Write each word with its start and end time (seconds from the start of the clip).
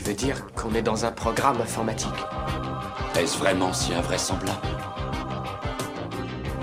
Tu 0.00 0.06
veux 0.06 0.14
dire 0.14 0.46
qu'on 0.54 0.74
est 0.74 0.80
dans 0.80 1.04
un 1.04 1.12
programme 1.12 1.60
informatique 1.60 2.08
Est-ce 3.18 3.36
vraiment 3.36 3.70
si 3.74 3.92
invraisemblable 3.92 4.66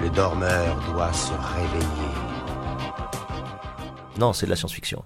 Le 0.02 0.10
dormeur 0.10 0.76
doit 0.92 1.14
se 1.14 1.34
réveiller. 1.34 2.14
Non, 4.18 4.34
c'est 4.34 4.48
de 4.48 4.50
la 4.50 4.56
science-fiction. 4.56 5.04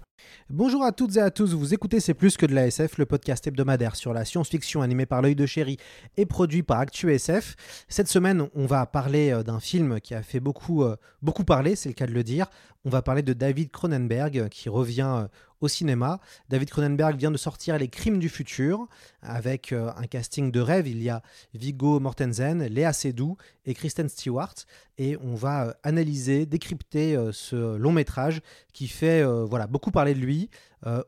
Bonjour 0.49 0.83
à 0.83 0.93
toutes 0.93 1.17
et 1.17 1.21
à 1.21 1.29
tous, 1.29 1.53
vous 1.53 1.73
écoutez 1.73 1.99
C'est 1.99 2.13
plus 2.13 2.37
que 2.37 2.45
de 2.45 2.53
la 2.53 2.67
SF, 2.67 2.97
le 2.97 3.05
podcast 3.05 3.47
hebdomadaire 3.47 3.95
sur 3.97 4.13
la 4.13 4.23
science-fiction 4.23 4.81
animé 4.81 5.05
par 5.05 5.21
l'œil 5.21 5.35
de 5.35 5.45
chéri 5.45 5.77
et 6.15 6.25
produit 6.25 6.63
par 6.63 6.79
ActuSF. 6.79 7.55
Cette 7.89 8.07
semaine, 8.07 8.47
on 8.55 8.65
va 8.65 8.85
parler 8.85 9.31
euh, 9.31 9.43
d'un 9.43 9.59
film 9.59 9.99
qui 9.99 10.13
a 10.13 10.23
fait 10.23 10.39
beaucoup, 10.39 10.83
euh, 10.83 10.95
beaucoup 11.21 11.43
parler, 11.43 11.75
c'est 11.75 11.89
le 11.89 11.95
cas 11.95 12.05
de 12.05 12.11
le 12.11 12.23
dire. 12.23 12.47
On 12.83 12.89
va 12.89 13.01
parler 13.01 13.21
de 13.21 13.33
David 13.33 13.71
Cronenberg 13.71 14.49
qui 14.49 14.69
revient 14.69 15.23
euh, 15.23 15.27
au 15.61 15.67
cinéma. 15.67 16.19
David 16.49 16.69
Cronenberg 16.69 17.15
vient 17.15 17.31
de 17.31 17.37
sortir 17.37 17.77
Les 17.77 17.87
Crimes 17.87 18.19
du 18.19 18.29
futur 18.29 18.87
avec 19.21 19.71
euh, 19.71 19.91
un 19.95 20.07
casting 20.07 20.51
de 20.51 20.59
rêve. 20.59 20.87
Il 20.87 21.01
y 21.01 21.09
a 21.09 21.21
Viggo 21.53 21.99
Mortensen, 21.99 22.65
Léa 22.65 22.91
Seydoux 22.91 23.37
et 23.65 23.73
Kristen 23.73 24.09
Stewart. 24.09 24.55
Et 24.97 25.17
on 25.23 25.35
va 25.35 25.67
euh, 25.67 25.73
analyser, 25.83 26.45
décrypter 26.45 27.15
euh, 27.15 27.31
ce 27.31 27.77
long 27.77 27.91
métrage 27.91 28.41
qui 28.73 28.87
fait 28.87 29.23
beaucoup 29.69 29.91
parler 29.91 30.13
de 30.13 30.19
lui. 30.19 30.49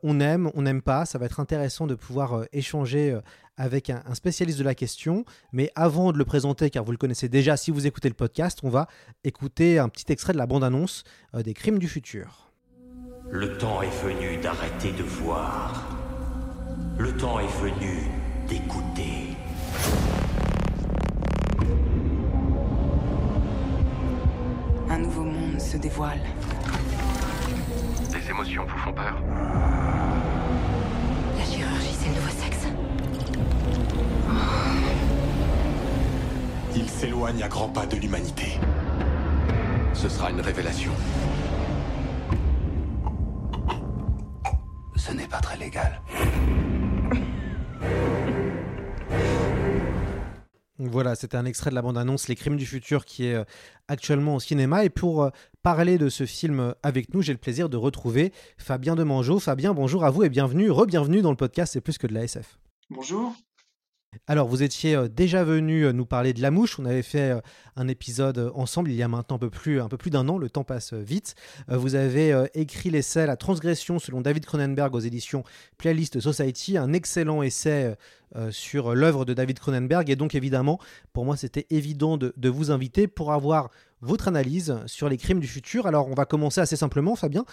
on 0.02 0.20
aime, 0.20 0.50
on 0.54 0.62
n'aime 0.62 0.82
pas. 0.82 1.06
Ça 1.06 1.18
va 1.18 1.26
être 1.26 1.40
intéressant 1.40 1.86
de 1.86 1.94
pouvoir 1.94 2.44
échanger 2.52 3.18
avec 3.56 3.90
un, 3.90 4.02
un, 4.06 4.14
spécialiste 4.14 4.58
de 4.58 4.64
la 4.64 4.74
question. 4.74 5.24
Mais 5.52 5.70
avant 5.74 6.12
de 6.12 6.18
le 6.18 6.24
présenter, 6.24 6.70
car 6.70 6.84
vous 6.84 6.92
le 6.92 6.98
connaissez 6.98 7.28
déjà 7.28 7.56
si 7.56 7.70
vous 7.70 7.86
écoutez 7.86 8.08
le 8.08 8.14
podcast, 8.14 8.60
on 8.62 8.70
va 8.70 8.88
écouter 9.24 9.78
un 9.78 9.88
petit 9.88 10.10
extrait 10.12 10.32
de 10.32 10.38
la 10.38 10.46
bande-annonce 10.46 11.04
des 11.34 11.54
Crimes 11.54 11.78
du 11.78 11.88
futur. 11.88 12.44
Le 13.30 13.56
temps 13.56 13.80
est 13.82 14.04
venu 14.04 14.36
d'arrêter 14.36 14.92
de 14.92 15.02
voir. 15.02 15.98
Le 16.98 17.16
temps 17.16 17.40
est 17.40 17.60
venu 17.60 18.10
d'écouter. 18.46 19.36
Un 24.90 24.98
nouveau 24.98 25.24
monde 25.24 25.60
se 25.60 25.76
dévoile. 25.78 26.20
Les 28.12 28.30
émotions 28.30 28.64
vous 28.66 28.78
font 28.78 28.92
peur? 28.92 29.83
S'éloigne 37.04 37.42
à 37.42 37.48
grands 37.48 37.68
pas 37.68 37.84
de 37.84 37.96
l'humanité. 37.96 38.58
Ce 39.92 40.08
sera 40.08 40.30
une 40.30 40.40
révélation. 40.40 40.90
ce 44.96 45.12
n'est 45.12 45.26
pas 45.26 45.40
très 45.40 45.58
légal. 45.58 46.00
Voilà, 50.78 51.14
c'était 51.14 51.36
un 51.36 51.44
extrait 51.44 51.68
de 51.68 51.74
la 51.74 51.82
bande-annonce 51.82 52.28
Les 52.28 52.36
Crimes 52.36 52.56
du 52.56 52.64
Futur 52.64 53.04
qui 53.04 53.26
est 53.26 53.34
euh, 53.34 53.44
actuellement 53.86 54.36
au 54.36 54.40
cinéma. 54.40 54.86
Et 54.86 54.88
pour 54.88 55.24
euh, 55.24 55.30
parler 55.62 55.98
de 55.98 56.08
ce 56.08 56.24
film 56.24 56.60
euh, 56.60 56.72
avec 56.82 57.12
nous, 57.12 57.20
j'ai 57.20 57.32
le 57.32 57.38
plaisir 57.38 57.68
de 57.68 57.76
retrouver 57.76 58.32
Fabien 58.56 58.94
Demangeau. 58.94 59.38
Fabien, 59.40 59.74
bonjour 59.74 60.06
à 60.06 60.10
vous 60.10 60.22
et 60.22 60.30
bienvenue, 60.30 60.70
re-bienvenue 60.70 61.20
dans 61.20 61.30
le 61.30 61.36
podcast 61.36 61.74
C'est 61.74 61.82
plus 61.82 61.98
que 61.98 62.06
de 62.06 62.14
la 62.14 62.24
SF. 62.24 62.58
Bonjour. 62.88 63.34
Alors, 64.26 64.48
vous 64.48 64.62
étiez 64.62 64.94
euh, 64.94 65.08
déjà 65.08 65.44
venu 65.44 65.84
euh, 65.84 65.92
nous 65.92 66.06
parler 66.06 66.32
de 66.32 66.40
La 66.42 66.50
Mouche. 66.50 66.78
On 66.78 66.84
avait 66.84 67.02
fait 67.02 67.32
euh, 67.32 67.40
un 67.76 67.88
épisode 67.88 68.52
ensemble 68.54 68.90
il 68.90 68.96
y 68.96 69.02
a 69.02 69.08
maintenant 69.08 69.36
un 69.36 69.38
peu 69.38 69.50
plus, 69.50 69.80
d'un 70.10 70.28
an. 70.28 70.38
Le 70.38 70.50
temps 70.50 70.64
passe 70.64 70.92
vite. 70.92 71.34
Vous 71.68 71.94
avez 71.94 72.46
écrit 72.54 72.90
l'essai 72.90 73.26
La 73.26 73.36
transgression 73.36 73.98
selon 73.98 74.20
David 74.20 74.46
Cronenberg 74.46 74.94
aux 74.94 75.00
éditions 75.00 75.42
Playlist 75.78 76.20
Society, 76.20 76.76
un 76.76 76.92
excellent 76.92 77.42
essai 77.42 77.96
sur 78.50 78.94
l'œuvre 78.94 79.24
de 79.24 79.34
David 79.34 79.58
Cronenberg. 79.58 80.08
Et 80.08 80.16
donc, 80.16 80.34
évidemment, 80.34 80.78
pour 81.12 81.24
moi, 81.24 81.36
c'était 81.36 81.66
évident 81.70 82.16
de, 82.16 82.32
de, 82.36 82.48
vous 82.48 82.70
inviter 82.70 83.08
pour 83.08 83.32
avoir 83.32 83.70
votre 84.00 84.28
analyse 84.28 84.78
sur 84.86 85.08
les 85.08 85.16
crimes 85.16 85.40
du 85.40 85.48
futur. 85.48 85.86
Alors, 85.86 86.08
on 86.08 86.14
va 86.14 86.26
commencer 86.26 86.60
assez 86.60 86.76
simplement, 86.76 87.16
Fabien. 87.16 87.44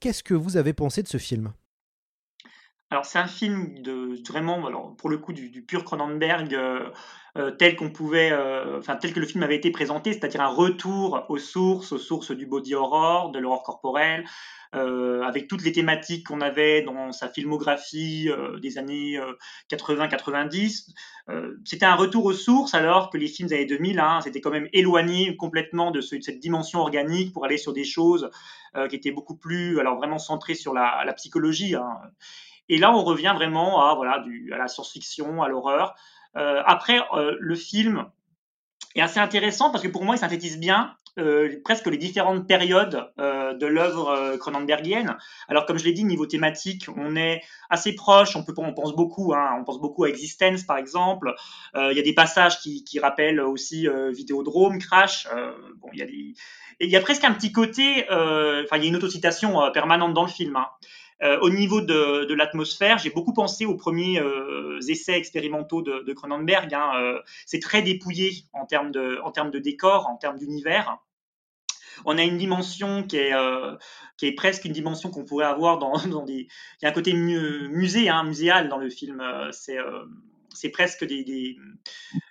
Qu'est-ce 0.00 0.24
que 0.24 0.34
vous 0.34 0.56
avez 0.56 0.72
pensé 0.72 1.02
de 1.02 1.08
ce 1.08 1.18
film? 1.18 1.52
Alors 2.90 3.04
c'est 3.04 3.20
un 3.20 3.28
film 3.28 3.78
de 3.82 4.20
vraiment, 4.28 4.66
alors 4.66 4.96
pour 4.96 5.10
le 5.10 5.18
coup 5.18 5.32
du, 5.32 5.62
pur 5.62 5.84
Cronenberg 5.84 6.52
euh, 6.54 6.90
euh, 7.38 7.52
tel 7.52 7.76
qu'on 7.76 7.90
pouvait, 7.90 8.32
euh, 8.32 8.80
enfin 8.80 8.96
tel 8.96 9.12
que 9.12 9.20
le 9.20 9.26
film 9.26 9.44
avait 9.44 9.54
été 9.54 9.70
présenté, 9.70 10.12
c'est-à-dire 10.12 10.40
un 10.40 10.48
retour 10.48 11.24
aux 11.28 11.38
sources, 11.38 11.92
aux 11.92 11.98
sources 11.98 12.32
du 12.32 12.46
body 12.46 12.74
horror, 12.74 13.30
de 13.30 13.38
l'horreur 13.38 13.62
corporelle, 13.62 14.24
avec 14.72 15.48
toutes 15.48 15.64
les 15.64 15.72
thématiques 15.72 16.28
qu'on 16.28 16.40
avait 16.40 16.82
dans 16.82 17.10
sa 17.10 17.28
filmographie 17.28 18.30
des 18.62 18.78
années 18.78 19.18
80-90. 19.68 20.92
c'était 21.64 21.86
un 21.86 21.96
retour 21.96 22.24
aux 22.26 22.32
sources 22.32 22.74
alors 22.74 23.10
que 23.10 23.18
les 23.18 23.26
films 23.26 23.48
des 23.48 23.56
années 23.56 23.66
2000, 23.66 23.98
hein, 23.98 24.20
c'était 24.22 24.40
quand 24.40 24.52
même 24.52 24.68
éloigné 24.72 25.36
complètement 25.36 25.90
de, 25.90 26.00
cette 26.00 26.38
dimension 26.38 26.78
organique 26.78 27.32
pour 27.32 27.44
aller 27.44 27.58
sur 27.58 27.72
des 27.72 27.82
choses 27.82 28.30
qui 28.88 28.94
étaient 28.94 29.10
beaucoup 29.10 29.34
plus, 29.34 29.80
alors 29.80 29.96
vraiment 29.96 30.20
centrées 30.20 30.54
sur 30.54 30.72
la, 30.72 31.02
la 31.04 31.14
psychologie. 31.14 31.74
Hein. 31.74 31.98
Et 32.70 32.78
là, 32.78 32.94
on 32.94 33.02
revient 33.02 33.32
vraiment 33.34 33.84
à, 33.84 33.96
voilà, 33.96 34.24
à 34.52 34.56
la 34.56 34.68
science-fiction, 34.68 35.42
à 35.42 35.48
l'horreur. 35.48 35.96
Euh, 36.36 36.62
après, 36.64 37.00
euh, 37.14 37.36
le 37.40 37.56
film 37.56 38.06
est 38.94 39.00
assez 39.00 39.18
intéressant 39.18 39.72
parce 39.72 39.82
que 39.82 39.88
pour 39.88 40.04
moi, 40.04 40.14
il 40.14 40.18
synthétise 40.18 40.58
bien 40.60 40.94
euh, 41.18 41.60
presque 41.64 41.86
les 41.86 41.96
différentes 41.96 42.46
périodes 42.46 43.12
de 43.18 43.66
l'œuvre 43.66 44.36
cronenbergienne. 44.36 45.16
Alors, 45.48 45.66
comme 45.66 45.78
je 45.78 45.84
l'ai 45.84 45.92
dit, 45.92 46.04
niveau 46.04 46.26
thématique, 46.26 46.86
on 46.96 47.16
est 47.16 47.42
assez 47.70 47.92
proche. 47.96 48.36
On 48.36 48.44
peut, 48.44 48.54
on 48.56 48.72
pense 48.72 48.94
beaucoup, 48.94 49.34
hein, 49.34 49.56
on 49.60 49.64
pense 49.64 49.80
beaucoup 49.80 50.04
à 50.04 50.08
Existence, 50.08 50.62
par 50.62 50.78
exemple. 50.78 51.34
Il 51.74 51.96
y 51.96 51.98
a 51.98 52.04
des 52.04 52.14
passages 52.14 52.60
qui, 52.60 53.00
rappellent 53.00 53.40
aussi 53.40 53.88
Vidéodrome, 54.12 54.78
Crash. 54.78 55.26
bon, 55.78 55.88
il 55.92 56.36
y 56.88 56.96
a 56.96 57.00
presque 57.00 57.24
un 57.24 57.32
petit 57.32 57.50
côté, 57.50 58.04
enfin, 58.08 58.76
il 58.76 58.82
y 58.82 58.86
a 58.86 58.88
une 58.88 58.96
autocitation 58.96 59.72
permanente 59.72 60.14
dans 60.14 60.24
le 60.24 60.30
film. 60.30 60.54
Hein. 60.54 60.66
Euh, 61.22 61.38
au 61.40 61.50
niveau 61.50 61.80
de, 61.80 62.32
l'atmosphère, 62.32 62.98
j'ai 62.98 63.10
beaucoup 63.10 63.32
pensé 63.32 63.66
aux 63.66 63.76
premiers 63.76 64.20
euh, 64.20 64.78
essais 64.88 65.12
expérimentaux 65.12 65.82
de, 65.82 66.12
Cronenberg. 66.12 66.72
Hein, 66.72 66.92
euh, 66.96 67.20
c'est 67.46 67.60
très 67.60 67.82
dépouillé 67.82 68.44
en 68.52 68.66
termes 68.66 68.90
de, 68.90 69.58
décor, 69.58 70.08
en 70.08 70.16
termes 70.16 70.38
d'univers. 70.38 70.98
On 72.06 72.16
a 72.16 72.22
une 72.22 72.38
dimension 72.38 73.02
qui 73.02 73.16
est, 73.16 74.32
presque 74.36 74.64
une 74.64 74.72
dimension 74.72 75.10
qu'on 75.10 75.24
pourrait 75.24 75.46
avoir 75.46 75.78
dans, 75.78 76.24
des. 76.24 76.48
Il 76.80 76.84
y 76.84 76.86
a 76.86 76.88
un 76.88 76.92
côté 76.92 77.12
musée, 77.12 78.08
hein, 78.08 78.24
muséal 78.24 78.68
dans 78.68 78.78
le 78.78 78.88
film. 78.88 79.22
C'est 80.52 80.70
presque 80.70 81.06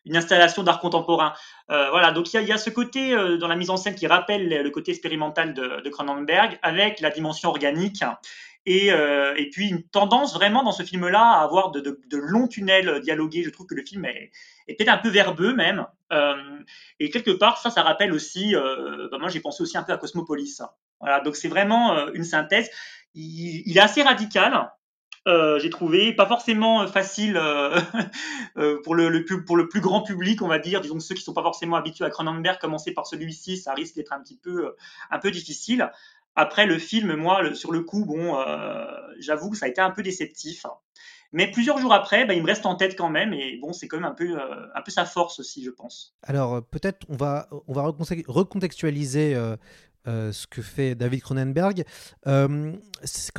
une 0.05 0.17
installation 0.17 0.63
d'art 0.63 0.79
contemporain. 0.79 1.33
Voilà, 1.67 2.11
donc 2.11 2.33
il 2.33 2.41
y, 2.41 2.51
a, 2.51 2.57
ce 2.57 2.71
côté 2.71 3.11
dans 3.37 3.47
la 3.47 3.55
mise 3.55 3.69
en 3.69 3.77
scène 3.77 3.93
qui 3.93 4.07
rappelle 4.07 4.49
le 4.49 4.69
côté 4.71 4.89
expérimental 4.91 5.53
de 5.53 5.89
Cronenberg 5.89 6.57
avec 6.63 6.99
la 6.99 7.11
dimension 7.11 7.49
organique 7.49 8.03
et, 8.65 8.91
euh, 8.91 9.33
et, 9.37 9.49
puis 9.49 9.69
une 9.69 9.83
tendance 9.83 10.33
vraiment 10.33 10.63
dans 10.63 10.71
ce 10.71 10.83
film-là 10.83 11.21
à 11.21 11.43
avoir 11.43 11.71
de, 11.71 11.97
longs 12.11 12.47
tunnels 12.47 12.99
dialogués. 13.01 13.43
Je 13.43 13.49
trouve 13.49 13.65
que 13.65 13.75
le 13.75 13.83
film 13.83 14.05
est, 14.05 14.31
peut-être 14.67 14.89
un 14.89 14.97
peu 14.97 15.09
verbeux 15.09 15.53
même. 15.53 15.85
Euh, 16.11 16.59
et 16.99 17.09
quelque 17.09 17.31
part, 17.31 17.57
ça, 17.57 17.69
ça 17.69 17.83
rappelle 17.83 18.13
aussi, 18.13 18.55
euh, 18.55 19.07
bah 19.11 19.17
moi 19.19 19.29
j'ai 19.29 19.39
pensé 19.39 19.63
aussi 19.63 19.77
un 19.77 19.83
peu 19.83 19.93
à 19.93 19.97
Cosmopolis. 19.97 20.61
Donc 21.23 21.35
c'est 21.35 21.47
vraiment 21.47 22.09
une 22.13 22.25
synthèse. 22.25 22.69
Il, 23.15 23.77
est 23.77 23.81
assez 23.81 24.03
radical. 24.03 24.69
J'ai 25.25 25.69
trouvé 25.69 26.11
pas 26.13 26.25
forcément 26.25 26.85
facile 26.87 27.39
pour, 28.83 28.95
le, 28.95 29.23
plus 29.23 29.81
grand 29.81 30.01
public, 30.01 30.41
on 30.41 30.47
va 30.47 30.59
dire. 30.59 30.81
Disons 30.81 30.97
que 30.97 31.03
ceux 31.03 31.15
qui 31.15 31.21
sont 31.21 31.33
pas 31.33 31.43
forcément 31.43 31.77
habitués 31.77 32.03
à 32.03 32.09
Cronenberg, 32.09 32.59
commencer 32.59 32.93
par 32.93 33.07
celui-ci, 33.07 33.57
ça 33.57 33.73
risque 33.73 33.95
d'être 33.95 34.11
un 34.11 34.19
petit 34.19 34.37
peu, 34.37 34.75
un 35.09 35.19
peu 35.19 35.31
difficile. 35.31 35.89
Après, 36.39 36.65
le 36.65 36.79
film, 36.79 37.15
moi, 37.15 37.53
sur 37.53 37.73
le 37.73 37.81
coup, 37.81 38.05
bon, 38.05 38.37
euh, 38.37 38.85
j'avoue 39.19 39.49
que 39.49 39.57
ça 39.57 39.65
a 39.65 39.69
été 39.69 39.81
un 39.81 39.91
peu 39.91 40.03
déceptif. 40.03 40.65
Mais 41.33 41.51
plusieurs 41.51 41.79
jours 41.79 41.91
après, 41.91 42.25
bah, 42.25 42.33
il 42.33 42.41
me 42.41 42.47
reste 42.47 42.65
en 42.65 42.75
tête 42.75 42.97
quand 42.97 43.09
même. 43.09 43.33
Et 43.33 43.59
bon, 43.61 43.73
c'est 43.73 43.89
quand 43.89 43.97
même 43.97 44.09
un 44.09 44.15
peu, 44.15 44.39
euh, 44.39 44.67
un 44.73 44.81
peu 44.81 44.89
sa 44.89 45.03
force 45.03 45.41
aussi, 45.41 45.65
je 45.65 45.69
pense. 45.69 46.15
Alors, 46.23 46.55
euh, 46.55 46.61
peut-être 46.61 47.05
on 47.09 47.17
va, 47.17 47.49
on 47.67 47.73
va 47.73 47.83
recontextualiser 47.83 49.35
ce 50.05 50.47
que 50.47 50.61
fait 50.61 50.95
David 50.95 51.23
Cronenberg. 51.23 51.83
Comme 52.23 52.79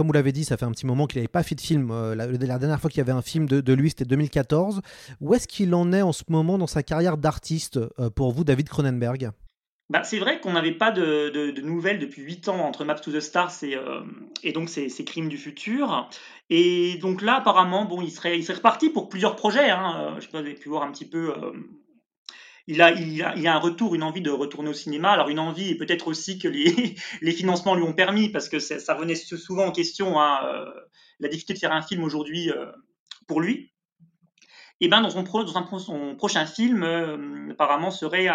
vous 0.07 0.13
l'avez 0.13 0.33
dit, 0.33 0.45
ça 0.45 0.59
fait 0.59 0.67
un 0.67 0.73
petit 0.73 0.85
moment 0.85 1.07
qu'il 1.07 1.21
n'avait 1.21 1.29
pas 1.29 1.43
fait 1.43 1.55
de 1.55 1.61
film. 1.63 2.13
La, 2.13 2.27
dernière 2.59 2.81
fois 2.83 2.91
qu'il 2.91 2.99
y 2.99 3.01
avait 3.01 3.13
un 3.13 3.23
film 3.23 3.47
de 3.47 3.73
lui, 3.73 3.89
c'était 3.89 4.05
2014. 4.05 4.83
Où 5.23 5.33
est-ce 5.33 5.49
qu'il 5.49 5.75
en 5.75 5.91
est 5.95 6.03
en 6.03 6.13
ce 6.13 6.25
moment 6.29 6.59
dans 6.59 6.67
sa 6.67 6.83
carrière 6.83 7.17
d'artiste 7.17 7.81
pour 8.11 8.33
vous, 8.33 8.45
David 8.45 8.69
Cronenberg? 8.69 9.31
Bah, 9.91 10.05
c'est 10.05 10.21
vrai 10.21 10.41
qu'on 10.41 10.53
n'avait 10.53 10.73
pas 10.73 10.93
de, 10.93 11.31
de, 11.31 11.61
nouvelles 11.63 11.99
depuis 11.99 12.23
8 12.23 12.49
ans 12.49 12.61
entre 12.61 12.85
Maps 12.85 12.95
to 12.95 13.11
the 13.11 13.19
Stars 13.19 13.65
et, 13.65 13.75
euh, 13.75 14.03
et 14.45 14.53
donc 14.53 14.69
ces, 14.69 14.89
Crimes 15.05 15.29
du 15.29 15.37
futur. 15.37 16.09
Et 16.49 16.97
donc 16.99 17.23
là, 17.23 17.39
apparemment, 17.39 17.85
bon, 17.85 18.01
il 18.01 18.13
serait, 18.13 18.39
il 18.39 18.45
serait 18.45 18.59
reparti 18.59 18.91
pour 18.91 19.09
plusieurs 19.09 19.35
projets. 19.35 19.69
Hein. 19.69 20.15
Je 20.17 20.23
sais 20.23 20.31
pas, 20.31 20.41
vous 20.41 20.47
avez 20.47 20.55
pu 20.55 20.69
voir 20.69 20.85
un 20.85 20.93
petit 20.93 21.09
peu. 21.09 21.33
Euh, 21.37 21.53
il, 22.69 22.81
a, 22.83 22.93
il, 22.93 23.21
a, 23.21 23.35
il 23.37 23.49
a 23.49 23.57
un 23.57 23.59
retour, 23.59 23.97
une 23.97 24.05
envie 24.05 24.21
de 24.21 24.31
retourner 24.31 24.71
au 24.71 24.75
cinéma. 24.75 25.11
Alors 25.11 25.29
une 25.29 25.41
envie 25.41 25.71
et 25.71 25.77
peut-être 25.77 26.07
aussi 26.07 26.39
que 26.39 26.47
les, 26.47 26.95
les 27.21 27.33
financements 27.33 27.75
lui 27.75 27.83
ont 27.83 27.93
permis, 27.93 28.29
parce 28.29 28.49
que 28.49 28.61
ça, 28.61 28.95
revenait 28.95 29.17
souvent 29.17 29.67
en 29.67 29.73
question, 29.73 30.21
hein, 30.21 30.39
euh, 30.45 30.71
la 31.19 31.29
difficulté 31.29 31.55
de 31.55 31.59
faire 31.59 31.73
un 31.73 31.83
film 31.83 32.05
aujourd'hui 32.05 32.49
euh, 32.51 32.67
pour 33.27 33.41
lui 33.41 33.73
et 34.81 34.89
ben 34.89 35.03
dans 35.03 35.11
son, 35.11 36.15
prochain 36.17 36.47
film, 36.47 36.83
euh, 36.83 37.51
apparemment 37.51 37.91
serait 37.91 38.29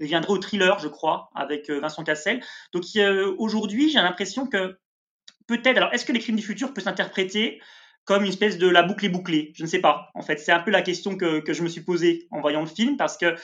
il 0.00 0.06
viendrait 0.06 0.32
au 0.32 0.38
thriller, 0.38 0.78
je 0.78 0.88
crois, 0.88 1.30
avec 1.34 1.68
euh, 1.68 1.80
Vincent 1.80 2.02
Cassel. 2.02 2.42
Donc 2.72 2.84
euh, 2.96 3.34
aujourd'hui, 3.38 3.90
j'ai 3.90 3.98
l'impression 3.98 4.46
que 4.46 4.78
peut-être, 5.46 5.76
alors 5.76 5.92
est-ce 5.92 6.06
que 6.06 6.12
les 6.12 6.20
crimes 6.20 6.36
du 6.36 6.42
futur 6.42 6.72
peut 6.72 6.80
s'interpréter 6.80 7.60
comme 8.04 8.22
une 8.22 8.30
espèce 8.30 8.58
de 8.58 8.68
la 8.68 8.82
boucle 8.82 9.04
est 9.04 9.10
bouclée? 9.10 9.52
Je 9.54 9.62
ne 9.62 9.68
sais 9.68 9.80
pas. 9.80 10.10
En 10.14 10.22
fait, 10.22 10.38
c'est 10.38 10.52
un 10.52 10.60
peu 10.60 10.70
la 10.70 10.80
question 10.80 11.16
que, 11.16 11.42
je 11.46 11.62
me 11.62 11.68
suis 11.68 11.82
posée 11.82 12.26
en 12.30 12.40
voyant 12.40 12.60
le 12.60 12.66
film, 12.66 12.96
parce 12.96 13.18
que 13.18 13.36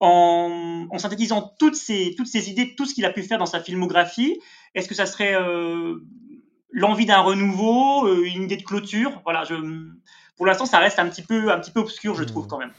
en, 0.00 0.88
synthétisant 0.98 1.54
toutes 1.60 1.76
ces, 1.76 2.14
toutes 2.16 2.26
ces 2.26 2.50
idées, 2.50 2.74
tout 2.74 2.84
ce 2.84 2.94
qu'il 2.94 3.04
a 3.04 3.10
pu 3.10 3.22
faire 3.22 3.38
dans 3.38 3.46
sa 3.46 3.60
filmographie, 3.60 4.40
est-ce 4.74 4.88
que 4.88 4.96
ça 4.96 5.06
serait 5.06 5.36
l'envie 6.72 7.06
d'un 7.06 7.20
renouveau, 7.20 8.12
une 8.24 8.42
idée 8.42 8.56
de 8.56 8.64
clôture? 8.64 9.22
Voilà, 9.24 9.44
je 9.44 9.54
pour 10.36 10.46
l'instant, 10.46 10.66
ça 10.66 10.78
reste 10.78 10.98
un 10.98 11.08
petit 11.08 11.22
peu, 11.22 11.52
un 11.52 11.58
petit 11.60 11.70
peu 11.70 11.80
obscur, 11.80 12.14
je 12.14 12.24
trouve, 12.24 12.46
quand 12.46 12.58
même. 12.58 12.72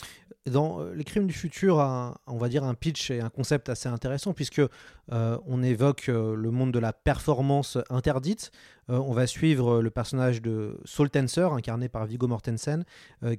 Dans 0.45 0.81
euh, 0.81 0.93
Les 0.93 1.03
Crimes 1.03 1.27
du 1.27 1.33
Futur, 1.33 1.79
un, 1.79 2.17
on 2.27 2.37
va 2.37 2.49
dire 2.49 2.63
un 2.63 2.73
pitch 2.73 3.11
et 3.11 3.21
un 3.21 3.29
concept 3.29 3.69
assez 3.69 3.87
intéressant, 3.87 4.33
puisque 4.33 4.59
euh, 4.59 5.37
on 5.45 5.63
évoque 5.63 6.09
euh, 6.09 6.35
le 6.35 6.51
monde 6.51 6.71
de 6.71 6.79
la 6.79 6.91
performance 6.91 7.77
interdite. 7.89 8.51
Euh, 8.89 8.97
on 8.97 9.13
va 9.13 9.27
suivre 9.27 9.81
le 9.81 9.89
personnage 9.89 10.41
de 10.41 10.77
Saul 10.83 11.09
Tenser, 11.09 11.47
incarné 11.53 11.87
par 11.87 12.05
Viggo 12.05 12.27
Mortensen, 12.27 12.83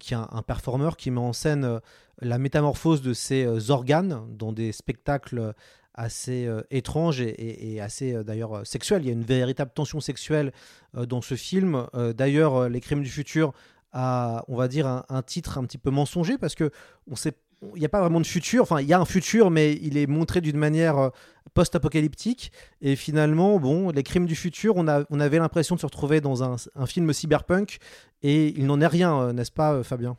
qui 0.00 0.14
est 0.14 0.16
un, 0.16 0.28
un, 0.32 0.42
performeur 0.42 0.96
qui 0.96 1.10
met 1.10 1.20
en 1.20 1.34
scène 1.34 1.80
la 2.20 2.38
métamorphose 2.38 3.02
de 3.02 3.12
ses 3.12 3.70
organes 3.70 4.22
dans 4.30 4.52
des 4.52 4.72
spectacles 4.72 5.54
assez 5.94 6.46
euh, 6.46 6.62
étrange 6.70 7.20
et, 7.20 7.28
et, 7.28 7.74
et 7.74 7.80
assez 7.80 8.12
euh, 8.12 8.24
d'ailleurs 8.24 8.66
sexuel. 8.66 9.02
Il 9.02 9.06
y 9.06 9.10
a 9.10 9.12
une 9.12 9.22
véritable 9.22 9.70
tension 9.72 10.00
sexuelle 10.00 10.52
euh, 10.96 11.06
dans 11.06 11.22
ce 11.22 11.36
film. 11.36 11.86
d'ailleurs, 12.16 12.68
Les 12.68 12.80
Crimes 12.80 13.02
du 13.02 13.10
futur 13.10 13.52
on 13.94 14.56
va 14.56 14.68
dire, 14.68 14.86
un, 14.86 15.22
titre 15.22 15.58
un 15.58 15.64
petit 15.64 15.78
peu 15.78 15.90
mensonger 15.90 16.38
parce 16.38 16.54
que 16.54 16.70
on 17.10 17.16
sait 17.16 17.32
il 17.74 17.78
n'y 17.78 17.86
a 17.86 17.88
pas 17.88 18.00
vraiment 18.00 18.20
de 18.20 18.26
futur, 18.26 18.62
enfin 18.62 18.82
il 18.82 18.86
y 18.86 18.92
a 18.92 19.00
un 19.00 19.06
futur 19.06 19.50
mais 19.50 19.78
il 19.80 19.96
est 19.96 20.06
montré 20.06 20.42
d'une 20.42 20.58
manière 20.58 21.12
post-apocalyptique 21.54 22.52
et 22.82 22.94
finalement 22.94 23.58
bon 23.58 23.88
les 23.88 24.02
crimes 24.02 24.26
du 24.26 24.36
futur 24.36 24.76
on, 24.76 24.86
avait 24.86 25.38
l'impression 25.38 25.74
de 25.74 25.80
se 25.80 25.86
retrouver 25.86 26.20
dans 26.20 26.42
un, 26.42 26.56
film 26.86 27.10
cyberpunk 27.14 27.78
et 28.22 28.48
il 28.48 28.66
n'en 28.66 28.82
est 28.82 28.86
rien 28.86 29.32
n'est-ce 29.32 29.52
pas 29.52 29.82
Fabien? 29.82 30.18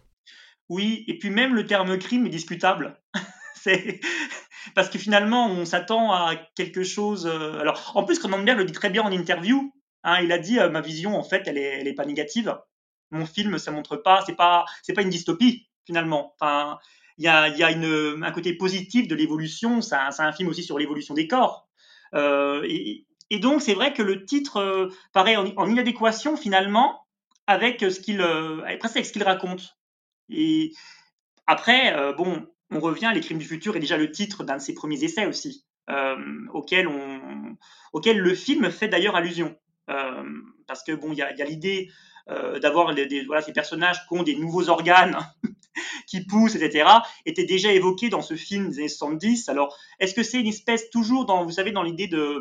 Oui 0.70 1.04
et 1.08 1.20
puis 1.20 1.30
même 1.30 1.54
le 1.54 1.68
terme 1.68 2.00
crime 2.00 2.26
est 2.26 2.30
discutable 2.30 3.00
parce 4.74 4.90
que 4.90 4.98
finalement, 4.98 5.48
on 5.48 5.66
s'attend 5.66 6.12
à 6.12 6.36
quelque 6.56 6.84
chose. 6.84 7.28
Euh... 7.28 7.60
Alors, 7.60 7.92
en 7.96 8.04
plus, 8.04 8.20
Cronenberg 8.20 8.58
le 8.58 8.66
dit 8.66 8.74
très 8.74 8.90
bien 8.90 9.04
en 9.04 9.12
interview. 9.12 9.72
Hein, 10.04 10.20
il 10.22 10.32
a 10.32 10.38
dit 10.38 10.60
euh, 10.60 10.70
ma 10.70 10.82
vision, 10.82 11.18
en 11.18 11.24
fait, 11.24 11.44
elle 11.48 11.58
est, 11.58 11.80
elle 11.80 11.88
est 11.88 11.94
pas 11.94 12.06
négative. 12.06 12.56
Mon 13.12 13.26
film, 13.26 13.58
ça 13.58 13.72
montre 13.72 13.98
pas, 13.98 14.24
c'est 14.26 14.36
pas, 14.36 14.66
c'est 14.82 14.94
pas 14.94 15.02
une 15.02 15.10
dystopie 15.10 15.68
finalement. 15.86 16.34
Enfin, 16.40 16.80
il 17.18 17.26
y 17.26 17.28
a, 17.28 17.48
y 17.50 17.64
a 17.64 17.72
une, 17.72 18.24
un 18.24 18.32
côté 18.32 18.54
positif 18.54 19.08
de 19.08 19.16
l'évolution. 19.16 19.82
C'est 19.82 19.96
un, 19.96 20.32
film 20.32 20.50
aussi 20.50 20.64
sur 20.64 20.78
l'évolution 20.78 21.14
des 21.14 21.28
corps. 21.28 21.68
Euh, 22.14 22.66
et, 22.68 23.06
donc, 23.40 23.62
c'est 23.62 23.74
vrai 23.74 23.94
que 23.94 24.02
le 24.02 24.26
titre 24.26 24.58
euh, 24.58 24.90
paraît 25.14 25.36
en, 25.36 25.70
inadéquation 25.70 26.38
finalement 26.38 27.06
avec 27.48 27.82
ce 27.82 28.00
qu'il, 28.00 28.22
euh, 28.22 28.62
presque 28.80 28.98
avec 28.98 29.06
ce 29.06 29.14
qu'il 29.14 29.24
raconte. 29.24 29.78
Et 30.30 30.72
après, 31.48 31.96
bon, 32.18 32.48
on 32.72 32.80
revient, 32.80 33.12
Les 33.14 33.22
Crimes 33.22 33.38
du 33.38 33.46
futur 33.46 33.76
est 33.76 33.80
déjà 33.80 33.98
le 33.98 34.12
titre 34.12 34.44
d'un 34.44 34.58
de 34.58 34.62
ses 34.62 34.74
premiers 34.74 35.04
essais 35.04 35.28
aussi, 35.28 35.64
auquel, 36.52 36.88
on, 36.88 37.56
auquel 37.94 38.18
le 38.18 38.34
film 38.34 38.72
fait 38.72 38.88
d'ailleurs 38.88 39.16
allusion. 39.16 39.56
Parce 39.86 40.84
que 40.84 40.94
bon, 40.94 41.12
il 41.12 41.20
y 41.20 41.22
a, 41.22 41.36
y 41.36 41.44
a 41.44 41.46
l'idée 41.46 41.92
euh, 42.30 42.60
d'avoir 42.60 42.94
voilà, 43.28 43.42
ces 43.42 43.54
personnages 43.54 44.06
qui 44.08 44.18
ont 44.18 44.24
des 44.24 44.36
nouveaux 44.36 44.70
organes 44.70 45.18
qui 46.08 46.26
poussent, 46.26 46.56
etc., 46.56 46.90
était 47.26 47.46
déjà 47.46 47.72
évoqué 47.72 48.10
dans 48.10 48.22
ce 48.22 48.36
film 48.36 48.70
des 48.70 48.80
années 48.80 48.88
70. 48.88 49.50
Alors, 49.50 49.78
est-ce 50.00 50.14
que 50.14 50.24
c'est 50.24 50.40
une 50.40 50.48
espèce 50.48 50.90
toujours 50.90 51.26
dans, 51.26 51.44
vous 51.44 51.52
savez, 51.52 51.72
dans 51.72 51.84
l'idée 51.84 52.08
de, 52.08 52.40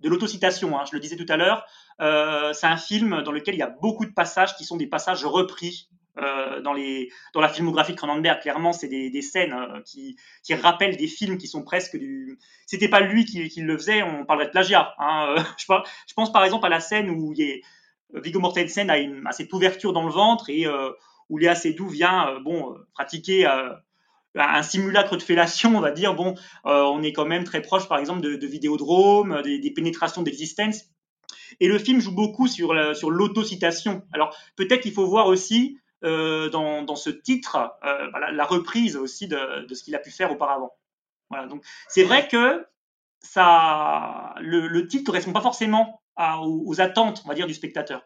de 0.00 0.08
l'autocitation, 0.08 0.78
hein, 0.78 0.84
je 0.86 0.94
le 0.94 1.00
disais 1.00 1.16
tout 1.16 1.30
à 1.30 1.36
l'heure, 1.36 1.64
euh, 2.00 2.52
c'est 2.52 2.66
un 2.66 2.76
film 2.76 3.22
dans 3.22 3.32
lequel 3.32 3.54
il 3.54 3.58
y 3.58 3.62
a 3.62 3.70
beaucoup 3.70 4.04
de 4.04 4.12
passages 4.12 4.54
qui 4.56 4.64
sont 4.64 4.76
des 4.76 4.86
passages 4.86 5.24
repris 5.24 5.88
euh, 6.18 6.60
dans, 6.60 6.74
les, 6.74 7.10
dans 7.32 7.40
la 7.40 7.48
filmographie 7.48 7.92
de 7.92 7.96
Cronenberg. 7.96 8.40
Clairement, 8.42 8.74
c'est 8.74 8.88
des, 8.88 9.22
scènes 9.22 9.54
qui, 9.86 10.16
qui, 10.42 10.54
rappellent 10.54 10.98
des 10.98 11.06
films 11.06 11.38
qui 11.38 11.46
sont 11.46 11.62
presque 11.62 11.96
du. 11.96 12.38
C'était 12.66 12.88
pas 12.88 13.00
lui 13.00 13.24
qui, 13.24 13.48
le 13.62 13.78
faisait, 13.78 14.02
on 14.02 14.26
parlerait 14.26 14.46
de 14.46 14.50
plagiat. 14.50 14.94
Hein. 14.98 15.36
je, 15.58 15.64
pense, 15.64 15.88
je, 16.06 16.12
pense 16.12 16.30
par 16.30 16.44
exemple 16.44 16.66
à 16.66 16.68
la 16.68 16.80
scène 16.80 17.08
où 17.08 17.32
il 17.32 17.40
est, 17.40 17.62
Viggo 18.12 18.40
Mortensen 18.40 18.90
a, 18.90 18.98
une, 18.98 19.26
a 19.26 19.32
cette 19.32 19.52
ouverture 19.52 19.92
dans 19.92 20.04
le 20.04 20.12
ventre 20.12 20.50
et 20.50 20.66
euh, 20.66 20.90
où 21.28 21.38
Léa 21.38 21.54
Seydoux 21.54 21.88
vient 21.88 22.28
euh, 22.28 22.40
bon, 22.40 22.76
pratiquer 22.94 23.46
un 24.34 24.62
simulacre 24.62 25.16
de 25.16 25.22
fellation, 25.22 25.76
on 25.76 25.80
va 25.80 25.90
dire. 25.90 26.14
Bon, 26.14 26.34
on 26.64 27.02
est 27.02 27.12
quand 27.12 27.26
même 27.26 27.44
très 27.44 27.60
proche, 27.60 27.88
par 27.88 27.98
exemple, 27.98 28.20
de, 28.22 28.36
de 28.36 28.46
Vidéodrome, 28.46 29.42
des, 29.42 29.70
pénétrations 29.70 30.22
d'existence. 30.22 30.84
Et 31.60 31.68
le 31.68 31.78
film 31.78 32.00
joue 32.00 32.14
beaucoup 32.14 32.46
sur, 32.46 32.72
l'autocitation. 32.72 34.02
Alors 34.12 34.36
peut-être 34.56 34.80
qu'il 34.80 34.92
faut 34.92 35.06
voir 35.06 35.26
aussi 35.26 35.78
euh, 36.04 36.48
dans, 36.48 36.96
ce 36.96 37.10
titre 37.10 37.56
euh, 37.84 38.10
voilà, 38.10 38.32
la 38.32 38.44
reprise 38.44 38.96
aussi 38.96 39.28
de, 39.28 39.66
de 39.66 39.74
ce 39.74 39.84
qu'il 39.84 39.94
a 39.94 39.98
pu 39.98 40.10
faire 40.10 40.32
auparavant. 40.32 40.72
Voilà, 41.30 41.46
donc 41.46 41.64
c'est 41.88 42.02
vrai 42.02 42.28
que 42.28 42.66
ça, 43.20 44.34
le, 44.40 44.66
le 44.66 44.88
titre 44.88 45.02
ne 45.02 45.06
correspond 45.06 45.32
pas 45.32 45.40
forcément 45.40 46.01
à, 46.16 46.40
aux, 46.40 46.62
aux, 46.66 46.80
attentes, 46.80 47.22
on 47.24 47.28
va 47.28 47.34
dire, 47.34 47.46
du 47.46 47.54
spectateur. 47.54 48.02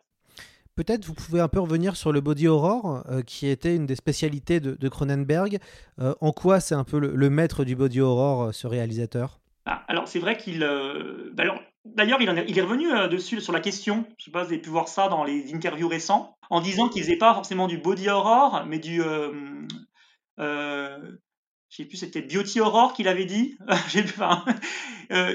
Peut-être 0.75 1.07
vous 1.07 1.15
pouvez 1.15 1.41
un 1.41 1.49
peu 1.49 1.61
revenir 1.61 1.97
sur 1.97 2.13
le 2.13 2.21
body 2.21 2.49
horror, 2.49 3.03
euh, 3.09 3.23
qui 3.23 3.47
était 3.47 3.75
une 3.75 3.87
des 3.87 3.97
spécialités 3.97 4.61
de, 4.61 4.89
Cronenberg. 4.89 5.59
Euh, 6.01 6.15
en 6.21 6.33
quoi 6.33 6.61
c'est 6.61 6.75
un 6.75 6.85
peu 6.85 6.99
le, 6.99 7.15
le, 7.15 7.31
maître 7.31 7.65
du 7.65 7.75
body 7.77 8.01
horror, 8.01 8.53
ce 8.55 8.67
réalisateur? 8.67 9.41
Ah, 9.65 9.83
Alors 9.89 10.07
c'est 10.07 10.19
vrai 10.19 10.37
qu'il... 10.37 10.61
Bah, 10.61 11.43
alors, 11.43 11.61
D'ailleurs, 11.95 12.21
il, 12.21 12.45
il, 12.49 12.59
est 12.59 12.63
revenu 12.63 12.93
euh, 12.93 13.07
dessus 13.07 13.41
sur 13.41 13.53
la 13.53 13.61
question. 13.61 14.07
Je 14.19 14.23
ne 14.23 14.25
sais 14.25 14.31
pas 14.31 14.41
si 14.41 14.47
vous 14.47 14.53
avez 14.55 14.63
pu 14.63 14.71
voir 14.71 14.89
ça 14.89 15.09
dans 15.09 15.23
les 15.23 15.55
interviews 15.55 15.89
récents, 15.89 16.37
en 16.51 16.61
disant 16.61 16.89
qu'il 16.89 17.03
faisait 17.03 17.17
pas 17.17 17.33
forcément 17.33 17.69
du 17.69 17.79
body 17.79 18.09
horror, 18.09 18.65
mais 18.67 18.79
du, 18.79 19.03
euh, 19.03 19.33
euh, 20.41 20.99
je 21.69 21.77
sais 21.77 21.85
plus, 21.85 21.97
c'était 21.97 22.23
beauty 22.23 22.61
horror 22.61 22.93
qu'il 22.93 23.09
avait 23.09 23.25
dit, 23.25 23.59
enfin, 23.69 24.45
euh, 25.11 25.35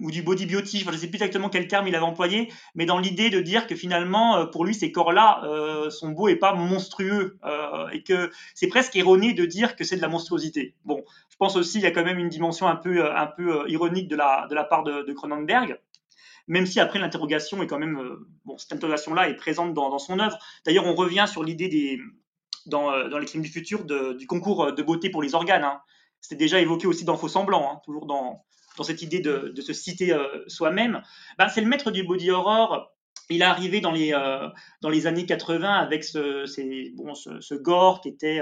ou 0.00 0.10
du 0.10 0.22
body 0.22 0.46
beauty, 0.46 0.80
je 0.80 0.90
ne 0.90 0.96
sais 0.96 1.06
plus 1.06 1.16
exactement 1.16 1.48
quel 1.48 1.68
terme 1.68 1.86
il 1.86 1.94
avait 1.94 2.04
employé, 2.04 2.52
mais 2.74 2.84
dans 2.84 2.98
l'idée 2.98 3.30
de 3.30 3.40
dire 3.40 3.66
que 3.66 3.76
finalement, 3.76 4.36
euh, 4.36 4.46
pour 4.46 4.64
lui, 4.64 4.74
ces 4.74 4.90
corps-là 4.90 5.42
euh, 5.44 5.88
sont 5.88 6.10
beaux 6.10 6.28
et 6.28 6.36
pas 6.36 6.54
monstrueux, 6.54 7.38
euh, 7.44 7.88
et 7.90 8.02
que 8.02 8.30
c'est 8.54 8.66
presque 8.66 8.96
erroné 8.96 9.34
de 9.34 9.46
dire 9.46 9.76
que 9.76 9.84
c'est 9.84 9.96
de 9.96 10.02
la 10.02 10.08
monstruosité. 10.08 10.74
Bon, 10.84 11.04
je 11.30 11.36
pense 11.36 11.56
aussi 11.56 11.78
il 11.78 11.82
y 11.82 11.86
a 11.86 11.92
quand 11.92 12.04
même 12.04 12.18
une 12.18 12.28
dimension 12.28 12.66
un 12.66 12.76
peu, 12.76 13.10
un 13.10 13.26
peu 13.26 13.68
ironique 13.68 14.08
de 14.08 14.16
la, 14.16 14.48
de 14.50 14.54
la 14.54 14.64
part 14.64 14.82
de, 14.82 15.02
de 15.02 15.12
Cronenberg 15.12 15.78
même 16.48 16.66
si 16.66 16.80
après 16.80 16.98
l'interrogation 16.98 17.62
est 17.62 17.68
quand 17.68 17.78
même, 17.78 18.00
bon, 18.44 18.58
cette 18.58 18.72
interrogation-là 18.72 19.28
est 19.28 19.36
présente 19.36 19.74
dans, 19.74 19.90
dans 19.90 20.00
son 20.00 20.18
œuvre. 20.18 20.36
D'ailleurs, 20.66 20.86
on 20.86 20.94
revient 20.96 21.26
sur 21.30 21.44
l'idée 21.44 21.68
des, 21.68 22.00
dans, 22.66 22.90
euh, 22.92 23.08
dans 23.08 23.18
les 23.18 23.26
crimes 23.26 23.42
du 23.42 23.48
futur 23.48 23.84
du 23.84 24.26
concours 24.26 24.72
de 24.72 24.82
beauté 24.82 25.10
pour 25.10 25.22
les 25.22 25.34
organes. 25.34 25.64
Hein. 25.64 25.80
C'était 26.20 26.36
déjà 26.36 26.60
évoqué 26.60 26.86
aussi 26.86 27.04
dans 27.04 27.16
Faux 27.16 27.28
Semblant, 27.28 27.72
hein, 27.72 27.80
toujours 27.84 28.06
dans, 28.06 28.44
cette 28.82 29.02
idée 29.02 29.20
de, 29.20 29.52
se 29.60 29.72
citer 29.72 30.12
euh, 30.12 30.44
soi-même. 30.46 31.02
Ben, 31.38 31.48
c'est 31.48 31.60
le 31.60 31.66
maître 31.66 31.90
du 31.90 32.04
body 32.04 32.30
horror. 32.30 32.92
Il 33.30 33.42
est 33.42 33.44
arrivé 33.44 33.80
dans 33.80 33.92
les, 33.92 34.12
euh, 34.12 34.48
années 35.06 35.26
80 35.26 35.72
avec 35.72 36.04
ce, 36.04 37.54
gore 37.54 38.00
qui 38.00 38.08
était 38.08 38.40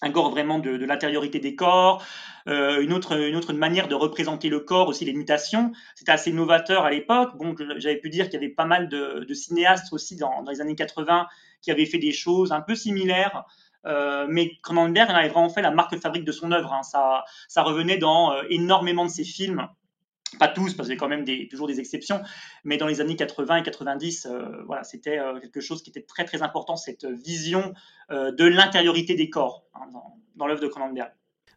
un 0.00 0.10
gore 0.10 0.30
vraiment 0.30 0.58
de, 0.58 0.70
l'intériorité 0.70 1.40
des 1.40 1.54
corps, 1.54 2.04
euh, 2.48 2.80
une, 2.80 2.92
autre, 2.92 3.52
manière 3.52 3.88
de 3.88 3.94
représenter 3.94 4.48
le 4.48 4.60
corps, 4.60 4.88
aussi 4.88 5.04
les 5.04 5.12
mutations. 5.12 5.72
C'était 5.94 6.12
assez 6.12 6.32
novateur 6.32 6.84
à 6.84 6.90
l'époque. 6.90 7.36
Bon, 7.36 7.54
j'avais 7.76 7.96
pu 7.96 8.10
dire 8.10 8.26
qu'il 8.26 8.34
y 8.34 8.44
avait 8.44 8.54
pas 8.54 8.64
mal 8.64 8.88
de, 8.88 9.34
cinéastes 9.34 9.92
aussi 9.92 10.16
dans, 10.16 10.44
les 10.48 10.60
années 10.60 10.76
80 10.76 11.26
qui 11.60 11.70
avaient 11.70 11.86
fait 11.86 11.98
des 11.98 12.12
choses 12.12 12.52
un 12.52 12.60
peu 12.60 12.74
similaires. 12.74 13.44
Euh, 13.86 14.26
mais 14.28 14.56
Cronenberg 14.62 15.10
avait 15.10 15.28
vraiment 15.28 15.48
fait 15.48 15.62
la 15.62 15.70
marque 15.70 15.96
fabrique 15.98 16.24
de 16.24 16.32
son 16.32 16.52
œuvre. 16.52 16.72
Hein. 16.72 16.82
Ça, 16.82 17.62
revenait 17.62 17.98
dans 17.98 18.32
euh, 18.32 18.42
énormément 18.50 19.04
de 19.04 19.10
ses 19.10 19.24
films. 19.24 19.66
pas 20.38 20.48
tous, 20.48 20.74
parce 20.74 20.88
qu'il 20.88 20.96
y 20.96 20.98
a 20.98 21.00
quand 21.00 21.08
même 21.08 21.24
toujours 21.48 21.68
des 21.68 21.80
exceptions, 21.80 22.22
mais 22.64 22.76
dans 22.76 22.86
les 22.86 23.00
années 23.00 23.16
80 23.16 23.56
et 23.56 23.62
90, 23.62 24.26
euh, 24.26 24.62
voilà, 24.66 24.84
c'était 24.84 25.18
quelque 25.40 25.60
chose 25.60 25.82
qui 25.82 25.90
était 25.90 26.02
très 26.02 26.24
très 26.24 26.42
important, 26.42 26.76
cette 26.76 27.06
vision 27.06 27.72
de 28.10 28.44
l'intériorité 28.44 29.14
des 29.14 29.30
corps 29.30 29.64
hein, 29.74 29.86
dans, 30.36 30.46
l'œuvre 30.46 30.60
de 30.60 30.68
Cronenberg. 30.68 31.10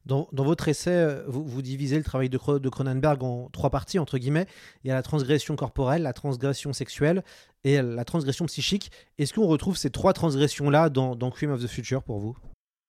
Dans, 0.06 0.28
votre 0.32 0.68
essai, 0.68 1.18
vous, 1.28 1.46
vous, 1.46 1.62
divisez 1.62 1.98
le 1.98 2.04
travail 2.04 2.30
de, 2.30 2.38
Cronenberg 2.38 3.24
en 3.24 3.50
trois 3.50 3.70
parties, 3.70 4.00
entre 4.00 4.18
guillemets. 4.18 4.48
Il 4.84 4.88
y 4.88 4.92
a 4.92 4.96
la 4.96 5.04
transgression 5.04 5.56
corporelle, 5.56 6.02
la 6.02 6.14
transgression 6.14 6.74
sexuelle 6.74 7.24
et 7.64 7.82
la 7.82 8.04
transgression 8.04 8.46
psychique. 8.46 8.92
Est-ce 9.18 9.34
qu'on 9.34 9.48
retrouve 9.48 9.78
ces 9.78 9.92
trois 9.92 10.14
transgressions-là 10.14 10.90
dans, 10.90 11.32
Crime 11.32 11.52
of 11.52 11.62
the 11.62 11.68
Future 11.68 12.04
pour 12.04 12.20
vous? 12.20 12.36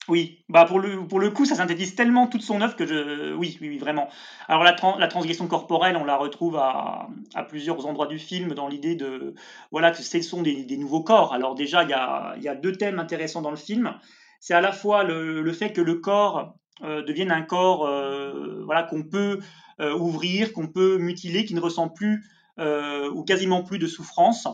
Oui, 0.09 0.45
bah 0.49 0.64
pour 0.64 0.81
le, 0.81 1.07
pour 1.07 1.21
le 1.21 1.31
coup, 1.31 1.45
ça 1.45 1.54
synthétise 1.54 1.95
tellement 1.95 2.26
toute 2.26 2.42
son 2.42 2.61
œuvre 2.61 2.75
que 2.75 2.85
je. 2.85 3.35
Oui, 3.35 3.57
oui, 3.61 3.78
vraiment. 3.78 4.09
Alors, 4.49 4.64
la, 4.64 4.73
transgression 5.07 5.47
corporelle, 5.47 5.97
on 5.97 6.04
la 6.04 6.16
retrouve 6.16 6.57
à, 6.57 7.07
à 7.35 7.45
plusieurs 7.45 7.87
endroits 7.87 8.09
du 8.09 8.19
film 8.19 8.52
dans 8.54 8.66
l'idée 8.66 8.97
de. 8.97 9.35
Voilà, 9.71 9.92
que 9.92 9.99
ce 9.99 10.23
sont 10.23 10.42
des, 10.42 10.76
nouveaux 10.76 11.04
corps. 11.04 11.33
Alors, 11.33 11.54
déjà, 11.54 11.85
il 11.85 11.90
y 11.90 11.92
a, 11.92 12.35
y 12.40 12.49
a, 12.49 12.57
deux 12.57 12.73
thèmes 12.73 12.99
intéressants 12.99 13.42
dans 13.42 13.52
le 13.52 13.57
film. 13.57 13.95
C'est 14.40 14.54
à 14.54 14.61
la 14.61 14.73
fois 14.73 15.04
le, 15.04 15.52
fait 15.52 15.73
que 15.73 15.81
le 15.81 15.95
corps 15.95 16.57
euh, 16.83 17.02
devienne 17.02 17.31
un 17.31 17.43
corps 17.43 17.87
euh, 17.87 18.62
voilà, 18.64 18.83
qu'on 18.83 19.02
peut 19.02 19.41
euh, 19.81 19.95
ouvrir, 19.95 20.52
qu'on 20.52 20.69
peut 20.69 20.97
mutiler, 20.97 21.45
qui 21.45 21.55
ne 21.55 21.61
ressent 21.61 21.88
plus 21.88 22.25
ou 22.59 23.25
quasiment 23.25 23.64
plus 23.64 23.79
de 23.79 23.88
souffrance. 23.88 24.47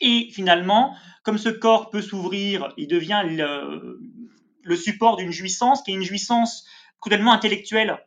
Et 0.00 0.28
finalement, 0.32 0.96
comme 1.24 1.36
ce 1.36 1.50
corps 1.50 1.90
peut 1.90 2.00
s'ouvrir, 2.00 2.72
il 2.78 2.86
devient 2.86 3.22
le, 3.26 4.76
support 4.76 5.16
d'une 5.16 5.32
jouissance 5.32 5.82
qui 5.82 5.90
est 5.90 5.94
une 5.94 6.04
jouissance 6.04 6.64
cruellement 7.00 7.32
intellectuelle. 7.32 7.98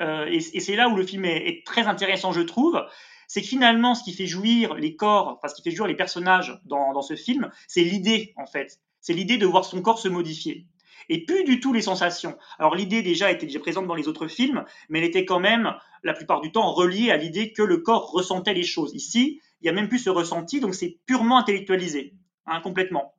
Et, 0.00 0.36
et 0.36 0.60
c'est 0.60 0.76
là 0.76 0.88
où 0.88 0.96
le 0.96 1.04
film 1.04 1.26
est, 1.26 1.48
est, 1.48 1.66
très 1.66 1.82
intéressant, 1.82 2.32
je 2.32 2.40
trouve. 2.40 2.80
C'est 3.26 3.42
que 3.42 3.48
finalement, 3.48 3.94
ce 3.94 4.04
qui 4.04 4.14
fait 4.14 4.26
jouir 4.26 4.74
les 4.74 4.96
corps, 4.96 5.36
enfin, 5.36 5.48
ce 5.48 5.54
qui 5.54 5.68
fait 5.68 5.76
jouir 5.76 5.88
les 5.88 5.96
personnages 5.96 6.58
dans, 6.64 6.94
dans 6.94 7.02
ce 7.02 7.16
film, 7.16 7.50
c'est 7.66 7.82
l'idée, 7.82 8.32
en 8.36 8.46
fait. 8.46 8.80
C'est 9.00 9.12
l'idée 9.12 9.36
de 9.36 9.46
voir 9.46 9.64
son 9.64 9.82
corps 9.82 9.98
se 9.98 10.08
modifier. 10.08 10.66
Et 11.08 11.24
plus 11.24 11.44
du 11.44 11.60
tout 11.60 11.72
les 11.72 11.82
sensations. 11.82 12.36
Alors 12.58 12.74
l'idée 12.74 13.02
déjà 13.02 13.30
était 13.30 13.46
déjà 13.46 13.60
présente 13.60 13.86
dans 13.86 13.94
les 13.94 14.08
autres 14.08 14.28
films, 14.28 14.64
mais 14.88 14.98
elle 14.98 15.04
était 15.06 15.24
quand 15.24 15.40
même, 15.40 15.74
la 16.02 16.12
plupart 16.12 16.40
du 16.40 16.52
temps, 16.52 16.70
reliée 16.72 17.10
à 17.10 17.16
l'idée 17.16 17.52
que 17.52 17.62
le 17.62 17.78
corps 17.78 18.10
ressentait 18.10 18.54
les 18.54 18.62
choses. 18.62 18.94
Ici, 18.94 19.40
il 19.60 19.64
n'y 19.64 19.70
a 19.70 19.72
même 19.72 19.88
plus 19.88 19.98
ce 19.98 20.10
ressenti, 20.10 20.60
donc 20.60 20.74
c'est 20.74 20.98
purement 21.06 21.38
intellectualisé, 21.38 22.14
hein, 22.46 22.60
complètement. 22.60 23.14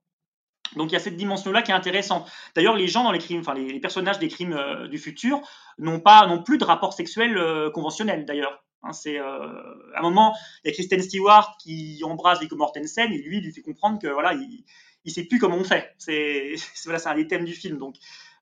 Donc 0.75 0.91
il 0.91 0.93
y 0.93 0.95
a 0.95 0.99
cette 0.99 1.17
dimension-là 1.17 1.61
qui 1.61 1.71
est 1.71 1.75
intéressante. 1.75 2.29
D'ailleurs, 2.55 2.75
les 2.75 2.87
gens 2.87 3.03
dans 3.03 3.11
les 3.11 3.19
crimes, 3.19 3.39
enfin 3.39 3.53
les, 3.53 3.79
personnages 3.79 4.19
des 4.19 4.27
crimes 4.27 4.53
euh, 4.53 4.87
du 4.87 4.99
futur 4.99 5.41
n'ont 5.77 5.99
pas 5.99 6.27
non 6.27 6.43
plus 6.43 6.57
de 6.57 6.63
rapport 6.63 6.93
sexuel 6.93 7.37
euh, 7.37 7.71
conventionnel. 7.71 8.25
D'ailleurs, 8.25 8.63
hein, 8.83 8.93
c'est 8.93 9.19
euh, 9.19 9.47
à 9.95 9.99
un 9.99 10.01
moment 10.01 10.35
il 10.63 10.67
y 10.67 10.71
a 10.71 10.73
Kristen 10.73 11.01
Stewart 11.01 11.57
qui 11.59 12.01
embrasse 12.03 12.39
Viggo 12.39 12.55
Mortensen 12.55 13.11
et 13.11 13.17
lui 13.17 13.37
il 13.37 13.43
lui 13.43 13.51
fait 13.51 13.61
comprendre 13.61 13.99
que 13.99 14.07
voilà 14.07 14.33
il, 14.33 14.63
il 15.05 15.11
sait 15.11 15.23
plus 15.23 15.39
comment 15.39 15.57
on 15.57 15.63
fait. 15.63 15.93
C'est 15.97 16.55
voilà 16.85 16.99
c'est 16.99 17.09
un 17.09 17.15
des 17.15 17.27
thèmes 17.27 17.45
du 17.45 17.53
film. 17.53 17.77
Donc 17.77 17.95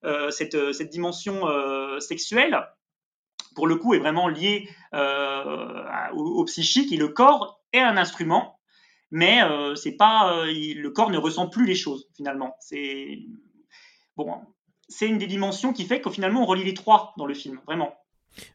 euh, 0.03 0.29
cette, 0.31 0.73
cette 0.73 0.89
dimension 0.89 1.47
euh, 1.47 1.99
sexuelle 1.99 2.67
pour 3.55 3.67
le 3.67 3.75
coup 3.75 3.95
est 3.95 3.99
vraiment 3.99 4.27
liée 4.27 4.69
au, 4.93 6.45
psychique 6.45 6.91
et 6.91 6.97
le 6.97 7.07
corps 7.07 7.61
est 7.73 7.79
un 7.79 7.97
instrument 7.97 8.57
mais 9.11 9.41
euh, 9.43 9.75
c'est 9.75 9.95
pas 9.95 10.33
euh, 10.33 10.45
le 10.53 10.89
corps 10.89 11.09
ne 11.09 11.17
ressent 11.17 11.47
plus 11.47 11.65
les 11.65 11.75
choses 11.75 12.07
finalement. 12.15 12.55
C'est 12.59 13.19
bon, 14.15 14.41
c'est 14.89 15.07
une 15.07 15.17
des 15.17 15.27
dimensions 15.27 15.73
qui 15.73 15.85
fait 15.85 16.01
que 16.01 16.09
finalement 16.09 16.43
on 16.43 16.45
relie 16.45 16.63
les 16.63 16.73
trois 16.73 17.13
dans 17.17 17.25
le 17.25 17.33
film, 17.33 17.59
vraiment. 17.65 17.93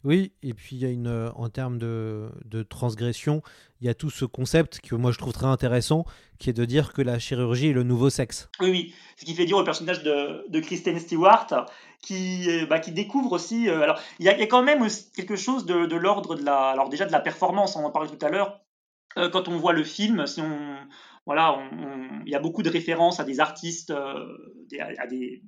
Oui, 0.05 0.33
et 0.43 0.55
puis 0.55 0.77
il 0.77 0.83
y 0.83 0.87
a 0.87 0.91
une, 0.91 1.07
euh, 1.07 1.31
en 1.35 1.49
termes 1.49 1.79
de, 1.79 2.31
de, 2.45 2.62
transgression, 2.62 3.43
il 3.81 3.87
y 3.87 3.91
a 3.91 3.95
tout 3.95 4.11
ce 4.11 4.25
concept 4.25 4.81
que 4.81 4.95
moi 4.95 5.12
je 5.12 5.19
trouve 5.19 5.33
très 5.33 5.47
intéressant, 5.47 6.05
qui 6.39 6.51
est 6.51 6.53
de 6.53 6.65
dire 6.65 6.93
que 6.93 7.03
la 7.03 7.19
chirurgie 7.19 7.69
est 7.69 7.73
le 7.73 7.83
nouveau 7.83 8.11
sexe. 8.11 8.49
Oui, 8.61 8.71
oui, 8.71 8.95
ce 9.17 9.25
qui 9.25 9.35
fait 9.35 9.45
dire 9.45 9.57
au 9.57 9.65
personnage 9.65 10.03
de, 10.03 10.49
de 10.49 10.61
Kristen 10.61 10.99
Stewart, 10.99 11.67
qui, 12.03 12.67
bah, 12.69 12.81
qui 12.81 12.93
découvre 12.93 13.33
aussi. 13.33 13.69
Euh, 13.69 13.81
alors, 13.81 14.01
il 14.19 14.27
y, 14.27 14.29
a, 14.29 14.37
y, 14.37 14.43
a, 14.43 14.47
quand 14.47 14.62
même 14.62 14.87
quelque 15.15 15.37
chose 15.37 15.67
de, 15.67 15.87
de 15.87 15.97
l'ordre 15.97 16.35
de 16.35 16.45
la, 16.45 16.71
alors 16.71 16.89
déjà 16.89 17.07
de 17.07 17.12
la 17.12 17.21
performance, 17.21 17.77
on 17.77 17.85
en 17.85 17.91
parlait 17.91 18.11
tout 18.11 18.25
à 18.25 18.29
l'heure, 18.29 18.61
euh, 19.19 19.31
quand 19.31 19.49
on 19.49 19.57
voit 19.57 19.73
le 19.73 19.85
film, 19.85 20.27
si 20.27 20.41
on, 20.41 20.77
voilà, 21.27 21.59
il 22.27 22.31
y 22.31 22.35
a 22.35 22.41
beaucoup 22.41 22.62
de 22.62 22.71
références 22.71 23.21
à 23.21 23.25
des 23.25 23.41
artistes, 23.41 23.91
euh, 23.91 24.27
à, 24.99 25.07
des, 25.07 25.43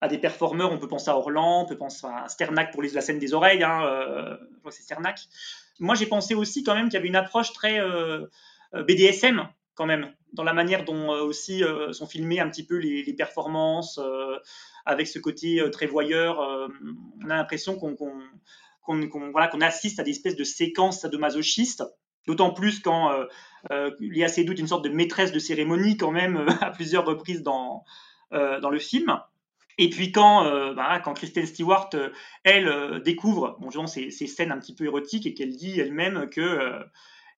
à 0.00 0.08
des 0.08 0.18
performeurs. 0.18 0.72
On 0.72 0.78
peut 0.78 0.88
penser 0.88 1.10
à 1.10 1.16
Orlan, 1.16 1.62
on 1.62 1.66
peut 1.66 1.76
penser 1.76 2.06
à 2.06 2.28
Sternac 2.28 2.72
pour 2.72 2.82
les, 2.82 2.90
la 2.90 3.00
scène 3.00 3.18
des 3.18 3.34
oreilles. 3.34 3.62
Hein, 3.62 3.84
euh, 3.84 4.36
c'est 4.70 4.82
Sternac. 4.82 5.20
Moi, 5.80 5.94
j'ai 5.94 6.06
pensé 6.06 6.34
aussi 6.34 6.62
quand 6.64 6.74
même 6.74 6.86
qu'il 6.86 6.94
y 6.94 6.96
avait 6.98 7.08
une 7.08 7.16
approche 7.16 7.52
très 7.52 7.80
BDSM 8.72 9.48
quand 9.74 9.86
même 9.86 10.12
dans 10.32 10.42
la 10.42 10.52
manière 10.52 10.84
dont 10.84 11.10
aussi 11.10 11.62
sont 11.92 12.06
filmées 12.08 12.40
un 12.40 12.50
petit 12.50 12.66
peu 12.66 12.76
les, 12.76 13.14
performances, 13.14 14.00
avec 14.84 15.06
ce 15.06 15.20
côté 15.20 15.62
très 15.70 15.86
voyeur. 15.86 16.40
on 17.24 17.30
a 17.30 17.36
l'impression 17.36 17.76
qu'on 17.76 17.96
voilà, 19.30 19.46
qu'on 19.46 19.60
assiste 19.60 20.00
à 20.00 20.02
des 20.02 20.10
espèces 20.10 20.34
de 20.34 20.42
séquences 20.42 21.02
sadomasochistes 21.02 21.84
D'autant 22.28 22.52
plus 22.52 22.80
quand 22.80 23.10
euh, 23.10 23.24
euh, 23.72 23.90
il 24.00 24.14
y 24.14 24.22
a 24.22 24.44
doutes 24.44 24.58
une 24.58 24.66
sorte 24.66 24.84
de 24.84 24.90
maîtresse 24.90 25.32
de 25.32 25.38
cérémonie 25.38 25.96
quand 25.96 26.10
même 26.10 26.36
euh, 26.36 26.46
à 26.60 26.70
plusieurs 26.70 27.06
reprises 27.06 27.42
dans, 27.42 27.84
euh, 28.34 28.60
dans 28.60 28.68
le 28.68 28.78
film. 28.78 29.18
Et 29.78 29.90
puis 29.90 30.12
quand, 30.12 30.44
euh, 30.44 30.74
bah, 30.74 31.00
quand 31.00 31.14
Kristen 31.14 31.46
Stewart, 31.46 31.90
euh, 31.94 32.10
elle, 32.44 33.02
découvre 33.02 33.56
bon, 33.60 33.86
ces, 33.86 34.10
scènes 34.10 34.52
un 34.52 34.58
petit 34.58 34.74
peu 34.74 34.84
érotiques 34.84 35.26
et 35.26 35.34
qu'elle 35.34 35.56
dit 35.56 35.80
elle-même 35.80 36.28
que 36.30 36.70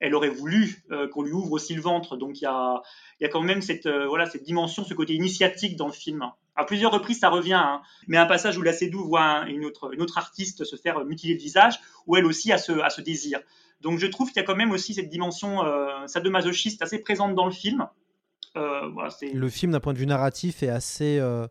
elle 0.03 0.15
aurait 0.15 0.31
voulu 0.31 0.83
qu'on 1.13 1.23
lui 1.23 1.33
ouvre 1.33 1.53
aussi 1.53 1.75
le 1.75 1.83
ventre. 1.83 2.17
Donc 2.17 2.41
il 2.41 2.45
y 2.45 2.47
a, 2.47 2.81
y 3.21 3.27
a 3.27 3.29
quand 3.29 3.43
même 3.43 3.61
cette, 3.61 3.87
voilà, 3.87 4.25
cette 4.25 4.45
dimension, 4.45 4.83
ce 4.83 4.95
côté 4.95 5.13
initiatique 5.13 5.77
dans 5.77 5.87
le 5.87 5.93
film. 5.93 6.25
À 6.57 6.65
plusieurs 6.65 6.91
reprises, 6.91 7.19
ça 7.19 7.29
revient. 7.29 7.53
Hein. 7.53 7.83
Mais 8.09 8.17
un 8.17 8.25
passage 8.25 8.57
où 8.57 8.63
la 8.63 8.73
Seydoux 8.73 9.05
voit 9.05 9.45
une, 9.47 9.67
autre, 9.67 9.93
une 9.93 10.01
autre 10.01 10.17
artiste 10.17 10.65
se 10.65 10.77
faire 10.77 11.05
mutiler 11.05 11.35
le 11.35 11.41
visage, 11.41 11.81
où 12.07 12.17
elle 12.17 12.25
aussi 12.25 12.51
a 12.51 12.57
ce, 12.57 12.73
a 12.73 12.89
ce 12.89 13.03
désir. 13.03 13.41
Donc 13.81 13.99
je 13.99 14.07
trouve 14.07 14.29
qu'il 14.29 14.37
y 14.37 14.45
a 14.45 14.47
quand 14.47 14.57
même 14.57 14.71
aussi 14.71 14.95
cette 14.95 15.09
dimension 15.09 15.65
euh, 15.65 16.07
sadomasochiste 16.07 16.83
assez 16.83 16.99
présente 16.99 17.35
dans 17.35 17.47
le 17.47 17.53
film. 17.53 17.87
Euh, 18.57 18.91
le 19.33 19.49
film, 19.49 19.73
d'un 19.73 19.81
point 19.81 19.93
de 19.93 19.99
vue 19.99 20.07
narratif, 20.07 20.63
est 20.63 20.69
assez, 20.69 21.19
euh, 21.19 21.45
euh 21.45 21.49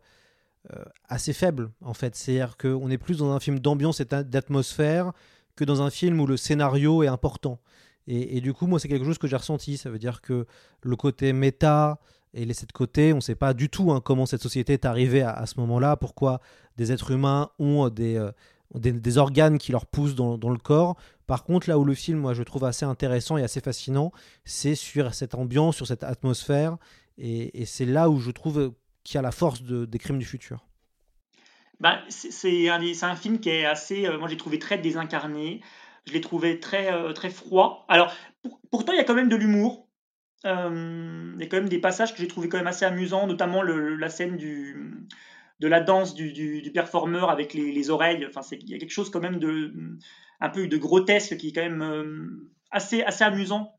assez 1.07 1.33
faible, 1.33 1.71
en 1.81 1.93
fait. 1.93 2.15
C'est-à-dire 2.15 2.57
qu'on 2.57 2.89
est 2.89 2.97
plus 2.97 3.17
dans 3.17 3.31
un 3.31 3.39
film 3.39 3.59
d'ambiance 3.59 3.99
et 3.99 4.05
d'atmosphère 4.05 5.13
que 5.55 5.63
dans 5.63 5.81
un 5.81 5.89
film 5.89 6.19
où 6.19 6.27
le 6.27 6.37
scénario 6.37 7.03
est 7.03 7.07
important. 7.07 7.59
Et, 8.07 8.37
et 8.37 8.41
du 8.41 8.53
coup, 8.53 8.67
moi, 8.67 8.79
c'est 8.79 8.87
quelque 8.87 9.05
chose 9.05 9.17
que 9.17 9.27
j'ai 9.27 9.35
ressenti. 9.35 9.77
Ça 9.77 9.89
veut 9.89 9.99
dire 9.99 10.21
que 10.21 10.45
le 10.81 10.95
côté 10.95 11.33
méta 11.33 11.99
est 12.33 12.45
laissé 12.45 12.65
de 12.65 12.71
côté. 12.71 13.13
On 13.13 13.17
ne 13.17 13.21
sait 13.21 13.35
pas 13.35 13.53
du 13.53 13.69
tout 13.69 13.91
hein, 13.91 14.01
comment 14.03 14.25
cette 14.25 14.41
société 14.41 14.73
est 14.73 14.85
arrivée 14.85 15.21
à, 15.21 15.45
ce 15.45 15.59
moment-là, 15.59 15.97
pourquoi 15.97 16.41
des 16.77 16.91
êtres 16.91 17.11
humains 17.11 17.49
ont 17.59 17.89
des 17.89 18.19
des, 18.75 19.17
organes 19.17 19.57
qui 19.57 19.71
leur 19.71 19.85
poussent 19.85 20.15
dans, 20.15 20.37
dans, 20.37 20.49
le 20.49 20.57
corps. 20.57 20.95
Par 21.27 21.43
contre, 21.43 21.69
là 21.69 21.79
où 21.79 21.83
le 21.83 21.93
film, 21.93 22.19
moi, 22.19 22.33
je 22.33 22.43
trouve 22.43 22.65
assez 22.65 22.85
intéressant 22.85 23.37
et 23.37 23.43
assez 23.43 23.61
fascinant, 23.61 24.11
c'est 24.45 24.75
sur 24.75 25.13
cette 25.13 25.35
ambiance, 25.35 25.75
sur 25.75 25.87
cette 25.87 26.03
atmosphère. 26.03 26.77
Et, 27.17 27.61
et 27.61 27.65
c'est 27.65 27.85
là 27.85 28.09
où 28.09 28.19
je 28.19 28.31
trouve 28.31 28.73
qu'il 29.09 29.15
y 29.15 29.17
a 29.17 29.23
la 29.23 29.31
force 29.31 29.63
de, 29.63 29.85
des 29.85 29.97
crimes 29.97 30.19
du 30.19 30.25
futur. 30.25 30.67
Bah, 31.79 31.99
c'est 32.09 32.69
un, 32.69 33.15
film 33.15 33.39
qui 33.39 33.49
est 33.49 33.65
assez. 33.65 34.05
Euh, 34.05 34.19
moi, 34.19 34.27
j'ai 34.27 34.37
trouvé 34.37 34.59
très 34.59 34.77
désincarné. 34.77 35.61
Je 36.05 36.13
l'ai 36.13 36.21
trouvé 36.21 36.59
très, 36.59 36.93
euh, 36.93 37.11
très 37.11 37.31
froid. 37.31 37.85
Alors, 37.87 38.13
pour, 38.43 38.59
pourtant, 38.69 38.93
il 38.93 38.97
y 38.97 38.99
a 38.99 39.03
quand 39.03 39.15
même 39.15 39.29
de 39.29 39.35
l'humour. 39.35 39.87
Euh, 40.45 41.33
il 41.35 41.41
y 41.41 41.43
a 41.43 41.47
quand 41.47 41.57
même 41.57 41.69
des 41.69 41.79
passages 41.79 42.13
que 42.13 42.19
j'ai 42.19 42.27
trouvé 42.27 42.49
quand 42.49 42.57
même 42.57 42.67
assez 42.67 42.85
amusants, 42.85 43.25
notamment 43.25 43.63
la 43.63 44.09
scène 44.09 44.37
de 44.37 45.67
la 45.67 45.79
danse 45.79 46.13
du, 46.13 46.31
du, 46.31 46.71
performeur 46.71 47.31
avec 47.31 47.55
les, 47.55 47.71
les 47.71 47.89
oreilles. 47.89 48.27
Enfin, 48.27 48.41
il 48.51 48.69
y 48.69 48.75
a 48.75 48.77
quelque 48.77 48.91
chose 48.91 49.09
quand 49.09 49.21
même 49.21 49.39
de 49.39 49.73
un 50.39 50.49
peu 50.49 50.67
de 50.67 50.77
grotesque 50.77 51.35
qui 51.37 51.49
est 51.49 51.51
quand 51.51 51.67
même 51.67 52.47
assez, 52.69 53.01
assez 53.01 53.23
amusant. 53.23 53.78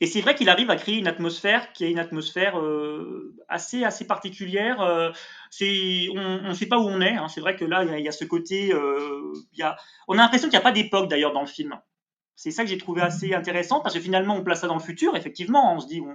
Et 0.00 0.06
c'est 0.06 0.20
vrai 0.20 0.34
qu'il 0.34 0.48
arrive 0.48 0.70
à 0.70 0.76
créer 0.76 0.96
une 0.96 1.08
atmosphère 1.08 1.72
qui 1.72 1.84
est 1.84 1.90
une 1.90 1.98
atmosphère 1.98 2.60
euh, 2.60 3.34
assez, 3.48 3.84
assez 3.84 4.06
particulière. 4.06 4.80
Euh, 4.80 5.10
on 6.14 6.48
ne 6.48 6.54
sait 6.54 6.66
pas 6.66 6.78
où 6.78 6.86
on 6.86 7.00
est. 7.00 7.16
Hein. 7.16 7.28
C'est 7.28 7.40
vrai 7.40 7.56
que 7.56 7.64
là, 7.64 7.84
il 7.84 7.98
y, 7.98 8.02
y, 8.02 8.08
a 8.08 8.12
ce 8.12 8.24
côté. 8.24 8.72
Euh, 8.72 9.32
y 9.54 9.62
a, 9.62 9.76
on 10.06 10.14
a 10.14 10.22
l'impression 10.22 10.48
qu'il 10.48 10.56
n'y 10.56 10.62
a 10.62 10.64
pas 10.64 10.72
d'époque 10.72 11.08
d'ailleurs 11.08 11.32
dans 11.32 11.40
le 11.40 11.46
film. 11.46 11.78
C'est 12.36 12.52
ça 12.52 12.62
que 12.62 12.70
j'ai 12.70 12.78
trouvé 12.78 13.02
assez 13.02 13.34
intéressant 13.34 13.80
parce 13.80 13.94
que 13.94 14.00
finalement, 14.00 14.36
on 14.36 14.44
place 14.44 14.60
ça 14.60 14.68
dans 14.68 14.76
le 14.76 14.80
futur. 14.80 15.16
Effectivement, 15.16 15.74
on 15.74 15.80
se 15.80 15.88
dit. 15.88 16.00
Bon, 16.00 16.14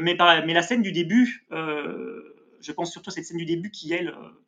mais, 0.00 0.16
par, 0.16 0.44
mais 0.44 0.52
la 0.52 0.62
scène 0.62 0.82
du 0.82 0.92
début 0.92 1.46
je 2.62 2.72
pense 2.72 2.90
surtout 2.90 3.10
à 3.10 3.12
cette 3.12 3.24
scène 3.24 3.36
du 3.36 3.44
début 3.44 3.70
qui, 3.70 3.92
elle, 3.92 4.08
euh, 4.08 4.42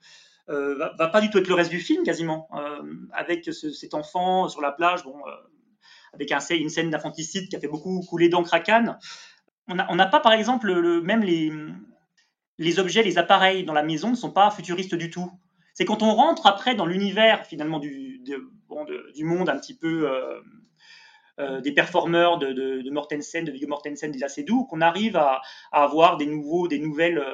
euh, 0.51 0.75
va, 0.77 0.95
va, 0.99 1.09
pas 1.09 1.21
du 1.21 1.31
tout 1.31 1.39
être 1.39 1.49
le 1.49 1.55
reste 1.55 1.71
du 1.71 1.81
film 1.81 2.05
quasiment, 2.05 2.49
euh, 2.55 2.83
avec 3.13 3.45
ce, 3.45 3.71
cet 3.71 3.95
enfant 3.95 4.49
sur 4.49 4.61
la 4.61 4.73
plage, 4.73 5.05
bon, 5.05 5.17
avec 6.15 6.33
un, 6.33 6.39
une 6.51 6.69
scène 6.69 6.91
d'infanticide 6.91 7.49
qui 7.49 7.57
a 7.57 7.61
fait 7.61 7.69
beaucoup 7.69 8.01
couler 8.09 8.29
d'encre 8.29 8.55
à 8.55 8.61
Cannes. 8.61 8.99
On 9.69 9.95
n'a 9.95 10.07
pas, 10.07 10.21
par 10.21 10.33
exemple, 10.33 10.71
le, 10.73 11.01
même 11.01 11.23
les, 11.23 12.79
objets, 12.79 13.03
les 13.03 13.19
appareils 13.19 13.65
dans 13.65 13.73
la 13.73 13.83
maison 13.83 14.11
ne 14.11 14.15
sont 14.15 14.31
pas 14.31 14.51
futuristes 14.51 14.95
du 14.95 15.11
tout. 15.11 15.31
C'est 15.73 15.85
quand 15.85 16.03
on 16.03 16.15
rentre 16.15 16.47
après 16.47 16.75
dans 16.75 16.87
l'univers 16.87 17.47
finalement 17.47 17.79
du, 17.79 18.21
de, 18.25 19.25
monde 19.25 19.49
un 19.49 19.59
petit 19.59 19.75
peu 19.75 20.07
des 21.63 21.73
performeurs 21.73 22.39
de, 22.39 22.53
de, 22.53 22.83
de, 22.83 22.91
Mortensen, 22.91 23.45
de 23.45 23.53
Viggo 23.53 23.67
Mortensen, 23.67 24.13
des 24.13 24.23
Acédou, 24.23 24.67
qu'on 24.67 24.83
arrive 24.83 25.17
à, 25.17 25.41
à, 25.73 25.83
avoir 25.83 26.19
des 26.19 26.27
nouveaux, 26.27 26.69
des 26.69 26.79
nouvelles 26.79 27.25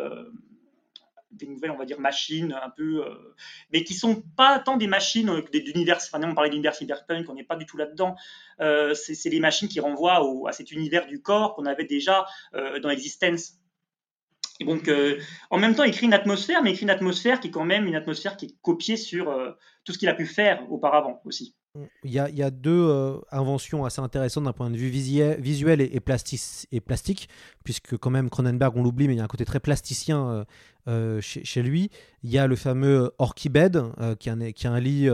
des 1.30 1.46
nouvelles, 1.46 1.70
on 1.70 1.76
va 1.76 1.84
dire, 1.84 2.00
machines 2.00 2.56
un 2.62 2.70
peu, 2.70 3.04
euh, 3.04 3.34
mais 3.72 3.84
qui 3.84 3.94
sont 3.94 4.22
pas 4.36 4.58
tant 4.58 4.76
des 4.76 4.86
machines 4.86 5.28
euh, 5.28 5.42
d'univers. 5.52 5.96
Enfin, 5.96 6.20
on 6.22 6.34
parlait 6.34 6.50
d'univers 6.50 6.74
cyberpunk, 6.74 7.28
on 7.28 7.34
n'est 7.34 7.44
pas 7.44 7.56
du 7.56 7.66
tout 7.66 7.76
là-dedans. 7.76 8.16
Euh, 8.60 8.94
c'est 8.94 9.30
des 9.30 9.40
machines 9.40 9.68
qui 9.68 9.80
renvoient 9.80 10.48
à 10.48 10.52
cet 10.52 10.72
univers 10.72 11.06
du 11.06 11.22
corps 11.22 11.54
qu'on 11.54 11.66
avait 11.66 11.84
déjà 11.84 12.26
dans 12.52 12.88
l'existence. 12.88 13.54
Et 14.58 14.64
donc, 14.64 14.90
en 15.50 15.58
même 15.58 15.74
temps, 15.74 15.84
il 15.84 15.92
crée 15.92 16.06
une 16.06 16.12
atmosphère, 16.12 16.62
mais 16.62 16.72
il 16.72 16.76
crée 16.76 16.82
une 16.82 16.90
atmosphère 16.90 17.40
qui 17.40 17.48
est 17.48 17.50
quand 17.50 17.64
même 17.64 17.86
une 17.86 17.94
atmosphère 17.94 18.36
qui 18.36 18.46
est 18.46 18.56
copiée 18.60 18.96
sur 18.96 19.34
tout 19.84 19.92
ce 19.92 19.98
qu'il 19.98 20.08
a 20.08 20.14
pu 20.14 20.26
faire 20.26 20.70
auparavant 20.70 21.22
aussi. 21.24 21.56
Il 22.02 22.10
y, 22.10 22.18
a, 22.18 22.50
deux 22.50 22.88
euh, 22.88 23.18
inventions 23.30 23.84
assez 23.84 24.00
intéressantes 24.00 24.42
d'un 24.42 24.52
point 24.52 24.70
de 24.70 24.76
vue 24.76 24.88
visuel 24.88 25.80
et, 25.80 26.00
plastique, 26.00 27.28
puisque 27.62 27.96
quand 27.96 28.10
même 28.10 28.28
Cronenberg, 28.28 28.76
on 28.76 28.82
l'oublie, 28.82 29.06
mais 29.06 29.14
il 29.14 29.18
y 29.18 29.20
a 29.20 29.24
un 29.24 29.28
côté 29.28 29.44
très 29.44 29.60
plasticien 29.60 30.28
euh, 30.28 30.44
euh, 30.88 31.20
chez, 31.20 31.62
lui. 31.62 31.90
Il 32.24 32.30
y 32.30 32.38
a 32.38 32.48
le 32.48 32.56
fameux 32.56 33.12
Orchibed, 33.18 33.84
qui, 34.18 34.28
est 34.28 34.32
un, 34.32 34.50
qui 34.50 34.66
est 34.66 34.70
un 34.70 34.80
lit, 34.80 35.08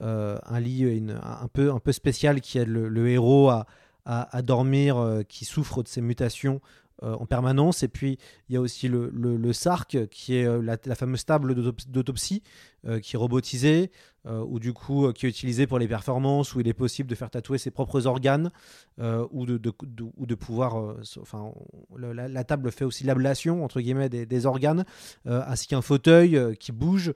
un, 0.00 1.48
peu, 1.52 1.92
spécial, 1.92 2.42
qui 2.42 2.58
aide 2.58 2.68
le, 2.68 3.08
héros 3.08 3.48
à, 3.48 3.66
à 4.04 4.42
dormir, 4.42 5.22
qui 5.26 5.46
souffre 5.46 5.82
de 5.82 5.88
ses 5.88 6.02
mutations 6.02 6.60
en 7.04 7.26
permanence. 7.26 7.82
Et 7.82 7.88
puis, 7.88 8.18
il 8.48 8.54
y 8.54 8.56
a 8.56 8.60
aussi 8.60 8.88
le, 8.88 9.52
SARC, 9.52 10.08
qui 10.08 10.36
est 10.36 10.62
la, 10.62 10.76
la 10.84 10.94
fameuse 10.94 11.24
table 11.24 11.54
d'autopsie, 11.88 12.42
qui 13.02 13.16
est 13.16 13.18
robotisée, 13.18 13.90
euh, 14.26 14.42
ou 14.48 14.58
du 14.58 14.72
coup 14.72 15.04
euh, 15.06 15.12
qui 15.12 15.26
est 15.26 15.28
utilisé 15.28 15.66
pour 15.66 15.78
les 15.78 15.86
performances, 15.86 16.54
où 16.54 16.60
il 16.60 16.66
est 16.66 16.72
possible 16.72 17.10
de 17.10 17.14
faire 17.14 17.28
tatouer 17.28 17.58
ses 17.58 17.70
propres 17.70 18.06
organes, 18.06 18.50
euh, 18.98 19.26
ou, 19.32 19.44
de, 19.44 19.60
ou 20.16 20.24
de 20.24 20.34
pouvoir, 20.34 20.96
enfin, 21.20 21.52
la, 21.94 22.44
table 22.44 22.72
fait 22.72 22.86
aussi 22.86 23.04
l'ablation 23.04 23.64
entre 23.64 23.82
guillemets 23.82 24.08
des, 24.08 24.46
organes, 24.46 24.84
ainsi 25.26 25.66
qu'un 25.66 25.82
fauteuil 25.82 26.56
qui 26.58 26.72
bouge. 26.72 27.12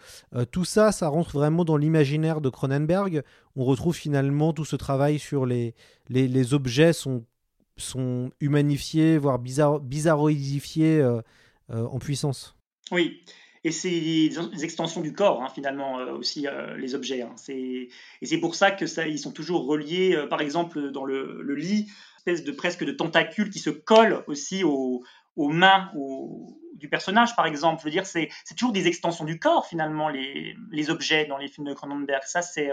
tout 0.50 0.64
ça, 0.64 0.92
ça 0.92 1.08
rentre 1.08 1.32
vraiment 1.32 1.64
dans 1.64 1.76
l'imaginaire 1.76 2.40
de 2.40 2.48
Cronenberg. 2.48 3.22
On 3.56 3.64
retrouve 3.64 3.94
finalement 3.94 4.52
tout 4.52 4.64
ce 4.64 4.76
travail 4.76 5.18
sur 5.18 5.46
les, 5.46 5.74
les, 6.08 6.28
les 6.28 6.54
objets 6.54 6.92
sont 6.92 7.24
sont 7.78 8.30
humanifiés, 8.40 9.18
voire 9.18 9.38
bizarro 9.38 9.80
bizarroïdifiés 9.80 11.02
en 11.68 11.98
puissance. 11.98 12.56
Oui, 12.90 13.22
et 13.64 13.72
c'est 13.72 13.90
des 13.90 14.64
extensions 14.64 15.00
du 15.00 15.12
corps, 15.12 15.42
hein, 15.42 15.48
finalement, 15.52 15.98
euh, 15.98 16.12
aussi, 16.12 16.46
euh, 16.46 16.76
les 16.76 16.94
objets. 16.94 17.22
Hein. 17.22 17.34
Et 17.48 17.90
c'est 18.22 18.38
pour 18.38 18.54
ça 18.54 18.70
que 18.70 18.86
ça, 18.86 19.06
ils 19.06 19.18
sont 19.18 19.32
toujours 19.32 19.66
reliés, 19.66 20.14
euh, 20.14 20.26
par 20.26 20.40
exemple, 20.40 20.90
dans 20.90 21.04
le, 21.04 21.42
lit, 21.54 21.80
une 21.80 22.32
espèce 22.32 22.44
de 22.44 22.52
presque 22.52 22.84
de 22.84 22.92
tentacules 22.92 23.50
qui 23.50 23.58
se 23.58 23.70
collent 23.70 24.22
aussi 24.26 24.62
aux, 24.64 25.02
mains 25.36 25.92
du 26.74 26.88
personnage, 26.88 27.36
par 27.36 27.46
exemple. 27.46 27.82
Je 27.84 27.90
dire, 27.90 28.06
c'est 28.06 28.30
toujours 28.56 28.72
des 28.72 28.86
extensions 28.86 29.24
du 29.24 29.38
corps, 29.38 29.66
finalement, 29.66 30.08
les, 30.08 30.56
les, 30.70 30.90
objets 30.90 31.26
dans 31.26 31.36
les 31.36 31.48
films 31.48 31.68
de 31.68 31.74
Cronenberg. 31.74 32.22
Ça, 32.24 32.42
c'est. 32.42 32.70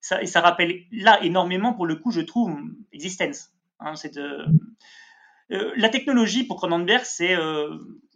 ça, 0.00 0.22
et 0.22 0.26
ça 0.26 0.40
rappelle 0.40 0.82
là 0.92 1.20
énormément, 1.22 1.72
pour 1.72 1.86
le 1.86 1.96
coup, 1.96 2.12
je 2.12 2.20
trouve, 2.20 2.56
Existence. 2.92 3.50
Hein, 3.84 3.94
la 5.48 5.88
technologie 5.88 6.44
pour 6.44 6.56
Cronenberg, 6.56 7.04
c'est 7.04 7.36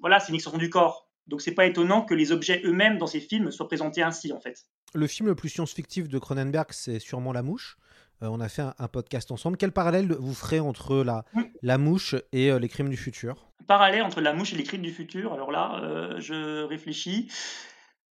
voilà, 0.00 0.20
c'est 0.20 0.28
une 0.28 0.34
extension 0.34 0.58
du 0.58 0.70
corps. 0.70 1.08
Donc 1.28 1.42
c'est 1.42 1.52
pas 1.52 1.66
étonnant 1.66 2.02
que 2.02 2.14
les 2.14 2.32
objets 2.32 2.62
eux-mêmes 2.64 2.96
dans 2.96 3.06
ces 3.06 3.20
films 3.20 3.50
soient 3.50 3.68
présentés 3.68 4.02
ainsi 4.02 4.32
en 4.32 4.40
fait. 4.40 4.64
Le 4.94 5.06
film 5.06 5.28
le 5.28 5.34
plus 5.34 5.50
science-fictif 5.50 6.08
de 6.08 6.18
Cronenberg, 6.18 6.68
c'est 6.70 6.98
sûrement 6.98 7.32
La 7.32 7.42
Mouche. 7.42 7.76
Euh, 8.22 8.28
on 8.28 8.40
a 8.40 8.48
fait 8.48 8.62
un, 8.62 8.88
podcast 8.88 9.30
ensemble. 9.30 9.58
Quel 9.58 9.70
parallèle 9.70 10.12
vous 10.12 10.34
ferez 10.34 10.58
entre 10.58 11.04
la, 11.04 11.24
la 11.62 11.78
mouche 11.78 12.16
et 12.32 12.50
euh, 12.50 12.58
les 12.58 12.68
crimes 12.68 12.88
du 12.88 12.96
futur? 12.96 13.52
Parallèle 13.66 14.02
entre 14.02 14.20
la 14.20 14.32
mouche 14.32 14.54
et 14.54 14.56
les 14.56 14.64
crimes 14.64 14.82
du 14.82 14.90
futur. 14.90 15.34
Alors 15.34 15.52
là, 15.52 15.80
euh, 15.82 16.18
je 16.18 16.64
réfléchis. 16.64 17.30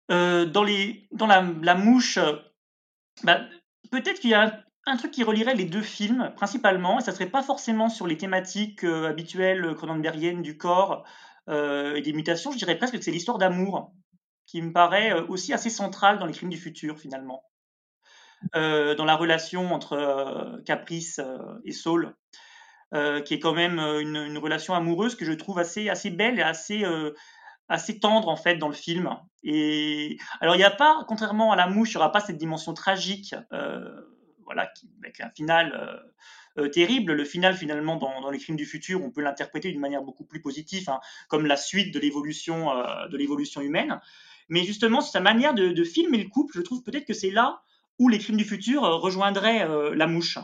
dans, 0.10 0.64
les, 0.64 1.08
dans 1.12 1.28
la, 1.28 1.42
la 1.62 1.76
mouche, 1.76 2.20
bah, 3.24 3.42
peut-être 3.92 4.20
qu'il 4.20 4.30
y 4.30 4.36
a 4.36 4.64
un, 4.88 4.98
truc 4.98 5.12
qui 5.12 5.24
relierait 5.24 5.56
les 5.56 5.66
deux 5.66 5.82
films, 5.82 6.32
principalement, 6.36 7.00
et 7.00 7.04
ça 7.04 7.12
serait 7.12 7.30
pas 7.30 7.44
forcément 7.44 7.90
sur 7.90 8.08
les 8.08 8.18
thématiques 8.18 8.84
habituelles 8.84 9.76
cronenbergiennes 9.76 10.42
du 10.42 10.58
corps, 10.58 11.06
euh, 11.50 11.96
et 11.96 12.02
des 12.02 12.14
mutations, 12.14 12.52
je 12.52 12.58
dirais 12.58 12.78
presque 12.78 12.98
que 12.98 13.04
c'est 13.04 13.12
l'histoire 13.12 13.38
d'amour 13.38 13.94
qui 14.46 14.62
me 14.62 14.74
paraît 14.74 15.14
euh, 15.14 15.26
aussi 15.28 15.54
assez 15.54 15.70
centrale 15.70 16.20
dans 16.20 16.26
les 16.26 16.34
crimes 16.34 16.50
du 16.50 16.58
futur 16.58 17.00
finalement. 17.00 17.44
Euh, 18.56 18.96
dans 18.96 19.06
la 19.06 19.16
relation 19.16 19.74
entre 19.74 20.62
Caprice 20.66 21.20
et 21.66 21.72
Saul, 21.72 22.16
qui 22.94 23.34
est 23.34 23.40
quand 23.40 23.54
même 23.54 23.80
une, 23.80 24.38
relation 24.38 24.76
amoureuse 24.76 25.16
que 25.16 25.26
je 25.26 25.34
trouve 25.34 25.58
assez, 25.58 25.90
assez 25.90 26.12
belle 26.12 26.38
et 26.38 26.44
assez, 26.44 26.86
assez 27.68 28.00
tendre 28.00 28.30
en 28.30 28.36
fait 28.36 28.58
dans 28.58 28.68
le 28.68 28.76
film. 28.76 29.10
Et 29.42 30.18
alors 30.40 30.54
il 30.54 30.60
n'y 30.60 30.64
a 30.64 30.72
pas, 30.72 31.04
contrairement 31.08 31.52
à 31.52 31.56
la 31.56 31.66
mouche, 31.66 31.90
il 31.90 31.98
n'y 31.98 31.98
aura 31.98 32.12
pas 32.12 32.20
cette 32.20 32.38
dimension 32.38 32.76
tragique, 32.76 33.34
voilà, 34.48 34.72
avec 35.04 35.20
un 35.22 35.30
final 35.30 36.02
euh, 36.58 36.70
terrible. 36.70 37.14
Le 37.14 37.24
final, 37.24 37.56
finalement, 37.56 37.98
dans, 37.98 38.30
les 38.32 38.40
crimes 38.40 38.56
du 38.56 38.66
futur, 38.66 39.04
on 39.04 39.12
peut 39.12 39.22
l'interpréter 39.22 39.72
d'une 39.72 39.80
manière 39.80 40.02
beaucoup 40.02 40.26
plus 40.26 40.42
positive, 40.42 40.90
hein, 40.90 41.00
comme 41.28 41.46
la 41.46 41.58
suite 41.58 41.94
de 41.94 42.00
l'évolution 42.00 42.72
euh, 42.72 43.08
de 43.10 43.18
l'évolution 43.18 43.62
humaine. 43.62 44.00
Mais 44.50 44.64
justement, 44.64 45.02
sa 45.02 45.20
manière 45.20 45.54
de, 45.54 45.84
filmer 45.84 46.18
le 46.18 46.30
couple, 46.30 46.54
je 46.56 46.62
trouve 46.62 46.82
peut-être 46.82 47.06
que 47.06 47.14
c'est 47.14 47.30
là 47.30 47.62
où 48.00 48.10
les 48.10 48.18
crimes 48.18 48.38
du 48.38 48.46
futur 48.46 48.84
euh, 48.84 48.96
rejoindraient 48.96 49.68
la 49.96 50.08
mouche. 50.08 50.40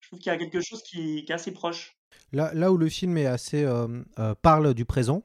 Je 0.00 0.08
trouve 0.08 0.20
qu'il 0.20 0.32
y 0.32 0.34
a 0.34 0.38
quelque 0.38 0.60
chose 0.60 0.82
qui, 0.82 1.18
est 1.18 1.30
assez 1.30 1.52
proche. 1.52 1.96
Là, 2.32 2.72
où 2.72 2.78
le 2.78 2.88
film 2.88 3.18
est 3.18 3.26
assez 3.26 3.66
parle 4.42 4.74
du 4.74 4.84
présent, 4.84 5.22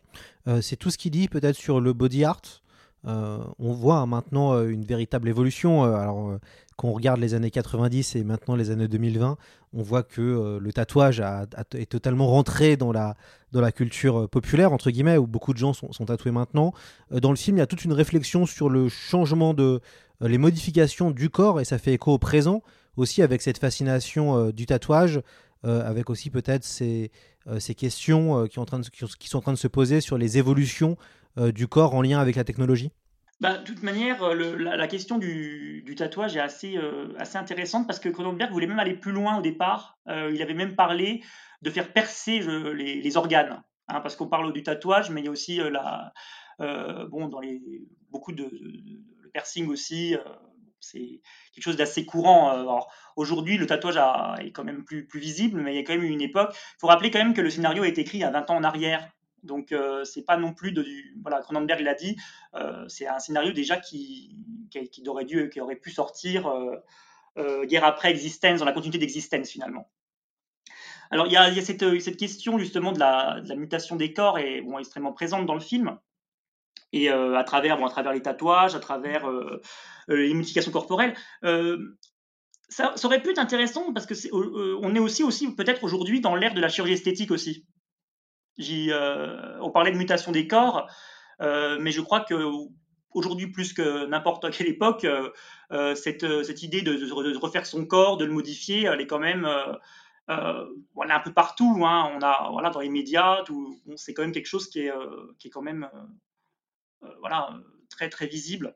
c'est 0.61 0.77
tout 0.77 0.89
ce 0.89 0.97
qu'il 0.97 1.11
dit 1.11 1.27
peut-être 1.27 1.55
sur 1.55 1.79
le 1.79 1.93
body 1.93 2.25
art, 2.25 2.41
euh, 2.41 2.62
on 3.05 3.73
voit 3.73 4.05
maintenant 4.05 4.53
euh, 4.53 4.69
une 4.69 4.85
véritable 4.85 5.27
évolution. 5.29 5.83
Euh, 5.83 5.95
alors, 5.95 6.37
quand 6.75 6.87
on 6.87 6.93
regarde 6.93 7.19
les 7.19 7.33
années 7.33 7.51
90 7.51 8.15
et 8.15 8.23
maintenant 8.23 8.55
les 8.55 8.71
années 8.71 8.87
2020, 8.87 9.37
on 9.73 9.81
voit 9.81 10.03
que 10.03 10.57
le 10.59 10.73
tatouage 10.73 11.23
est 11.75 11.89
totalement 11.89 12.27
rentré 12.27 12.77
dans 12.77 12.91
la, 12.91 13.15
dans 13.51 13.61
la 13.61 13.71
culture 13.71 14.27
populaire, 14.27 14.73
entre 14.73 14.89
guillemets, 14.89 15.17
où 15.17 15.27
beaucoup 15.27 15.53
de 15.53 15.59
gens 15.59 15.73
sont, 15.73 16.05
tatoués 16.05 16.31
maintenant. 16.31 16.73
dans 17.11 17.29
le 17.29 17.35
film, 17.35 17.57
il 17.57 17.59
y 17.59 17.63
a 17.63 17.67
toute 17.67 17.85
une 17.85 17.93
réflexion 17.93 18.47
sur 18.47 18.69
le 18.69 18.89
changement 18.89 19.53
de. 19.53 19.81
les 20.21 20.39
modifications 20.39 21.11
du 21.11 21.29
corps, 21.29 21.61
et 21.61 21.65
ça 21.65 21.77
fait 21.77 21.93
écho 21.93 22.13
au 22.13 22.17
présent, 22.17 22.63
aussi 22.97 23.21
avec 23.21 23.43
cette 23.43 23.59
fascination 23.59 24.49
du 24.49 24.65
tatouage, 24.65 25.21
avec 25.63 26.09
aussi 26.09 26.29
peut-être 26.29 26.63
ces, 26.63 27.11
questions 27.77 28.47
qui, 28.47 28.55
sont 28.55 28.61
en 28.61 29.41
train 29.41 29.53
de 29.53 29.57
se 29.57 29.67
poser 29.67 30.01
sur 30.01 30.17
les 30.17 30.37
évolutions 30.37 30.97
euh, 31.39 31.51
du 31.51 31.67
corps 31.67 31.95
en 31.95 32.03
lien 32.03 32.19
avec 32.19 32.35
la 32.35 32.43
technologie 32.43 32.91
bah, 33.39 33.57
de 33.57 33.63
toute 33.63 33.81
manière, 33.81 34.23
euh, 34.23 34.55
la, 34.55 34.87
question 34.87 35.17
du, 35.17 35.83
tatouage 35.97 36.37
est 36.37 36.39
assez, 36.39 36.77
euh, 36.77 37.07
intéressante 37.33 37.87
parce 37.87 37.99
que 37.99 38.07
Cronenberg 38.07 38.51
voulait 38.51 38.67
même 38.67 38.79
aller 38.79 38.93
plus 38.93 39.11
loin 39.11 39.39
au 39.39 39.41
départ. 39.41 39.97
il 40.07 40.41
avait 40.41 40.53
même 40.53 40.75
parlé 40.75 41.23
de 41.61 41.69
faire 41.69 41.91
percer 41.91 42.39
les, 42.39 43.17
organes. 43.17 43.63
Hein, 43.89 43.99
parce 43.99 44.15
qu'on 44.15 44.27
parle 44.27 44.53
du 44.53 44.63
tatouage, 44.63 45.09
mais 45.09 45.21
il 45.21 45.25
y 45.25 45.27
a 45.27 45.31
aussi 45.31 45.59
bon, 46.59 47.27
dans 47.27 47.39
les, 47.39 47.61
beaucoup 48.11 48.31
de, 48.31 48.43
le 48.43 49.29
piercing 49.31 49.67
aussi. 49.67 50.15
C'est 50.83 51.21
quelque 51.53 51.63
chose 51.63 51.77
d'assez 51.77 52.05
courant. 52.05 52.85
Aujourd'hui, 53.15 53.57
le 53.57 53.65
tatouage 53.65 53.97
est 54.39 54.51
quand 54.51 54.63
même 54.63 54.83
plus, 54.83 55.07
visible, 55.13 55.61
mais 55.61 55.73
il 55.73 55.75
y 55.77 55.79
a 55.79 55.83
quand 55.83 55.93
même 55.93 56.03
eu 56.03 56.09
une 56.09 56.21
époque. 56.21 56.53
Il 56.53 56.79
faut 56.79 56.87
rappeler 56.87 57.11
quand 57.11 57.19
même 57.19 57.33
que 57.33 57.41
le 57.41 57.49
scénario 57.49 57.83
a 57.83 57.87
été 57.87 58.01
écrit 58.01 58.19
il 58.19 58.21
y 58.21 58.25
a 58.25 58.31
20 58.31 58.49
ans 58.49 58.57
en 58.57 58.63
arrière. 58.63 59.09
Donc, 59.43 59.71
euh, 59.71 60.05
c'est 60.05 60.23
pas 60.23 60.37
non 60.37 60.53
plus 60.53 60.71
de, 60.71 60.81
du, 60.81 61.17
voilà, 61.21 61.41
Cronenberg 61.41 61.81
l'a 61.81 61.95
dit, 61.95 62.15
euh, 62.55 62.85
c'est 62.87 63.07
un 63.07 63.19
scénario 63.19 63.51
déjà 63.51 63.77
qui, 63.77 64.37
aurait 65.05 65.25
dû, 65.25 65.49
qui 65.49 65.59
aurait 65.59 65.75
pu 65.75 65.91
sortir 65.91 66.47
euh, 67.37 67.65
guerre 67.65 67.83
après 67.83 68.11
Existence, 68.11 68.59
dans 68.59 68.65
la 68.65 68.71
continuité 68.71 68.99
d'Existence 68.99 69.49
finalement. 69.49 69.89
Alors, 71.11 71.27
il 71.27 71.33
y 71.33 71.37
a, 71.37 71.61
cette, 71.61 72.17
question 72.17 72.57
justement 72.57 72.91
de 72.91 72.99
la, 72.99 73.41
mutation 73.55 73.95
des 73.95 74.13
corps 74.13 74.39
est 74.39 74.63
extrêmement 74.79 75.13
présente 75.13 75.45
dans 75.45 75.53
le 75.53 75.59
film. 75.59 75.99
Et 76.93 77.09
à 77.09 77.43
travers, 77.43 77.77
bon, 77.77 77.85
à 77.85 77.89
travers 77.89 78.13
les 78.13 78.21
tatouages, 78.21 78.75
à 78.75 78.79
travers 78.79 79.27
les 80.07 80.33
modifications 80.33 80.71
corporelles, 80.71 81.15
ça, 82.69 82.93
ça, 82.95 83.07
aurait 83.07 83.21
pu 83.21 83.31
être 83.31 83.39
intéressant 83.39 83.93
parce 83.93 84.05
que 84.05 84.13
est, 84.13 84.29
on 84.31 84.95
est 84.95 84.99
aussi, 84.99 85.23
aussi 85.23 85.53
peut-être 85.53 85.83
aujourd'hui 85.83 86.21
dans 86.21 86.35
l'ère 86.35 86.53
de 86.53 86.61
la 86.61 86.69
chirurgie 86.69 86.93
esthétique 86.93 87.31
aussi. 87.31 87.65
Euh, 88.59 89.57
on 89.61 89.71
parlait 89.71 89.91
de 89.91 89.97
mutation 89.97 90.31
des 90.31 90.47
corps, 90.47 90.87
euh, 91.41 91.77
mais 91.79 91.91
je 91.91 92.01
crois 92.01 92.21
que 92.21 92.35
aujourd'hui 93.11 93.47
plus 93.47 93.73
que 93.73 94.05
n'importe 94.07 94.51
quelle 94.51 94.67
époque, 94.67 95.05
euh, 95.05 95.95
cette, 95.95 96.23
idée 96.63 96.81
de, 96.81 97.37
refaire 97.39 97.65
son 97.65 97.85
corps, 97.85 98.17
de 98.17 98.25
le 98.25 98.33
modifier, 98.33 98.83
elle 98.83 99.01
est 99.01 99.07
quand 99.07 99.19
même 99.19 99.47
voilà, 100.27 101.15
un 101.15 101.19
peu 101.19 101.33
partout. 101.33 101.83
Hein. 101.85 102.11
On 102.15 102.21
a 102.21 102.49
voilà, 102.51 102.69
dans 102.69 102.79
les 102.79 102.89
médias, 102.89 103.43
c'est 103.95 104.13
quand 104.13 104.23
même 104.23 104.31
quelque 104.31 104.47
chose 104.47 104.69
qui 104.69 104.81
est, 104.81 104.91
qui 105.39 105.47
est 105.47 105.51
quand 105.51 105.61
même 105.61 105.89
voilà, 107.19 107.49
très 107.89 108.09
très 108.09 108.27
visible. 108.27 108.75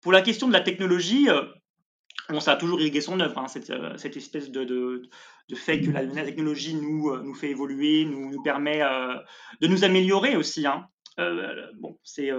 pour 0.00 0.12
la 0.12 0.22
question 0.22 0.48
de 0.48 0.52
la 0.52 0.60
technologie, 0.60 1.28
bon, 2.28 2.40
ça 2.40 2.52
a 2.52 2.56
toujours 2.56 2.80
irrigué 2.80 3.00
son 3.00 3.20
œuvre, 3.20 3.38
hein, 3.38 3.48
cette, 3.48 4.16
espèce 4.16 4.50
de, 4.50 5.02
fait 5.54 5.80
que 5.80 5.90
la, 5.90 6.24
technologie 6.24 6.74
nous, 6.74 7.34
fait 7.34 7.50
évoluer, 7.50 8.04
nous, 8.04 8.30
nous 8.30 8.42
permet 8.42 8.80
de 9.60 9.66
nous 9.66 9.84
améliorer 9.84 10.36
aussi. 10.36 10.66
Hein. 10.66 10.88
bon, 11.78 11.98
c'est 12.02 12.30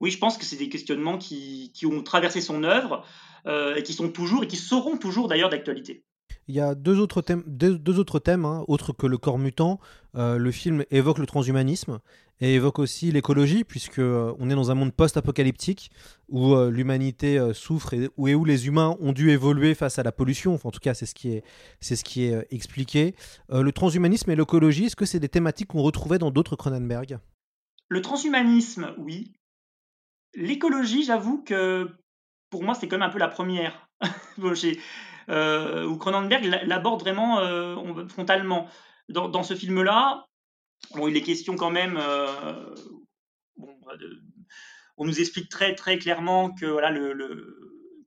oui, 0.00 0.10
je 0.10 0.18
pense 0.18 0.36
que 0.36 0.44
c'est 0.44 0.56
des 0.56 0.68
questionnements 0.68 1.16
qui, 1.16 1.72
qui, 1.74 1.86
ont 1.86 2.02
traversé 2.02 2.40
son 2.40 2.64
œuvre 2.64 3.04
et 3.46 3.82
qui 3.82 3.92
sont 3.92 4.10
toujours 4.10 4.44
et 4.44 4.46
qui 4.46 4.56
seront 4.56 4.96
toujours 4.96 5.28
d'ailleurs 5.28 5.50
d'actualité. 5.50 6.04
Il 6.48 6.54
y 6.54 6.60
a 6.60 6.76
deux 6.76 7.00
autres 7.00 7.22
thèmes, 7.22 8.44
hein, 8.44 8.64
autres 8.68 8.92
que 8.92 9.06
le 9.06 9.18
corps 9.18 9.38
mutant. 9.38 9.80
Euh, 10.14 10.38
le 10.38 10.52
film 10.52 10.84
évoque 10.92 11.18
le 11.18 11.26
transhumanisme 11.26 11.98
et 12.40 12.54
évoque 12.54 12.78
aussi 12.78 13.10
l'écologie, 13.10 13.64
puisque 13.64 13.98
euh, 13.98 14.32
on 14.38 14.48
est 14.48 14.54
dans 14.54 14.70
un 14.70 14.74
monde 14.74 14.92
post-apocalyptique 14.92 15.90
où 16.28 16.54
euh, 16.54 16.70
l'humanité 16.70 17.52
souffre 17.52 17.94
et 17.94 18.10
où, 18.16 18.44
les 18.44 18.68
humains 18.68 18.96
ont 19.00 19.12
dû 19.12 19.30
évoluer 19.30 19.74
face 19.74 19.98
à 19.98 20.04
la 20.04 20.12
pollution. 20.12 20.58
En 20.62 20.70
tout 20.70 20.78
cas, 20.78 20.94
c'est 20.94 21.06
ce 21.06 21.14
qui 21.14 21.32
est, 21.32 21.42
c'est 21.80 21.96
ce 21.96 22.04
qui 22.04 22.24
est 22.24 22.46
expliqué. 22.50 23.16
le 23.50 23.72
transhumanisme 23.72 24.30
et 24.30 24.36
l'écologie, 24.36 24.86
est-ce 24.86 24.96
que 24.96 25.06
c'est 25.06 25.20
des 25.20 25.28
thématiques 25.28 25.68
qu'on 25.68 25.82
retrouvait 25.82 26.18
dans 26.18 26.30
d'autres 26.30 26.54
Cronenberg? 26.54 27.18
Le 27.88 28.02
transhumanisme, 28.02 28.94
oui. 28.98 29.32
L'écologie, 30.34 31.02
j'avoue 31.02 31.42
que 31.42 31.90
pour 32.50 32.62
moi, 32.62 32.74
c'est 32.74 32.86
quand 32.86 32.98
même 32.98 33.08
un 33.08 33.12
peu 33.12 33.18
la 33.18 33.28
première. 33.28 33.88
euh, 35.28 35.84
où 35.84 35.96
Cronenberg 35.96 36.44
l'aborde 36.64 37.00
vraiment 37.00 37.40
euh, 37.40 38.06
frontalement. 38.08 38.68
Dans, 39.08 39.42
ce 39.44 39.54
film-là, 39.54 40.26
bon, 40.94 41.06
il 41.06 41.16
est 41.16 41.22
question 41.22 41.56
quand 41.56 41.70
même. 41.70 41.96
Euh, 42.00 42.74
on 44.96 45.04
nous 45.04 45.20
explique 45.20 45.48
très 45.48 45.74
très 45.74 45.98
clairement 45.98 46.52
que 46.52 46.66
voilà 46.66 46.92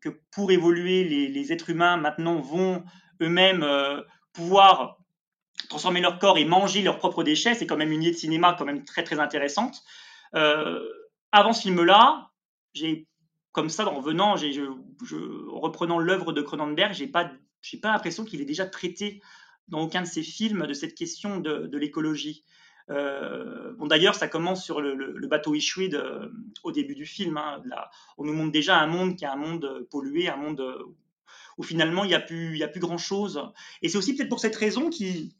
que 0.01 0.09
pour 0.31 0.51
évoluer, 0.51 1.03
les, 1.03 1.53
êtres 1.53 1.69
humains 1.69 1.97
maintenant 1.97 2.39
vont 2.39 2.83
eux-mêmes 3.21 3.63
euh, 3.63 4.01
pouvoir 4.33 4.97
transformer 5.69 6.01
leur 6.01 6.19
corps 6.19 6.37
et 6.37 6.45
manger 6.45 6.81
leurs 6.81 6.97
propres 6.97 7.23
déchets. 7.23 7.53
C'est 7.53 7.67
quand 7.67 7.77
même 7.77 7.91
une 7.91 8.03
idée 8.03 8.11
de 8.11 8.17
cinéma 8.17 8.55
quand 8.57 8.65
même 8.65 8.83
très 8.83 9.03
très 9.03 9.19
intéressante. 9.19 9.81
avant 10.33 11.53
ce 11.53 11.61
film-là, 11.61 12.29
j'ai 12.73 13.07
comme 13.59 13.69
ça, 13.69 13.89
en 13.89 13.99
venant, 13.99 14.37
je, 14.37 14.61
en 15.51 15.59
reprenant 15.59 15.99
l'œuvre 15.99 16.31
de 16.31 16.41
Cronenberg, 16.41 16.93
j'ai 16.93 17.07
pas, 17.07 17.29
pas 17.81 17.91
l'impression 17.91 18.23
qu'il 18.23 18.39
ait 18.39 18.45
déjà 18.45 18.65
traité 18.65 19.21
dans 19.67 19.81
aucun 19.81 20.01
de 20.01 20.07
ses 20.07 20.23
films 20.23 20.65
de 20.65 20.71
cette 20.71 20.95
question 20.95 21.41
de, 21.41 21.77
l'écologie. 21.77 22.45
Euh, 22.89 23.73
bon, 23.73 23.87
d'ailleurs, 23.87 24.15
ça 24.15 24.29
commence 24.29 24.63
sur 24.63 24.79
le, 24.79 25.27
bateau 25.27 25.55
Ishwid 25.55 26.01
au 26.63 26.71
début 26.71 26.95
du 26.95 27.05
film. 27.05 27.35
Hein, 27.35 27.61
là, 27.65 27.91
on 28.17 28.23
nous 28.23 28.31
montre 28.31 28.53
déjà 28.53 28.79
un 28.79 28.87
monde 28.87 29.17
qui 29.17 29.25
est 29.25 29.27
un 29.27 29.35
monde 29.35 29.85
pollué, 29.91 30.29
un 30.29 30.37
monde 30.37 30.63
où 31.57 31.63
finalement 31.63 32.05
il 32.05 32.07
n'y 32.07 32.15
a 32.15 32.21
plus, 32.21 32.63
a 32.63 32.69
plus 32.69 32.79
grand 32.79 32.97
chose. 32.97 33.43
Et 33.81 33.89
c'est 33.89 33.97
aussi 33.97 34.15
peut-être 34.15 34.29
pour 34.29 34.39
cette 34.39 34.55
raison 34.55 34.89
qu'il 34.89 35.31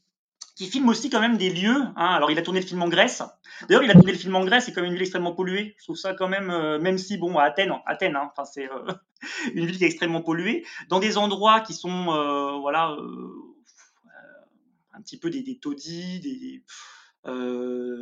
qui 0.59 0.67
filme 0.67 0.89
aussi 0.89 1.09
quand 1.09 1.21
même 1.21 1.37
des 1.37 1.49
lieux. 1.49 1.83
Hein. 1.95 2.05
Alors, 2.15 2.31
il 2.31 2.37
a 2.37 2.41
tourné 2.41 2.59
le 2.59 2.65
film 2.65 2.81
en 2.81 2.89
Grèce. 2.89 3.23
D'ailleurs, 3.69 3.81
il 3.81 3.89
a 3.91 3.93
tourné 3.93 4.11
le 4.11 4.17
film 4.17 4.35
en 4.35 4.43
Grèce, 4.43 4.65
c'est 4.65 4.73
quand 4.73 4.81
même 4.81 4.89
une 4.89 4.95
ville 4.95 5.03
extrêmement 5.03 5.33
polluée. 5.33 5.73
Je 5.77 5.85
trouve 5.85 5.95
ça 5.95 6.13
quand 6.13 6.27
même, 6.27 6.49
euh, 6.49 6.77
même 6.79 6.97
si, 6.97 7.17
bon, 7.17 7.37
à 7.37 7.43
Athènes, 7.43 7.71
Athènes 7.85 8.17
hein, 8.17 8.29
enfin, 8.29 8.43
c'est 8.43 8.69
euh, 8.69 8.91
une 9.53 9.65
ville 9.65 9.77
qui 9.77 9.85
est 9.85 9.87
extrêmement 9.87 10.21
polluée, 10.21 10.65
dans 10.89 10.99
des 10.99 11.17
endroits 11.17 11.61
qui 11.61 11.73
sont, 11.73 12.13
euh, 12.13 12.57
voilà, 12.59 12.93
un 14.93 15.01
petit 15.01 15.17
peu 15.17 15.29
des, 15.29 15.59
taudis, 15.61 16.19
des, 16.19 16.61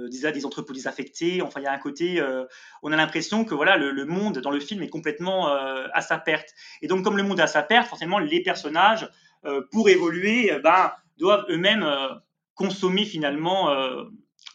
des, 0.10 0.32
des, 0.32 0.46
entrepôts 0.48 0.74
désaffectés. 0.74 1.44
Enfin, 1.44 1.60
il 1.60 1.66
y 1.66 1.68
a 1.68 1.72
un 1.72 1.78
côté, 1.78 2.20
on 2.82 2.92
a 2.92 2.96
l'impression 2.96 3.46
que 3.46 3.54
voilà, 3.54 3.78
le, 3.78 4.06
monde 4.06 4.40
dans 4.40 4.50
le 4.50 4.60
film 4.60 4.82
est 4.82 4.90
complètement 4.90 5.48
à 5.48 6.02
sa 6.02 6.18
perte. 6.18 6.56
Et 6.82 6.88
donc, 6.88 7.04
comme 7.04 7.18
le 7.18 7.24
monde 7.24 7.40
à 7.40 7.46
sa 7.46 7.62
perte, 7.62 7.88
forcément, 7.88 8.18
les 8.18 8.42
personnages, 8.42 9.08
pour 9.70 9.90
évoluer, 9.90 10.52
ben, 10.64 10.92
doivent 11.20 11.46
eux-mêmes 11.50 11.86
consommer 12.58 13.06
finalement, 13.06 13.70
euh, 13.70 14.04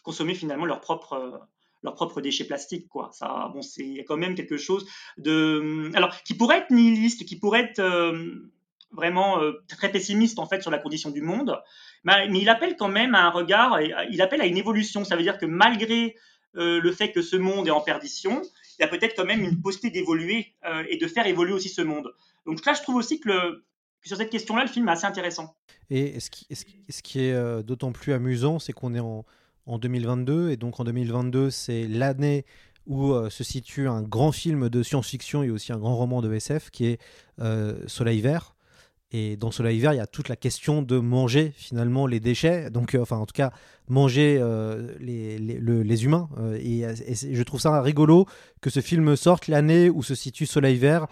consommer 0.03 0.35
finalement 0.35 0.65
leurs 0.65 0.81
propres 0.81 1.13
euh, 1.13 1.37
leurs 1.81 1.95
propres 1.95 2.21
déchets 2.21 2.43
plastiques 2.43 2.87
quoi. 2.87 3.09
Ça 3.13 3.49
bon 3.53 3.61
c'est 3.61 4.05
quand 4.07 4.17
même 4.17 4.35
quelque 4.35 4.57
chose 4.57 4.85
de 5.17 5.89
alors 5.95 6.21
qui 6.23 6.35
pourrait 6.35 6.59
être 6.59 6.69
nihiliste 6.69 7.25
qui 7.25 7.37
pourrait 7.37 7.61
être 7.61 7.79
euh, 7.79 8.51
vraiment 8.91 9.39
très 9.67 9.91
pessimiste 9.91 10.37
en 10.37 10.45
fait 10.45 10.61
sur 10.61 10.69
la 10.69 10.77
condition 10.77 11.09
du 11.09 11.21
monde 11.21 11.59
mais, 12.03 12.29
il 12.31 12.47
appelle 12.47 12.75
quand 12.77 12.89
même 12.89 13.15
à 13.15 13.23
un 13.25 13.31
regard 13.31 13.81
il 13.81 14.21
appelle 14.21 14.41
à 14.41 14.45
une 14.45 14.57
évolution. 14.57 15.03
Ça 15.03 15.15
veut 15.15 15.23
dire 15.23 15.39
que 15.39 15.47
malgré 15.47 16.15
le 16.53 16.91
fait 16.91 17.11
que 17.11 17.23
ce 17.23 17.35
monde 17.35 17.67
est 17.67 17.71
en 17.71 17.81
perdition 17.81 18.43
il 18.77 18.83
y 18.83 18.85
a 18.85 18.87
peut-être 18.87 19.15
quand 19.15 19.25
même 19.25 19.41
une 19.41 19.61
possibilité 19.61 19.99
d'évoluer 19.99 20.53
et 20.87 20.97
de 20.97 21.07
faire 21.07 21.25
évoluer 21.25 21.53
aussi 21.53 21.69
ce 21.69 21.81
monde. 21.81 22.13
Donc 22.45 22.63
là 22.65 22.73
je 22.73 22.83
trouve 22.83 22.95
aussi 22.95 23.19
que 23.19 23.29
le, 23.29 23.65
sur 24.03 24.17
cette 24.17 24.29
question-là, 24.29 24.63
le 24.63 24.69
film 24.69 24.87
est 24.87 24.91
assez 24.91 25.05
intéressant. 25.05 25.55
Et 25.89 26.19
ce 26.19 26.29
qui, 26.29 27.19
est 27.19 27.33
euh, 27.33 27.63
d'autant 27.63 27.91
plus 27.91 28.13
amusant, 28.13 28.59
c'est 28.59 28.73
qu'on 28.73 28.93
est 28.95 28.99
en, 28.99 29.25
en, 29.65 29.79
2022, 29.79 30.51
et 30.51 30.57
donc 30.57 30.79
en 30.79 30.83
2022, 30.83 31.49
c'est 31.49 31.87
l'année 31.87 32.45
où 32.85 33.13
euh, 33.13 33.29
se 33.29 33.43
situe 33.43 33.87
un 33.87 34.01
grand 34.01 34.31
film 34.31 34.69
de 34.69 34.83
science-fiction 34.83 35.43
et 35.43 35.49
aussi 35.49 35.71
un 35.71 35.77
grand 35.77 35.95
roman 35.95 36.21
de 36.21 36.33
SF 36.33 36.69
qui 36.69 36.87
est 36.87 36.99
euh, 37.39 37.75
Soleil 37.87 38.19
Vert. 38.21 38.55
Et 39.11 39.37
dans 39.37 39.51
Soleil 39.51 39.79
Vert, 39.79 39.93
il 39.93 39.97
y 39.97 40.01
a 40.01 40.07
toute 40.07 40.27
la 40.27 40.35
question 40.35 40.81
de 40.81 40.97
manger 40.97 41.53
finalement 41.55 42.07
les 42.07 42.19
déchets, 42.19 42.71
donc 42.71 42.97
enfin 42.99 43.17
en 43.17 43.27
tout 43.27 43.35
cas 43.35 43.51
manger 43.87 44.41
les, 44.99 46.03
humains. 46.03 46.29
Et, 46.59 46.79
et, 46.79 47.35
je 47.35 47.43
trouve 47.43 47.61
ça 47.61 47.79
rigolo 47.83 48.25
que 48.59 48.71
ce 48.71 48.79
film 48.79 49.15
sorte 49.15 49.47
l'année 49.47 49.91
où 49.91 50.01
se 50.01 50.15
situe 50.15 50.47
Soleil 50.47 50.77
Vert, 50.77 51.05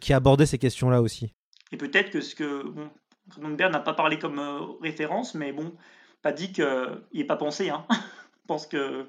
qui 0.00 0.14
abordait 0.14 0.46
ces 0.46 0.56
questions-là 0.56 1.02
aussi. 1.02 1.34
Et 1.72 1.76
peut-être 1.76 2.10
que 2.10 2.20
ce 2.20 2.34
que. 2.34 2.62
Bon, 2.62 2.90
Cronenberg 3.30 3.72
n'a 3.72 3.80
pas 3.80 3.94
parlé 3.94 4.18
comme 4.18 4.38
euh, 4.38 4.60
référence, 4.80 5.34
mais 5.34 5.52
bon, 5.52 5.74
pas 6.22 6.32
dit 6.32 6.52
qu'il 6.52 7.02
n'est 7.14 7.24
pas 7.24 7.36
pensé. 7.36 7.70
Hein. 7.70 7.86
Je 7.90 8.46
pense 8.46 8.66
que 8.66 9.06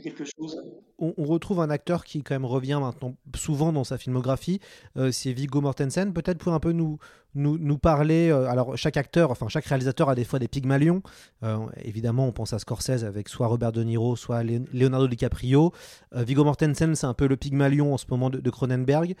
quelque 0.00 0.24
chose. 0.24 0.62
On, 0.98 1.12
retrouve 1.24 1.60
un 1.60 1.70
acteur 1.70 2.04
qui 2.04 2.22
quand 2.22 2.34
même 2.34 2.44
revient 2.44 2.78
maintenant 2.80 3.16
souvent 3.34 3.72
dans 3.72 3.84
sa 3.84 3.98
filmographie, 3.98 4.60
euh, 4.96 5.10
c'est 5.10 5.32
Viggo 5.32 5.60
Mortensen. 5.60 6.12
Peut-être 6.12 6.38
pour 6.38 6.52
un 6.52 6.60
peu 6.60 6.72
nous, 6.72 6.98
nous, 7.34 7.58
nous 7.58 7.78
parler. 7.78 8.30
Euh, 8.30 8.48
alors 8.48 8.76
chaque 8.76 8.96
acteur, 8.96 9.30
enfin 9.30 9.48
chaque 9.48 9.64
réalisateur 9.64 10.08
a 10.08 10.14
des 10.14 10.24
fois 10.24 10.38
des 10.38 10.48
pygmalions. 10.48 11.02
Euh, 11.42 11.58
évidemment, 11.82 12.26
on 12.26 12.32
pense 12.32 12.52
à 12.52 12.58
Scorsese 12.58 13.04
avec 13.04 13.28
soit 13.28 13.46
Robert 13.46 13.72
De 13.72 13.82
Niro, 13.82 14.16
soit 14.16 14.42
Leonardo 14.42 15.08
DiCaprio. 15.08 15.72
Viggo 16.12 16.44
Mortensen, 16.44 16.94
c'est 16.94 17.06
un 17.06 17.14
peu 17.14 17.26
le 17.26 17.36
pygmalion 17.36 17.94
en 17.94 17.98
ce 17.98 18.06
moment 18.10 18.30
de, 18.30 18.50
Cronenberg. 18.50 19.16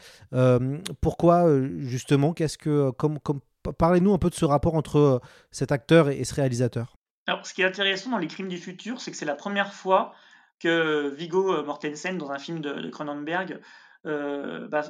pourquoi 1.00 1.48
justement 1.78 2.32
Qu'est-ce 2.32 2.58
que 2.58 2.90
comme, 2.92 3.18
comme 3.18 3.40
Parlez-nous 3.78 4.12
un 4.12 4.18
peu 4.18 4.28
de 4.28 4.34
ce 4.34 4.44
rapport 4.44 4.74
entre 4.74 5.22
cet 5.50 5.72
acteur 5.72 6.10
et, 6.10 6.18
et 6.18 6.24
ce 6.24 6.34
réalisateur. 6.34 6.96
Alors, 7.26 7.46
ce 7.46 7.54
qui 7.54 7.62
est 7.62 7.64
intéressant 7.64 8.10
dans 8.10 8.18
Les 8.18 8.26
Crimes 8.26 8.48
du 8.48 8.58
futur, 8.58 9.00
c'est 9.00 9.10
que 9.10 9.16
c'est 9.16 9.24
la 9.24 9.34
première 9.34 9.72
fois 9.72 10.12
que 10.60 11.08
Viggo 11.08 11.62
Mortensen, 11.64 12.18
dans 12.18 12.30
un 12.30 12.38
film 12.38 12.60
de, 12.60 12.88
Cronenberg, 12.90 13.60
euh, 14.06 14.68
bah, 14.68 14.82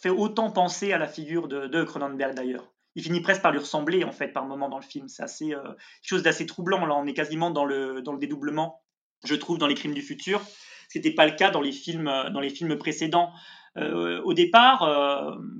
fait 0.00 0.10
autant 0.10 0.50
penser 0.50 0.92
à 0.92 0.98
la 0.98 1.06
figure 1.06 1.48
de, 1.48 1.84
Cronenberg 1.84 2.34
d'ailleurs. 2.34 2.72
Il 2.94 3.02
finit 3.02 3.20
presque 3.20 3.42
par 3.42 3.52
lui 3.52 3.60
ressembler 3.60 4.02
en 4.04 4.12
fait 4.12 4.28
par 4.28 4.44
moment 4.44 4.68
dans 4.68 4.78
le 4.78 4.84
film. 4.84 5.08
C'est 5.08 5.22
assez 5.22 5.54
euh, 5.54 5.62
chose 6.02 6.22
d'assez 6.22 6.46
troublant. 6.46 6.84
Là, 6.84 6.96
on 6.96 7.06
est 7.06 7.14
quasiment 7.14 7.50
dans 7.50 7.64
le, 7.64 8.02
dans 8.02 8.12
le 8.12 8.18
dédoublement, 8.18 8.82
je 9.24 9.34
trouve, 9.34 9.58
dans 9.58 9.66
les 9.66 9.74
crimes 9.74 9.94
du 9.94 10.02
futur. 10.02 10.42
Ce 10.88 10.98
n'était 10.98 11.12
pas 11.12 11.26
le 11.26 11.32
cas 11.32 11.50
dans 11.50 11.60
les 11.60 11.72
films, 11.72 12.08
euh, 12.08 12.30
dans 12.30 12.40
les 12.40 12.50
films 12.50 12.76
précédents. 12.76 13.32
au 13.76 14.34
départ, 14.34 14.80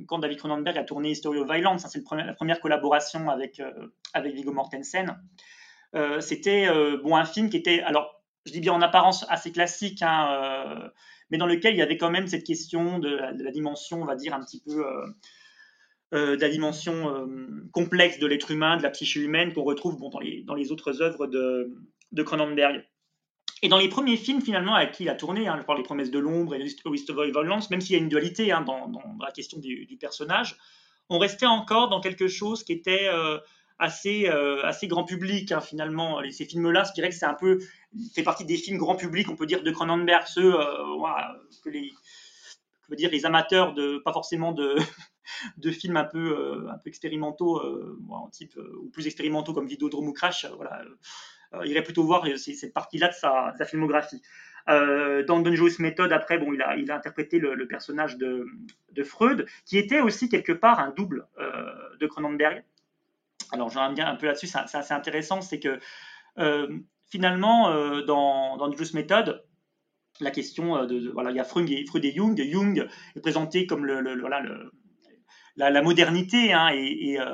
quand 0.08 0.18
David 0.18 0.38
Cronenberg 0.38 0.76
a 0.76 0.82
tourné 0.82 1.11
History 1.11 1.38
of 1.38 1.48
Violence, 1.48 1.84
hein, 1.84 1.88
c'est 1.88 2.02
la 2.16 2.34
première 2.34 2.61
collaboration 2.61 3.30
avec, 3.30 3.62
avec 4.12 4.34
Viggo 4.34 4.50
Mortensen, 4.50 5.16
c'était 6.18 6.66
bon, 7.04 7.14
un 7.14 7.24
film 7.24 7.48
qui 7.48 7.58
était. 7.58 7.80
Alors, 7.82 8.17
je 8.46 8.53
dis 8.53 8.61
bien 8.61 8.72
en 8.72 8.83
apparence 8.83 9.24
assez 9.29 9.53
classique, 9.53 10.03
hein, 10.03 10.29
euh, 10.33 10.88
mais 11.31 11.38
dans 11.38 11.46
lequel 11.46 11.74
il 11.74 11.79
y 11.79 11.83
avait 11.83 11.96
quand 11.96 12.11
même 12.11 12.27
cette 12.27 12.44
question 12.44 12.98
de 12.98 13.09
la, 13.09 13.51
dimension, 13.51 14.03
on 14.03 14.07
va 14.07 14.16
dire, 14.16 14.35
un 14.35 14.40
petit 14.40 14.62
peu 14.64 14.87
euh, 14.87 15.07
euh, 16.14 16.37
de 16.37 16.40
la 16.40 16.48
dimension 16.48 17.29
complexe 17.72 18.18
de 18.18 18.27
l'être 18.27 18.51
humain, 18.51 18.77
de 18.77 18.83
la 18.83 18.90
psyché 18.90 19.20
humaine 19.20 19.53
qu'on 19.53 19.64
retrouve 19.64 19.98
bon, 19.98 20.09
dans, 20.09 20.55
les, 20.55 20.72
autres 20.72 21.03
œuvres 21.03 21.27
de, 21.27 22.22
Cronenberg. 22.22 22.85
Et 23.61 23.68
dans 23.68 23.79
les 23.79 23.88
premiers 23.88 24.16
films, 24.16 24.40
finalement, 24.40 24.74
avec 24.74 24.92
qui 24.92 25.03
il 25.03 25.09
a 25.09 25.16
tourné, 25.16 25.48
hein, 25.48 25.57
je 25.59 25.64
parle 25.64 25.79
Les 25.79 25.85
Promesses 25.85 26.12
de 26.12 26.18
l'Ombre 26.20 26.55
et 26.55 26.59
List 26.59 26.87
of 26.87 27.16
Violence, 27.16 27.70
même 27.70 27.81
s'il 27.81 27.96
y 27.96 27.98
a 27.98 28.03
une 28.03 28.09
dualité 28.09 28.53
hein, 28.53 28.62
dans, 28.62 28.90
la 29.20 29.33
question 29.33 29.59
du, 29.59 29.98
personnage, 30.01 30.57
on 31.11 31.18
restait 31.18 31.46
encore 31.46 31.88
dans 31.88 32.01
quelque 32.01 32.29
chose 32.29 32.62
qui 32.62 32.72
était 32.72 33.09
assez 33.78 34.88
grand 34.88 35.04
public 35.04 35.52
hein, 35.52 35.60
finalement. 35.60 36.20
ces 36.30 36.44
films-là, 36.44 36.84
je 36.84 36.92
dirais 36.92 37.08
que 37.08 37.14
c'est 37.14 37.26
un 37.26 37.34
peu 37.34 37.58
fait 38.14 38.22
partie 38.22 38.44
des 38.44 38.56
films 38.56 38.78
grand 38.78 38.96
public, 38.96 39.28
on 39.30 39.36
peut 39.36 39.46
dire 39.46 39.62
de 39.62 39.70
Cronenberg, 39.70 40.26
ceux 40.26 40.54
euh, 40.54 40.64
que 41.62 41.70
les 41.70 41.92
que 42.88 42.94
dire 42.94 43.10
les 43.10 43.26
amateurs 43.26 43.74
de 43.74 43.98
pas 43.98 44.12
forcément 44.12 44.52
de, 44.52 44.76
de 45.58 45.70
films 45.70 45.96
un 45.96 46.04
peu 46.04 46.18
euh, 46.18 46.70
un 46.70 46.78
peu 46.78 46.88
expérimentaux, 46.88 47.62
type 48.32 48.58
ou 48.80 48.88
plus 48.90 49.06
expérimentaux 49.06 49.52
comme 49.52 49.66
Vidéodrome 49.66 50.08
ou 50.08 50.12
Crash, 50.12 50.46
voilà. 50.56 50.82
irait 51.64 51.82
plutôt 51.82 52.04
voir 52.04 52.26
cette 52.36 52.72
partie-là 52.72 53.08
de 53.08 53.14
sa, 53.14 53.64
filmographie. 53.64 54.22
dans 54.66 55.40
Dangerous 55.40 55.78
Method, 55.78 56.12
après, 56.12 56.38
bon, 56.38 56.52
il 56.52 56.62
a, 56.62 56.76
il 56.76 56.90
a 56.90 56.96
interprété 56.96 57.38
le, 57.38 57.68
personnage 57.68 58.16
de, 58.16 58.46
de, 58.92 59.02
Freud, 59.04 59.46
qui 59.66 59.78
était 59.78 60.00
aussi 60.00 60.28
quelque 60.28 60.52
part 60.52 60.80
un 60.80 60.90
double 60.90 61.26
de 62.00 62.06
Cronenberg. 62.06 62.64
Alors, 63.52 63.70
j'en 63.70 63.92
bien 63.92 64.08
un 64.08 64.16
peu 64.16 64.26
là-dessus, 64.26 64.46
c'est 64.46 64.58
assez 64.58 64.92
intéressant, 64.92 65.40
c'est 65.40 65.61
que 65.61 65.78
finalement, 67.11 67.70
dans, 68.02 68.56
dans 68.56 68.68
Dangerous 68.68 68.94
Method, 68.94 69.44
la 70.20 70.30
question 70.30 70.84
de, 70.84 71.11
voilà, 71.11 71.30
il 71.30 71.37
y 71.37 71.40
a 71.40 71.44
Freud 71.44 71.68
et, 71.70 71.84
et 71.84 72.12
Jung. 72.14 72.40
Jung 72.40 72.88
est 73.16 73.20
présenté 73.20 73.66
comme 73.66 73.84
le, 73.84 74.20
voilà, 74.20 74.42
la, 75.58 75.82
modernité 75.82 76.52
hein, 76.52 76.68
et, 76.72 77.18
euh, 77.18 77.24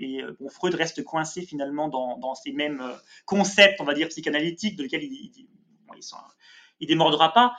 euh, 0.00 0.36
bon, 0.38 0.48
Freud 0.48 0.74
reste 0.74 1.02
coincé 1.04 1.42
finalement 1.42 1.88
dans, 1.88 2.34
ces 2.34 2.52
mêmes 2.52 2.80
euh, 2.80 2.92
concepts, 3.26 3.80
on 3.80 3.84
va 3.84 3.94
dire 3.94 4.08
psychanalytiques, 4.08 4.76
de 4.76 4.84
lesquels 4.84 5.02
il, 5.02 5.32
il, 6.80 6.86
démordra 6.86 7.32
pas. 7.32 7.54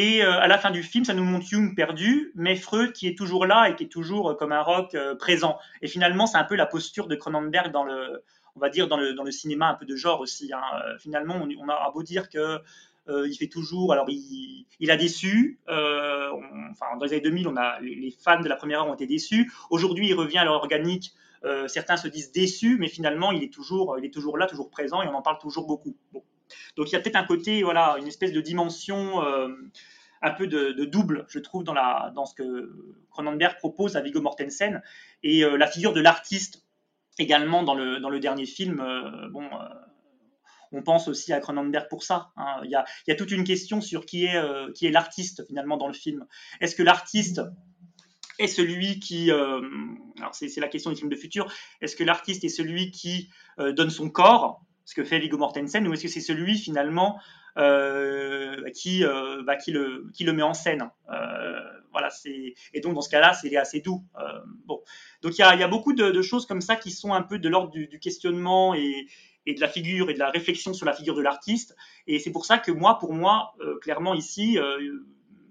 Et 0.00 0.22
à 0.22 0.46
la 0.46 0.58
fin 0.58 0.70
du 0.70 0.84
film, 0.84 1.04
ça 1.04 1.12
nous 1.12 1.24
montre 1.24 1.44
Jung 1.44 1.74
perdu, 1.74 2.30
mais 2.36 2.54
Freud 2.54 2.92
qui 2.92 3.08
est 3.08 3.18
toujours 3.18 3.46
là 3.46 3.68
et 3.68 3.74
qui 3.74 3.82
est 3.82 3.88
toujours 3.88 4.36
comme 4.36 4.52
un 4.52 4.62
rock 4.62 4.96
présent. 5.18 5.58
Et 5.82 5.88
finalement, 5.88 6.28
c'est 6.28 6.38
un 6.38 6.44
peu 6.44 6.54
la 6.54 6.66
posture 6.66 7.08
de 7.08 7.16
Cronenberg 7.16 7.72
dans 7.72 7.82
le, 7.82 8.22
on 8.54 8.60
va 8.60 8.68
dire 8.68 8.86
dans 8.86 8.96
le, 8.96 9.30
cinéma 9.32 9.70
un 9.70 9.74
peu 9.74 9.86
de 9.86 9.96
genre 9.96 10.20
aussi. 10.20 10.52
Hein. 10.52 10.60
Finalement, 11.00 11.34
on, 11.36 11.68
a 11.68 11.90
beau 11.90 12.04
dire 12.04 12.28
que 12.28 12.60
euh, 13.08 13.26
il 13.28 13.36
fait 13.36 13.46
toujours. 13.46 13.92
Alors, 13.92 14.06
il, 14.08 14.90
a 14.90 14.96
déçu. 14.96 15.58
Euh, 15.68 16.30
enfin, 16.70 16.96
dans 16.98 17.04
les 17.04 17.12
années 17.12 17.22
2000, 17.22 17.48
on 17.48 17.56
a, 17.56 17.80
les, 17.80 18.10
fans 18.10 18.40
de 18.40 18.48
la 18.48 18.56
première 18.56 18.80
heure 18.80 18.88
ont 18.88 18.94
été 18.94 19.06
déçus. 19.06 19.50
Aujourd'hui, 19.70 20.08
il 20.08 20.14
revient 20.14 20.38
à 20.38 20.44
l'organique. 20.44 21.12
Euh, 21.44 21.68
certains 21.68 21.96
se 21.96 22.08
disent 22.08 22.32
déçus, 22.32 22.76
mais 22.78 22.88
finalement, 22.88 23.32
il 23.32 23.42
est 23.42 23.52
toujours, 23.52 23.96
il 23.98 24.04
est 24.04 24.12
toujours 24.12 24.36
là, 24.36 24.46
toujours 24.46 24.70
présent, 24.70 25.02
et 25.02 25.06
on 25.06 25.14
en 25.14 25.22
parle 25.22 25.38
toujours 25.38 25.66
beaucoup. 25.66 25.96
Donc, 26.76 26.90
il 26.90 26.92
y 26.92 26.96
a 26.96 27.00
peut-être 27.00 27.16
un 27.16 27.24
côté, 27.24 27.62
voilà, 27.62 27.96
une 27.98 28.06
espèce 28.06 28.32
de 28.32 28.40
dimension 28.40 29.22
un 30.20 30.30
peu 30.32 30.46
de, 30.46 30.84
double, 30.84 31.26
je 31.28 31.38
trouve, 31.38 31.64
dans, 31.64 32.26
ce 32.26 32.34
que 32.34 32.72
Cronenberg 33.10 33.56
propose 33.58 33.96
à 33.96 34.00
Viggo 34.00 34.20
Mortensen. 34.20 34.82
Et 35.22 35.42
la 35.42 35.66
figure 35.66 35.92
de 35.92 36.00
l'artiste 36.00 36.64
également 37.18 37.62
dans 37.62 37.74
le, 37.74 38.00
dans 38.00 38.10
le 38.10 38.20
dernier 38.20 38.46
film, 38.46 38.76
bon, 39.30 39.48
on 40.72 40.82
pense 40.82 41.08
aussi 41.08 41.32
à 41.32 41.40
Cronenberg 41.40 41.88
pour 41.88 42.02
ça. 42.02 42.30
Hein. 42.36 42.60
Il, 42.64 42.70
y 42.70 42.74
a, 42.74 43.14
toute 43.14 43.30
une 43.30 43.44
question 43.44 43.80
sur 43.80 44.06
qui 44.06 44.24
est, 44.24 44.36
euh, 44.36 44.70
qui 44.72 44.86
est 44.86 44.90
l'artiste 44.90 45.46
finalement 45.46 45.76
dans 45.76 45.86
le 45.86 45.94
film. 45.94 46.26
Est-ce 46.60 46.74
que 46.74 46.82
l'artiste 46.82 47.40
est 48.38 48.46
celui 48.46 49.00
qui, 49.00 49.30
euh, 49.30 49.60
alors 50.18 50.34
c'est, 50.34 50.54
la 50.58 50.68
question 50.68 50.90
du 50.90 50.96
film 50.96 51.08
de 51.08 51.16
futur, 51.16 51.52
est-ce 51.80 51.96
que 51.96 52.04
l'artiste 52.04 52.44
est 52.44 52.48
celui 52.48 52.90
qui 52.90 53.30
euh, 53.58 53.72
donne 53.72 53.90
son 53.90 54.10
corps, 54.10 54.62
ce 54.88 54.94
que 54.94 55.04
fait 55.04 55.18
Viggo 55.18 55.36
Mortensen, 55.36 55.86
ou 55.86 55.92
est-ce 55.92 56.04
que 56.04 56.08
c'est 56.08 56.20
celui 56.20 56.56
finalement 56.56 57.20
qui, 58.74 59.04
bah, 59.44 59.56
qui, 59.56 59.72
le, 59.72 60.06
qui 60.14 60.24
le 60.24 60.32
met 60.32 60.42
en 60.42 60.54
scène 60.54 60.88
voilà, 61.92 62.10
c'est 62.10 62.54
et 62.72 62.80
donc 62.80 62.94
dans 62.94 63.00
ce 63.00 63.10
cas-là, 63.10 63.34
c'est 63.34 63.54
assez 63.56 63.80
doux. 63.80 64.02
bon, 64.64 64.80
donc 65.22 65.36
il 65.36 65.40
y 65.40 65.42
a, 65.42 65.68
beaucoup 65.68 65.92
de, 65.92 66.22
choses 66.22 66.46
comme 66.46 66.60
ça 66.60 66.76
qui 66.76 66.90
sont 66.90 67.12
un 67.12 67.22
peu 67.22 67.38
de 67.38 67.48
l'ordre 67.48 67.70
du, 67.70 67.98
questionnement 67.98 68.74
et, 68.74 69.06
de 69.46 69.60
la 69.60 69.68
figure 69.68 70.10
et 70.10 70.14
de 70.14 70.18
la 70.18 70.30
réflexion 70.30 70.72
sur 70.72 70.86
la 70.86 70.94
figure 70.94 71.14
de 71.14 71.22
l'artiste. 71.22 71.76
Et 72.06 72.18
c'est 72.18 72.30
pour 72.30 72.46
ça 72.46 72.58
que 72.58 72.70
moi, 72.70 72.98
pour 72.98 73.12
moi, 73.12 73.54
euh, 73.60 73.78
clairement 73.80 74.14
ici, 74.14 74.58
euh, 74.58 75.04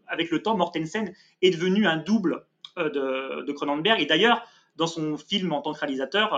avec 0.08 0.32
le 0.32 0.42
temps, 0.42 0.56
Mortensen 0.56 1.14
est 1.42 1.50
devenu 1.52 1.86
un 1.86 1.98
double 1.98 2.46
euh, 2.78 3.44
de, 3.44 3.52
Cronenberg. 3.52 4.00
Et 4.00 4.06
d'ailleurs, 4.06 4.48
dans 4.78 4.88
son 4.88 5.18
film 5.18 5.54
en 5.54 5.62
tant 5.62 5.74
que 5.74 5.80
réalisateur, 5.80 6.32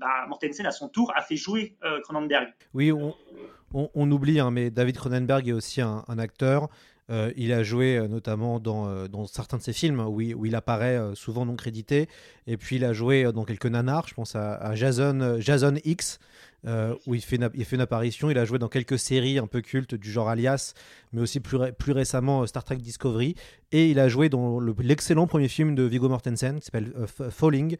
bah, 0.00 0.26
Mortensen, 0.28 0.66
à 0.66 0.70
son 0.70 0.88
tour, 0.88 1.12
a 1.14 1.22
fait 1.22 1.36
jouer 1.36 1.76
Cronenberg. 2.02 2.52
Oui, 2.72 2.92
on, 2.92 4.10
oublie, 4.10 4.40
hein, 4.40 4.50
mais 4.50 4.70
David 4.70 4.96
Cronenberg 4.96 5.48
est 5.48 5.52
aussi 5.52 5.80
un, 5.80 6.02
acteur. 6.18 6.68
il 7.10 7.52
a 7.52 7.62
joué 7.62 8.06
notamment 8.08 8.60
dans, 8.60 9.26
certains 9.26 9.58
de 9.58 9.62
ses 9.62 9.72
films 9.72 10.00
où 10.00 10.20
il, 10.20 10.34
où 10.34 10.46
il 10.46 10.54
apparaît 10.54 10.98
souvent 11.14 11.44
non 11.44 11.56
crédité. 11.56 12.08
Et 12.46 12.56
puis 12.56 12.76
il 12.76 12.84
a 12.84 12.92
joué 12.92 13.30
dans 13.32 13.44
quelques 13.44 13.66
nanars. 13.66 14.08
Je 14.08 14.14
pense 14.14 14.34
à, 14.34 14.54
à 14.54 14.74
Jason, 14.74 15.36
Jason 15.40 15.74
X, 15.84 16.18
euh, 16.66 16.94
où 17.06 17.14
il 17.14 17.20
fait, 17.20 17.36
une, 17.36 17.80
apparition. 17.80 18.30
Il 18.30 18.38
a 18.38 18.44
joué 18.46 18.58
dans 18.58 18.68
quelques 18.68 18.98
séries 18.98 19.38
un 19.38 19.46
peu 19.46 19.60
cultes 19.60 19.94
du 19.94 20.10
genre 20.10 20.30
Alias, 20.30 20.72
mais 21.12 21.20
aussi 21.20 21.40
plus, 21.40 21.92
récemment 21.92 22.42
euh, 22.42 22.46
Star 22.46 22.64
Trek 22.64 22.76
Discovery. 22.76 23.34
Et 23.70 23.90
il 23.90 23.98
a 23.98 24.08
joué 24.08 24.30
dans 24.30 24.60
l'excellent 24.60 25.26
premier 25.26 25.48
film 25.48 25.74
de 25.74 25.82
Viggo 25.82 26.08
Mortensen 26.08 26.58
qui 26.58 26.64
s'appelle 26.64 26.92
euh, 26.96 27.30
Falling, 27.30 27.76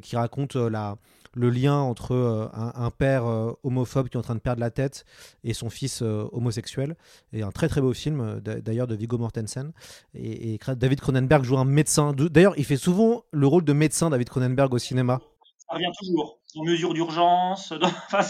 qui 0.00 0.16
raconte 0.16 0.56
le 0.56 1.50
lien 1.50 1.76
entre 1.76 2.50
un, 2.54 2.90
père 2.90 3.24
homophobe 3.62 4.08
qui 4.08 4.16
est 4.16 4.20
en 4.20 4.22
train 4.22 4.36
de 4.36 4.40
perdre 4.40 4.60
la 4.60 4.70
tête 4.70 5.04
et 5.44 5.52
son 5.52 5.68
fils 5.68 6.00
homosexuel. 6.00 6.96
Et 7.32 7.42
un 7.42 7.50
très 7.50 7.68
très 7.68 7.80
beau 7.80 7.92
film 7.92 8.40
d'ailleurs 8.40 8.86
de 8.86 8.94
Viggo 8.94 9.18
Mortensen. 9.18 9.72
Et, 10.14 10.54
et, 10.54 10.60
David 10.76 11.00
Cronenberg 11.00 11.44
joue 11.44 11.58
un 11.58 11.64
médecin. 11.64 12.14
D'ailleurs, 12.14 12.54
il 12.56 12.64
fait 12.64 12.76
souvent 12.76 13.24
le 13.32 13.46
rôle 13.46 13.64
de 13.64 13.72
médecin, 13.72 14.08
David 14.08 14.28
Cronenberg, 14.28 14.72
au 14.72 14.78
cinéma. 14.78 15.20
Revient 15.68 15.90
toujours 15.98 16.40
en 16.54 16.64
mesure 16.64 16.94
d'urgence. 16.94 17.72
Enfin, 17.82 18.22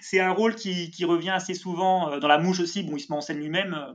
c'est 0.00 0.20
un 0.20 0.32
rôle 0.32 0.54
qui, 0.54 0.90
qui, 0.90 1.04
revient 1.04 1.30
assez 1.30 1.54
souvent. 1.54 2.10
Euh, 2.10 2.20
dans 2.20 2.28
La 2.28 2.38
Mouche 2.38 2.60
aussi, 2.60 2.82
bon, 2.82 2.96
il 2.96 3.00
se 3.00 3.10
met 3.10 3.18
en 3.18 3.20
scène 3.20 3.38
lui-même. 3.38 3.74
Euh, 3.74 3.92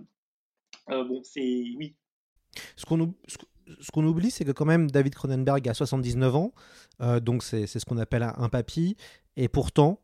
euh, 0.90 1.04
bon, 1.06 1.22
c'est. 1.24 1.64
Oui. 1.78 1.96
Ce 2.76 2.86
qu'on 2.86 3.14
ce 3.82 3.92
qu'on 3.92 4.06
oublie, 4.06 4.30
c'est 4.30 4.46
que 4.46 4.52
quand 4.52 4.66
même 4.66 4.92
David 4.92 5.16
Cronenberg 5.16 5.68
a 5.68 5.74
79 5.74 6.36
ans, 6.36 6.54
donc 7.24 7.42
c'est 7.42 7.66
ce 7.66 7.84
qu'on 7.84 7.98
appelle 7.98 8.22
un, 8.22 8.48
papy, 8.48 8.96
et 9.38 9.48
pourtant, 9.48 10.00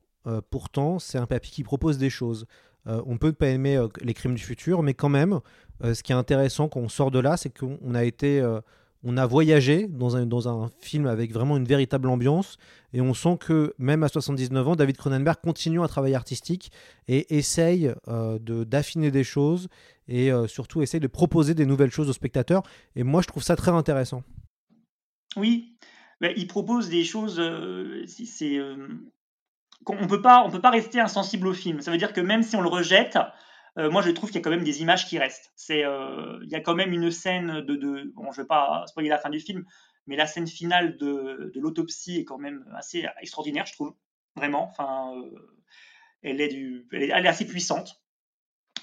pourtant 0.50 0.98
c'est 0.98 1.20
un 1.20 1.28
papy 1.28 1.52
qui 1.52 1.64
propose 1.64 2.00
des 2.00 2.10
choses. 2.10 2.48
on 2.88 3.20
peut 3.20 3.28
ne 3.28 3.32
pas 3.34 3.50
aimer 3.50 3.80
les 4.02 4.16
crimes 4.16 4.34
du 4.34 4.42
futur, 4.42 4.82
mais 4.82 4.96
quand 4.96 5.10
même, 5.10 5.42
ce 5.84 6.02
qui 6.02 6.12
est 6.12 6.16
intéressant 6.16 6.70
quand 6.70 6.80
on 6.80 6.90
sort 6.90 7.12
de 7.12 7.20
là, 7.20 7.38
c'est 7.38 7.56
qu'on 7.56 7.94
a 7.94 8.04
été 8.04 8.42
on 9.04 9.18
a 9.18 9.26
voyagé 9.26 9.88
dans 9.88 10.16
un, 10.16 10.26
dans 10.26 10.48
un 10.48 10.70
film 10.80 11.08
avec 11.08 11.32
vraiment 11.32 11.58
une 11.58 11.66
véritable 11.66 12.08
ambiance 12.10 12.58
et 12.94 13.02
on 13.02 13.14
sent 13.14 13.38
que 13.40 13.74
même 13.78 14.04
à 14.04 14.08
79 14.08 14.68
ans, 14.68 14.76
David 14.76 14.98
Cronenberg 14.98 15.38
continue 15.42 15.82
un 15.82 15.88
travail 15.88 16.14
artistique 16.14 16.72
et 17.08 17.36
essaye 17.36 17.94
euh, 18.08 18.38
de 18.40 18.64
d'affiner 18.64 19.12
des 19.12 19.24
choses 19.24 19.70
et 20.08 20.32
euh, 20.32 20.48
surtout 20.48 20.82
essaye 20.82 21.00
de 21.00 21.08
proposer 21.08 21.54
des 21.54 21.66
nouvelles 21.66 21.92
choses 21.92 22.10
aux 22.10 22.14
spectateurs. 22.14 22.64
Et 22.96 23.04
moi, 23.04 23.22
je 23.22 23.28
trouve 23.28 23.44
ça 23.44 23.56
très 23.56 23.72
intéressant. 23.72 24.24
Oui, 25.36 25.78
il 26.22 26.48
propose 26.48 26.90
des 26.90 27.04
choses. 27.04 27.40
Euh, 27.40 28.04
c'est 28.08 28.60
pas, 30.22 30.44
on 30.46 30.52
peut 30.52 30.62
pas 30.62 30.70
rester 30.70 31.00
insensible 31.00 31.48
au 31.48 31.54
film. 31.54 31.82
Ça 31.82 31.92
veut 31.92 31.98
dire 31.98 32.14
que 32.14 32.22
même 32.22 32.44
si 32.44 32.56
on 32.56 32.62
le 32.62 32.70
rejette, 32.70 33.18
euh, 33.78 33.90
moi 33.90 34.02
je 34.02 34.10
trouve 34.12 34.30
qu'il 34.30 34.38
y 34.38 34.42
a 34.42 34.44
quand 34.44 34.50
même 34.50 34.64
des 34.64 34.82
images 34.82 35.08
qui 35.08 35.18
restent. 35.18 35.52
C'est, 35.56 35.86
euh, 35.86 36.40
il 36.44 36.50
y 36.50 36.56
a 36.56 36.62
quand 36.62 36.76
même 36.76 36.94
une 36.94 37.12
scène 37.12 37.62
de, 37.62 38.12
bon, 38.14 38.32
je 38.32 38.42
vais 38.42 38.48
pas 38.48 38.86
spoiler 38.88 39.10
la 39.10 39.18
fin 39.18 39.30
du 39.30 39.40
film, 39.40 39.66
mais 40.08 40.16
la 40.16 40.28
scène 40.28 40.48
finale 40.48 40.98
de, 40.98 41.52
l'autopsie 41.56 42.20
est 42.20 42.26
quand 42.26 42.38
même 42.38 42.66
assez 42.76 43.06
extraordinaire, 43.22 43.66
je 43.66 43.74
trouve, 43.74 43.96
vraiment. 44.36 44.68
Enfin, 44.70 45.14
euh, 45.16 45.50
elle 46.22 46.42
est 46.42 47.28
assez 47.28 47.46
puissante. 47.46 48.02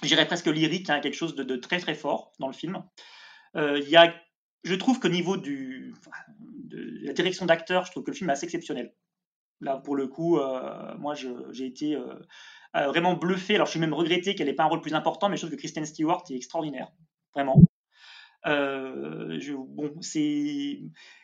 J'irais 0.02 0.26
presque 0.26 0.46
lyrique, 0.46 0.90
hein, 0.90 1.00
quelque 1.00 1.16
chose 1.16 1.34
de, 1.34 1.56
très 1.56 1.80
très 1.80 1.94
fort 1.94 2.32
dans 2.38 2.46
le 2.46 2.52
film. 2.52 2.82
Il 3.54 3.88
y 3.88 3.96
a, 3.96 4.14
je 4.62 4.74
trouve 4.74 5.00
qu'au 5.00 5.08
niveau 5.08 5.36
de 5.36 5.92
la 7.02 7.12
direction 7.12 7.46
d'acteur, 7.46 7.84
je 7.84 7.90
trouve 7.90 8.04
que 8.04 8.10
le 8.10 8.16
film 8.16 8.30
est 8.30 8.34
assez 8.34 8.44
exceptionnel. 8.44 8.94
Là, 9.60 9.76
pour 9.76 9.96
le 9.96 10.06
coup, 10.06 10.38
moi, 10.98 11.14
j'ai 11.14 11.66
été 11.66 11.98
euh, 12.76 12.86
vraiment 12.88 13.14
bluffé. 13.14 13.54
Alors, 13.54 13.66
je 13.66 13.72
suis 13.72 13.80
même 13.80 13.94
regretté 13.94 14.34
qu'elle 14.34 14.46
n'ait 14.46 14.54
pas 14.54 14.64
un 14.64 14.68
rôle 14.68 14.80
plus 14.80 14.94
important, 14.94 15.28
mais 15.28 15.36
je 15.36 15.42
trouve 15.42 15.54
que 15.54 15.60
Kristen 15.60 15.86
Stewart 15.86 16.22
est 16.30 16.36
extraordinaire, 16.36 16.92
vraiment. 17.34 17.60
Euh, 18.46 19.38
bon, 19.68 19.94
c'est, 20.00 20.80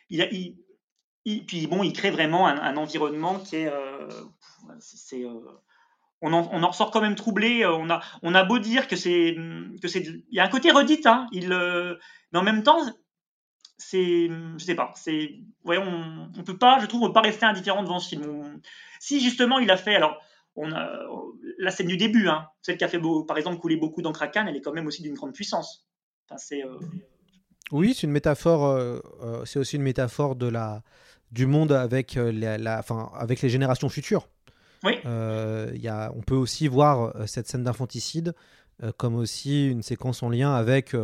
puis 0.09 1.67
bon, 1.67 1.83
il 1.83 1.93
crée 1.93 2.11
vraiment 2.11 2.47
un, 2.47 2.77
environnement 2.77 3.39
qui 3.39 3.57
est, 3.57 3.67
euh, 3.67 4.09
on 6.21 6.33
en, 6.33 6.49
on 6.51 6.67
ressort 6.67 6.91
quand 6.91 7.01
même 7.01 7.15
troublé. 7.15 7.65
On 7.65 7.89
a, 7.89 8.01
on 8.23 8.33
a 8.33 8.43
beau 8.43 8.57
dire 8.57 8.87
que 8.87 8.95
c'est, 8.95 9.35
que 9.81 9.87
c'est, 9.87 10.01
il 10.01 10.23
y 10.31 10.39
a 10.39 10.45
un 10.45 10.49
côté 10.49 10.71
redite, 10.71 11.05
hein, 11.05 11.27
il, 11.31 11.49
mais 11.49 12.39
en 12.39 12.43
même 12.43 12.63
temps, 12.63 12.79
c'est, 13.77 14.29
je 14.29 14.63
sais 14.63 14.75
pas, 14.75 14.91
c'est, 14.95 15.35
ouais, 15.63 15.77
on, 15.77 16.29
on 16.37 16.43
peut 16.43 16.57
pas, 16.57 16.79
je 16.79 16.85
trouve, 16.85 17.03
on 17.03 17.07
peut 17.07 17.13
pas 17.13 17.21
rester 17.21 17.45
indifférent 17.45 17.83
devant 17.83 17.99
ce 17.99 18.09
film. 18.09 18.61
si 18.99 19.21
justement 19.21 19.59
il 19.59 19.69
a 19.71 19.77
fait, 19.77 19.95
alors 19.95 20.21
on 20.55 20.71
a 20.71 20.89
la 21.57 21.71
scène 21.71 21.87
du 21.87 21.97
début, 21.97 22.27
hein, 22.27 22.47
celle 22.61 22.77
qui 22.77 22.83
a 22.83 22.87
fait 22.87 23.01
par 23.27 23.37
exemple 23.37 23.59
couler 23.59 23.75
beaucoup 23.75 24.01
d'encre 24.01 24.21
à 24.21 24.27
Cannes, 24.27 24.47
elle 24.47 24.55
est 24.55 24.61
quand 24.61 24.73
même 24.73 24.87
aussi 24.87 25.01
d'une 25.01 25.15
grande 25.15 25.33
puissance. 25.33 25.85
Euh, 26.51 26.79
oui, 27.71 27.93
c'est 27.93 28.03
une 28.03 28.11
métaphore. 28.11 28.65
Euh, 28.65 28.99
euh, 29.21 29.45
c'est 29.45 29.59
aussi 29.59 29.75
une 29.75 29.83
métaphore 29.83 30.35
de 30.35 30.47
la 30.47 30.81
du 31.31 31.45
monde 31.45 31.71
avec 31.71 32.15
la, 32.15 32.81
avec 33.15 33.41
les 33.41 33.49
générations 33.49 33.89
futures. 33.89 34.29
Oui. 34.83 34.93
Y 35.03 35.87
a, 35.87 36.11
on 36.15 36.21
peut 36.21 36.35
aussi 36.35 36.67
voir 36.67 37.13
cette 37.27 37.47
scène 37.47 37.63
d'infanticide 37.63 38.33
comme 38.97 39.15
aussi 39.15 39.69
une 39.69 39.81
séquence 39.81 40.21
en 40.21 40.29
lien 40.29 40.53
avec 40.53 40.95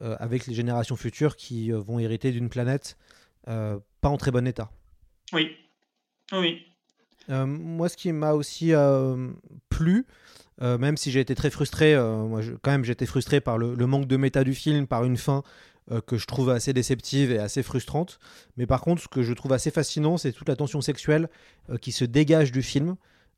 avec 0.00 0.46
les 0.46 0.54
générations 0.54 0.96
futures 0.96 1.36
qui 1.36 1.70
vont 1.70 1.98
hériter 1.98 2.32
d'une 2.32 2.48
planète 2.48 2.96
pas 3.44 4.08
en 4.08 4.16
très 4.16 4.30
bon 4.30 4.46
état. 4.46 4.70
Oui. 5.32 5.50
Oui. 6.32 6.62
moi, 7.28 7.88
ce 7.88 7.96
qui 7.96 8.12
m'a 8.12 8.32
aussi 8.32 8.72
plu, 9.68 10.06
même 10.60 10.96
si 10.96 11.10
j'ai 11.10 11.20
été 11.20 11.34
très 11.34 11.50
frustré, 11.50 11.96
moi, 11.96 12.40
quand 12.62 12.70
même, 12.70 12.84
j'étais 12.84 13.06
frustré 13.06 13.40
par 13.40 13.58
le, 13.58 13.74
manque 13.86 14.06
de 14.06 14.16
méta 14.16 14.44
du 14.44 14.54
film, 14.54 14.86
par 14.86 15.04
une 15.04 15.16
fin 15.16 15.42
que 16.06 16.16
je 16.16 16.26
trouve 16.26 16.50
assez 16.50 16.72
déceptive 16.72 17.32
et 17.32 17.38
assez 17.38 17.62
frustrante. 17.62 18.20
Mais 18.56 18.66
par 18.66 18.80
contre, 18.80 19.02
ce 19.02 19.08
que 19.08 19.22
je 19.22 19.32
trouve 19.34 19.52
assez 19.52 19.70
fascinant, 19.70 20.16
c'est 20.16 20.32
toute 20.32 20.48
la 20.48 20.56
tension 20.56 20.80
sexuelle 20.80 21.28
qui 21.80 21.92
se 21.92 22.04
dégage 22.04 22.52
du 22.52 22.62
film. 22.62 22.96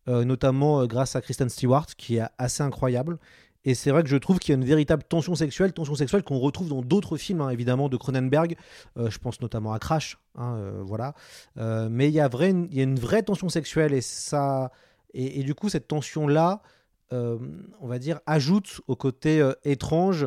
Euh, 0.08 0.24
notamment 0.24 0.80
euh, 0.80 0.86
grâce 0.86 1.14
à 1.14 1.20
Kristen 1.20 1.48
Stewart, 1.48 1.86
qui 1.96 2.16
est 2.16 2.26
assez 2.36 2.62
incroyable. 2.62 3.18
Et 3.64 3.74
c'est 3.74 3.90
vrai 3.90 4.02
que 4.02 4.08
je 4.08 4.16
trouve 4.16 4.38
qu'il 4.38 4.52
y 4.52 4.56
a 4.56 4.60
une 4.60 4.66
véritable 4.66 5.04
tension 5.04 5.34
sexuelle, 5.34 5.72
tension 5.72 5.94
sexuelle 5.94 6.22
qu'on 6.22 6.38
retrouve 6.38 6.68
dans 6.68 6.82
d'autres 6.82 7.16
films, 7.16 7.40
hein, 7.40 7.50
évidemment, 7.50 7.88
de 7.88 7.96
Cronenberg. 7.96 8.56
Euh, 8.96 9.08
je 9.10 9.18
pense 9.18 9.40
notamment 9.40 9.72
à 9.72 9.78
Crash, 9.78 10.18
hein, 10.36 10.58
voilà. 10.82 11.14
mais 11.56 12.08
il 12.08 12.14
y, 12.14 12.20
a 12.20 12.28
il 12.32 12.74
y 12.74 12.80
a 12.80 12.82
une 12.82 12.98
vraie 12.98 13.22
tension 13.22 13.48
sexuelle 13.48 13.92
et 13.92 14.00
ça, 14.00 14.72
et, 15.14 15.42
du 15.42 15.54
coup, 15.54 15.68
cette 15.68 15.88
tension-là, 15.88 16.62
on 17.10 17.86
va 17.86 17.98
dire, 17.98 18.20
ajoute 18.26 18.80
au 18.86 18.96
côté 18.96 19.46
étrange 19.64 20.26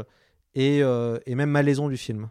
et, 0.53 0.81
même 1.27 1.49
malaisant 1.49 1.89
du 1.89 1.97
film. 1.97 2.29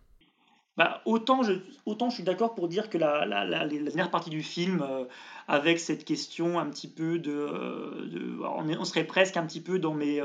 Bah, 0.77 1.03
autant, 1.05 1.45
je, 1.45 1.53
autant 1.87 2.11
je 2.11 2.17
suis 2.17 2.25
d'accord 2.25 2.57
pour 2.57 2.69
dire 2.69 2.91
que 2.91 2.99
la, 2.99 3.27
dernière 3.69 4.11
partie 4.11 4.31
du 4.31 4.43
film, 4.43 4.85
avec 5.49 5.79
cette 5.79 6.05
question 6.05 6.59
un 6.59 6.67
petit 6.67 6.89
peu 6.89 7.19
de, 7.19 8.41
on, 8.43 8.85
serait 8.85 9.05
presque 9.05 9.37
un 9.37 9.47
petit 9.47 9.61
peu 9.61 9.79
dans 9.79 9.95
mes 9.95 10.23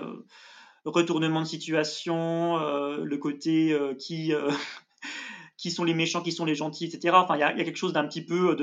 euh, 0.90 1.02
retournements 1.02 1.42
de 1.42 1.48
situation, 1.48 2.58
euh, 2.58 3.04
le 3.04 3.18
côté 3.18 3.72
euh, 3.74 3.94
qui 3.94 4.34
qui 5.58 5.72
sont 5.72 5.84
les 5.84 5.94
méchants, 5.94 6.22
qui 6.22 6.32
sont 6.32 6.46
les 6.46 6.56
gentils, 6.56 6.86
etc. 6.86 7.16
Enfin, 7.18 7.36
il 7.36 7.40
y, 7.40 7.44
a 7.44 7.54
quelque 7.54 7.76
chose 7.76 7.94
d'un 7.94 8.08
petit 8.08 8.24
peu 8.24 8.56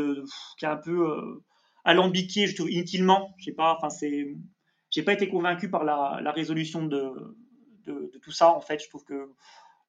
qui 0.56 0.64
est 0.64 0.68
un 0.68 0.76
peu 0.76 1.42
alambiqué, 1.84 2.46
je 2.46 2.54
trouve 2.54 2.70
inutilement. 2.70 3.34
Je 3.38 3.46
sais 3.46 3.52
pas. 3.52 3.74
Enfin, 3.76 3.90
c'est, 3.90 4.34
j'ai 4.90 5.02
pas 5.02 5.12
été 5.12 5.28
convaincu 5.28 5.68
par 5.68 5.84
la, 5.84 6.32
résolution 6.32 6.86
de, 6.86 7.36
tout 8.22 8.32
ça. 8.32 8.48
En 8.48 8.62
fait, 8.62 8.82
je 8.82 8.88
trouve 8.88 9.04
que 9.04 9.30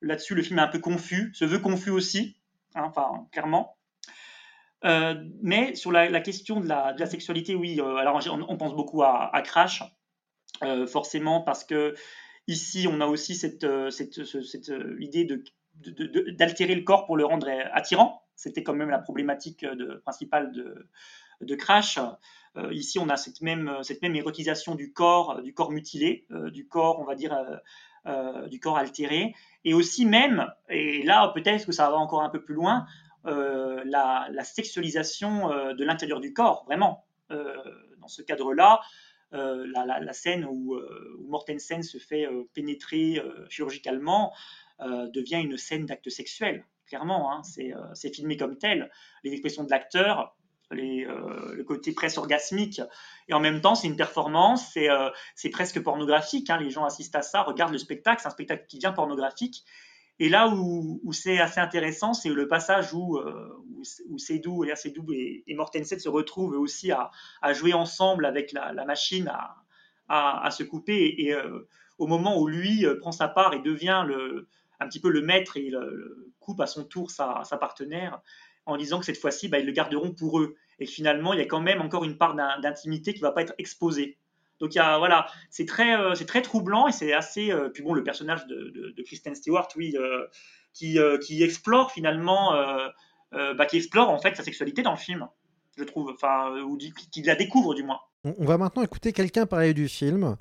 là-dessus, 0.02 0.36
le 0.36 0.44
film 0.44 0.60
est 0.60 0.64
un 0.64 0.68
peu 0.68 0.80
confus, 0.80 1.32
se 1.34 1.46
veut 1.46 1.60
confus 1.60 1.92
aussi. 1.92 2.36
Hein, 2.76 2.84
enfin, 2.86 3.26
clairement. 3.32 3.78
Euh, 4.86 5.16
mais 5.42 5.76
sur 5.76 5.92
la, 5.92 6.22
question 6.22 6.60
de 6.60 6.68
la, 6.68 7.06
sexualité, 7.06 7.56
oui, 7.56 7.80
euh, 7.80 7.96
alors 7.96 8.20
on, 8.48 8.58
pense 8.58 8.76
beaucoup 8.76 9.04
à, 9.04 9.42
Crash, 9.44 9.84
euh, 10.64 10.86
forcément, 10.86 11.42
parce 11.42 11.64
que 11.64 11.96
ici, 12.48 12.88
on 12.90 13.02
a 13.02 13.06
aussi 13.06 13.36
cette, 13.36 13.66
cette, 13.90 14.72
idée 15.00 15.26
de, 15.26 15.44
d'altérer 16.32 16.76
le 16.76 16.82
corps 16.82 17.06
pour 17.06 17.18
le 17.18 17.26
rendre 17.26 17.50
attirant. 17.74 18.24
C'était 18.36 18.64
quand 18.64 18.74
même 18.74 18.90
la 18.90 19.00
problématique 19.00 19.66
principale 20.04 20.52
de, 20.52 21.56
Crash. 21.56 22.00
ici, 22.72 23.00
on 23.00 23.10
a 23.10 23.18
cette 23.18 23.42
même, 23.42 23.70
érotisation 24.16 24.76
du 24.76 24.94
corps, 24.94 25.42
du 25.42 25.54
corps 25.54 25.72
mutilé, 25.72 26.26
du 26.52 26.68
corps, 26.68 27.00
on 27.00 27.04
va 27.04 27.16
dire, 27.16 27.38
du 28.50 28.60
corps 28.60 28.78
altéré, 28.78 29.36
et 29.66 29.74
aussi 29.74 30.06
même, 30.06 30.48
et 30.70 31.04
là 31.04 31.32
peut-être 31.34 31.66
que 31.66 31.72
ça 31.72 31.90
va 31.90 31.98
encore 31.98 32.24
un 32.24 32.30
peu 32.30 32.42
plus 32.42 32.56
loin, 32.56 32.86
euh, 33.28 33.84
la, 33.86 34.44
sexualisation 34.44 35.52
euh, 35.52 35.74
de 35.74 35.84
l'intérieur 35.84 36.22
du 36.22 36.34
corps, 36.34 36.64
vraiment. 36.66 37.06
Euh, 37.32 37.54
dans 38.00 38.08
ce 38.08 38.22
cadre-là, 38.22 38.80
la, 39.32 40.14
scène 40.14 40.46
où, 40.46 40.76
où, 40.76 41.28
Mortensen 41.28 41.84
se 41.84 41.98
fait 41.98 42.28
pénétrer 42.54 43.22
chirurgicalement 43.50 44.34
devient 44.80 45.42
une 45.44 45.58
scène 45.58 45.86
d'acte 45.86 46.10
sexuel, 46.10 46.66
clairement. 46.88 47.32
Hein. 47.32 47.42
c'est 47.44 48.14
filmé 48.14 48.38
comme 48.38 48.58
tel. 48.58 48.90
Les 49.24 49.32
expressions 49.32 49.64
de 49.64 49.70
l'acteur, 49.70 50.36
le 50.72 51.64
côté 51.64 51.92
presque 51.92 52.18
orgasmique. 52.18 52.82
Et 53.28 53.34
en 53.34 53.40
même 53.40 53.62
temps, 53.62 53.76
c'est 53.76 53.88
une 53.88 53.96
performance, 53.96 54.78
c'est 55.36 55.50
presque 55.50 55.82
pornographique. 55.82 56.50
Hein. 56.50 56.58
Les 56.58 56.70
gens 56.70 56.86
assistent 56.86 57.16
à 57.16 57.22
ça, 57.22 57.44
regardent 57.44 57.74
le 57.74 57.78
spectacle, 57.78 58.22
c'est 58.22 58.28
un 58.28 58.32
spectacle 58.32 58.66
qui 58.68 58.78
devient 58.78 58.94
pornographique. 58.96 59.64
Et 60.20 60.30
là 60.30 60.50
où, 60.50 61.00
c'est 61.14 61.40
assez 61.40 61.60
intéressant, 61.60 62.14
c'est 62.14 62.30
le 62.30 62.48
passage 62.48 62.94
où, 62.94 63.18
euh, 63.18 63.64
Seydoux, 64.18 64.64
et, 64.66 65.44
et 65.46 65.56
Mortensen 65.56 66.00
se 66.00 66.10
retrouvent 66.10 66.58
aussi 66.58 66.92
à, 66.92 67.12
jouer 67.54 67.74
ensemble 67.74 68.26
avec 68.26 68.52
la, 68.52 68.86
machine 68.86 69.32
à, 70.10 70.50
se 70.52 70.64
couper. 70.64 71.16
Et, 71.20 71.34
euh, 71.34 71.68
au 72.00 72.08
moment 72.08 72.40
où 72.40 72.48
lui 72.48 72.86
euh, 72.86 73.00
prend 73.00 73.12
sa 73.12 73.28
part 73.28 73.54
et 73.54 73.60
devient 73.60 74.06
un 74.80 74.88
petit 74.88 75.00
peu 75.00 75.10
le 75.10 75.22
maître 75.22 75.58
et 75.58 75.72
coupe 76.40 76.62
à 76.62 76.68
son 76.68 76.84
tour 76.84 77.12
sa, 77.12 77.44
partenaire, 77.60 78.22
en 78.66 78.78
disant 78.78 79.00
que 79.00 79.06
cette 79.06 79.18
fois-ci, 79.18 79.48
bah, 79.50 79.60
ils 79.60 79.66
le 79.66 79.72
garderont 79.72 80.14
pour 80.14 80.40
eux. 80.40 80.56
Et 80.80 80.86
finalement, 80.86 81.34
il 81.34 81.40
y 81.40 81.44
a 81.44 81.46
quand 81.46 81.62
même 81.62 81.82
encore 81.82 82.04
une 82.04 82.18
part 82.18 82.36
d'intimité 82.36 83.14
qui 83.14 83.22
ne 83.22 83.28
va 83.28 83.32
pas 83.32 83.42
être 83.44 83.54
exposée. 83.58 84.18
Donc 84.60 84.72
voilà, 84.74 85.28
c'est 85.50 85.66
très, 85.66 85.98
euh, 85.98 86.16
c'est 86.16 86.26
très 86.26 86.42
troublant 86.42 86.88
et 86.88 86.92
c'est 86.92 87.14
assez. 87.14 87.52
Euh, 87.52 87.70
puis 87.70 87.84
bon, 87.84 87.94
le 87.94 88.04
personnage 88.04 88.46
de, 88.48 89.02
Kristen 89.06 89.36
Stewart, 89.36 89.68
oui, 89.76 89.96
euh, 89.98 90.28
qui, 90.74 91.44
explore 91.44 91.92
finalement, 91.92 92.54
bah, 93.32 93.66
qui 93.66 93.78
explore 93.78 94.10
en 94.10 94.20
fait 94.20 94.36
sa 94.36 94.44
sexualité 94.44 94.82
dans 94.82 94.92
le 94.92 94.98
film, 94.98 95.28
je 95.78 95.84
trouve, 95.84 96.12
enfin, 96.14 96.52
ou 96.62 96.78
qui 96.78 97.22
la 97.24 97.36
découvre 97.36 97.74
du 97.74 97.84
moins. 97.84 98.00
On 98.24 98.46
va 98.46 98.58
maintenant 98.58 98.82
écouter 98.82 99.14
quelqu'un 99.14 99.46
parler 99.46 99.74
du 99.74 99.88
film. 99.88 100.36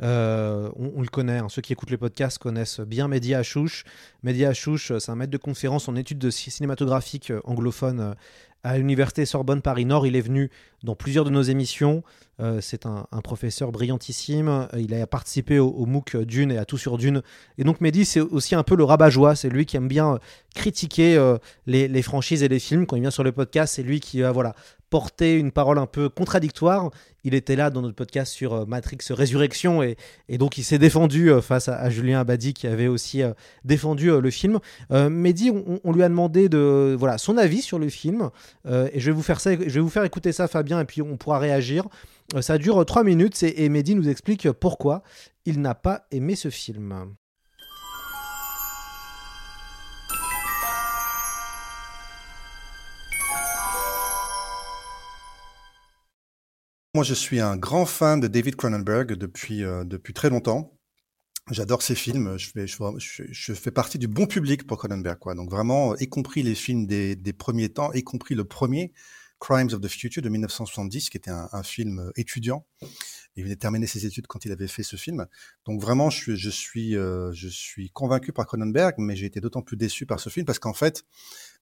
on, 0.00 1.02
le 1.02 1.08
connaît, 1.08 1.38
hein. 1.38 1.48
ceux 1.48 1.62
qui 1.62 1.72
écoutent 1.72 1.90
les 1.90 1.98
podcasts 1.98 2.38
connaissent 2.38 2.80
bien 2.80 3.06
Mehdi 3.06 3.34
Achouch. 3.34 3.84
Mehdi 4.22 4.44
Achouch, 4.44 4.92
c'est 4.98 5.10
un 5.10 5.14
maître 5.14 5.30
de 5.30 5.38
conférence 5.38 5.88
en 5.88 5.94
études 5.94 6.18
de 6.18 6.30
cinématographique 6.30 7.32
anglophone 7.44 8.16
à 8.62 8.78
l'université 8.78 9.26
Sorbonne 9.26 9.62
Paris 9.62 9.84
Nord. 9.84 10.06
Il 10.06 10.16
est 10.16 10.20
venu 10.20 10.50
dans 10.82 10.94
plusieurs 10.94 11.24
de 11.24 11.30
nos 11.30 11.42
émissions. 11.42 12.02
Euh, 12.40 12.60
c'est 12.60 12.86
un, 12.86 13.06
professeur 13.24 13.72
brillantissime. 13.72 14.68
Il 14.78 14.94
a 14.94 15.06
participé 15.06 15.58
au, 15.58 15.86
MOOC 15.86 16.16
Dune 16.18 16.52
et 16.52 16.58
à 16.58 16.64
Tout 16.64 16.78
sur 16.78 16.96
Dune. 16.96 17.22
Et 17.58 17.64
donc 17.64 17.80
Mehdi, 17.80 18.04
c'est 18.04 18.20
aussi 18.20 18.54
un 18.54 18.62
peu 18.62 18.76
le 18.76 18.84
rabat-joie. 18.84 19.34
C'est 19.34 19.48
lui 19.48 19.66
qui 19.66 19.76
aime 19.76 19.88
bien 19.88 20.18
critiquer 20.54 21.16
euh, 21.16 21.36
les, 21.66 22.02
franchises 22.02 22.42
et 22.42 22.48
les 22.48 22.60
films. 22.60 22.86
Quand 22.86 22.96
il 22.96 23.02
vient 23.02 23.10
sur 23.10 23.24
le 23.24 23.32
podcast, 23.32 23.74
c'est 23.74 23.82
lui 23.82 23.98
qui 23.98 24.20
va 24.20 24.30
voilà, 24.30 24.54
porter 24.88 25.36
une 25.36 25.50
parole 25.50 25.78
un 25.78 25.86
peu 25.86 26.08
contradictoire. 26.08 26.90
Il 27.24 27.34
était 27.34 27.56
là 27.56 27.70
dans 27.70 27.82
notre 27.82 27.96
podcast 27.96 28.32
sur 28.32 28.54
euh, 28.54 28.64
Matrix 28.66 28.98
Résurrection 29.10 29.82
et, 29.82 29.96
donc 30.38 30.58
il 30.58 30.62
s'est 30.62 30.78
défendu 30.78 31.30
face 31.42 31.68
à, 31.68 31.90
Julien 31.90 32.20
Abadi 32.20 32.54
qui 32.54 32.68
avait 32.68 32.86
aussi 32.86 33.22
défendu 33.64 34.10
le 34.20 34.30
film. 34.30 34.60
Mehdi, 34.90 35.50
on, 35.82 35.92
lui 35.92 36.02
a 36.04 36.08
demandé 36.08 36.48
de, 36.48 36.94
voilà, 36.96 37.18
son 37.18 37.36
avis 37.36 37.62
sur 37.62 37.80
le 37.80 37.88
film 37.88 38.30
et 38.66 39.00
je 39.00 39.06
vais, 39.06 39.12
vous 39.12 39.22
faire 39.22 39.40
ça, 39.40 39.52
je 39.52 39.58
vais 39.58 39.80
vous 39.80 39.88
faire 39.88 40.04
écouter 40.04 40.32
ça 40.32 40.48
Fabien 40.48 40.80
et 40.80 40.84
puis 40.84 41.02
on 41.02 41.16
pourra 41.16 41.38
réagir. 41.38 41.84
Euh, 42.34 42.42
ça 42.42 42.58
dure 42.58 42.84
3 42.84 43.04
minutes 43.04 43.42
et 43.42 43.68
Mehdi 43.68 43.94
nous 43.94 44.08
explique 44.08 44.50
pourquoi 44.52 45.02
il 45.46 45.60
n'a 45.60 45.74
pas 45.74 46.06
aimé 46.10 46.36
ce 46.36 46.50
film. 46.50 47.14
Moi, 56.94 57.04
je 57.04 57.14
suis 57.14 57.40
un 57.40 57.56
grand 57.56 57.86
fan 57.86 58.18
de 58.18 58.26
David 58.26 58.56
Cronenberg 58.56 59.12
depuis, 59.14 59.62
euh, 59.62 59.84
depuis 59.84 60.12
très 60.12 60.30
longtemps. 60.30 60.77
J'adore 61.50 61.82
ses 61.82 61.94
films. 61.94 62.36
Je 62.38 62.50
fais, 62.50 62.66
je, 62.66 63.52
fais 63.54 63.70
partie 63.70 63.98
du 63.98 64.06
bon 64.08 64.26
public 64.26 64.66
pour 64.66 64.78
Cronenberg, 64.78 65.18
quoi. 65.18 65.34
Donc 65.34 65.50
vraiment, 65.50 65.96
y 65.96 66.08
compris 66.08 66.42
les 66.42 66.54
films 66.54 66.86
des, 66.86 67.16
des 67.16 67.32
premiers 67.32 67.70
temps, 67.70 67.92
y 67.92 68.02
compris 68.02 68.34
le 68.34 68.44
premier, 68.44 68.92
Crimes 69.40 69.72
of 69.72 69.80
the 69.80 69.88
Future 69.88 70.22
de 70.22 70.28
1970, 70.28 71.10
qui 71.10 71.16
était 71.16 71.30
un, 71.30 71.62
film 71.62 72.00
euh, 72.00 72.10
étudiant. 72.16 72.66
Il 73.36 73.44
venait 73.44 73.54
de 73.54 73.60
terminer 73.60 73.86
ses 73.86 74.04
études 74.04 74.26
quand 74.26 74.44
il 74.44 74.52
avait 74.52 74.66
fait 74.66 74.82
ce 74.82 74.96
film. 74.96 75.26
Donc 75.64 75.80
vraiment, 75.80 76.10
je 76.10 76.34
je 76.34 76.50
suis, 76.50 76.96
euh, 76.96 77.32
je 77.32 77.48
suis 77.48 77.90
convaincu 77.90 78.32
par 78.32 78.46
Cronenberg, 78.46 78.94
mais 78.98 79.16
j'ai 79.16 79.26
été 79.26 79.40
d'autant 79.40 79.62
plus 79.62 79.76
déçu 79.76 80.06
par 80.06 80.20
ce 80.20 80.28
film 80.28 80.44
parce 80.44 80.58
qu'en 80.58 80.74
fait, 80.74 81.04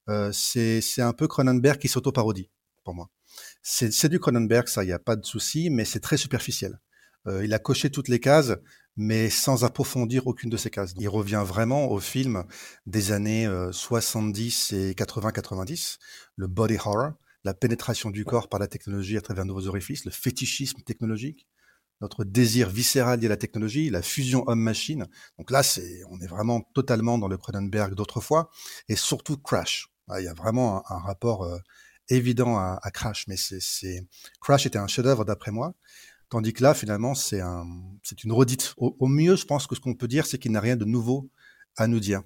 euh, 0.08 0.32
c'est 0.32 0.80
un 1.02 1.12
peu 1.12 1.28
Cronenberg 1.28 1.78
qui 1.78 1.88
s'auto-parodie 1.88 2.50
pour 2.82 2.94
moi. 2.94 3.10
C'est 3.62 4.08
du 4.08 4.18
Cronenberg, 4.18 4.68
ça, 4.68 4.84
il 4.84 4.86
n'y 4.86 4.92
a 4.92 4.98
pas 4.98 5.16
de 5.16 5.24
souci, 5.26 5.68
mais 5.68 5.84
c'est 5.84 6.00
très 6.00 6.16
superficiel. 6.16 6.80
Euh, 7.26 7.44
il 7.44 7.54
a 7.54 7.58
coché 7.58 7.90
toutes 7.90 8.08
les 8.08 8.20
cases, 8.20 8.52
mais 8.96 9.30
sans 9.30 9.64
approfondir 9.64 10.26
aucune 10.26 10.50
de 10.50 10.56
ces 10.56 10.70
cases. 10.70 10.94
Il 10.98 11.08
revient 11.08 11.42
vraiment 11.44 11.90
au 11.90 12.00
film 12.00 12.44
des 12.86 13.12
années 13.12 13.48
70 13.70 14.72
et 14.72 14.92
80-90, 14.92 15.98
le 16.36 16.46
body 16.46 16.76
horror, 16.76 17.12
la 17.44 17.54
pénétration 17.54 18.10
du 18.10 18.24
corps 18.24 18.48
par 18.48 18.58
la 18.58 18.66
technologie 18.66 19.16
à 19.16 19.20
travers 19.20 19.44
de 19.44 19.48
nouveaux 19.48 19.68
orifices, 19.68 20.04
le 20.04 20.10
fétichisme 20.10 20.80
technologique, 20.82 21.46
notre 22.00 22.24
désir 22.24 22.68
viscéral 22.68 23.20
lié 23.20 23.26
à 23.26 23.30
la 23.30 23.36
technologie, 23.36 23.88
la 23.90 24.02
fusion 24.02 24.44
homme-machine. 24.48 25.06
Donc 25.38 25.50
là, 25.50 25.62
c'est, 25.62 26.02
on 26.10 26.20
est 26.20 26.26
vraiment 26.26 26.60
totalement 26.74 27.18
dans 27.18 27.28
le 27.28 27.38
Cronenberg 27.38 27.94
d'autrefois, 27.94 28.50
et 28.88 28.96
surtout 28.96 29.36
Crash. 29.36 29.88
Il 30.18 30.24
y 30.24 30.28
a 30.28 30.34
vraiment 30.34 30.84
un, 30.90 30.98
rapport 30.98 31.44
euh, 31.44 31.58
évident 32.08 32.58
à, 32.58 32.90
Crash, 32.92 33.26
mais 33.28 33.36
c'est, 33.36 34.06
Crash 34.40 34.66
était 34.66 34.78
un 34.78 34.86
chef-d'œuvre 34.86 35.24
d'après 35.24 35.50
moi, 35.50 35.74
tandis 36.28 36.52
que 36.52 36.62
là, 36.62 36.74
finalement, 36.74 37.14
c'est 37.14 37.40
un, 37.40 37.66
c'est 38.02 38.24
une 38.24 38.32
redite. 38.32 38.74
au, 38.76 39.06
mieux, 39.06 39.36
je 39.36 39.44
pense 39.44 39.66
que 39.66 39.74
ce 39.74 39.80
qu'on 39.80 39.94
peut 39.94 40.08
dire, 40.08 40.26
c'est 40.26 40.38
qu'il 40.38 40.52
n'a 40.52 40.60
rien 40.60 40.76
de 40.76 40.84
nouveau 40.84 41.30
à 41.76 41.86
nous 41.86 42.00
dire. 42.00 42.22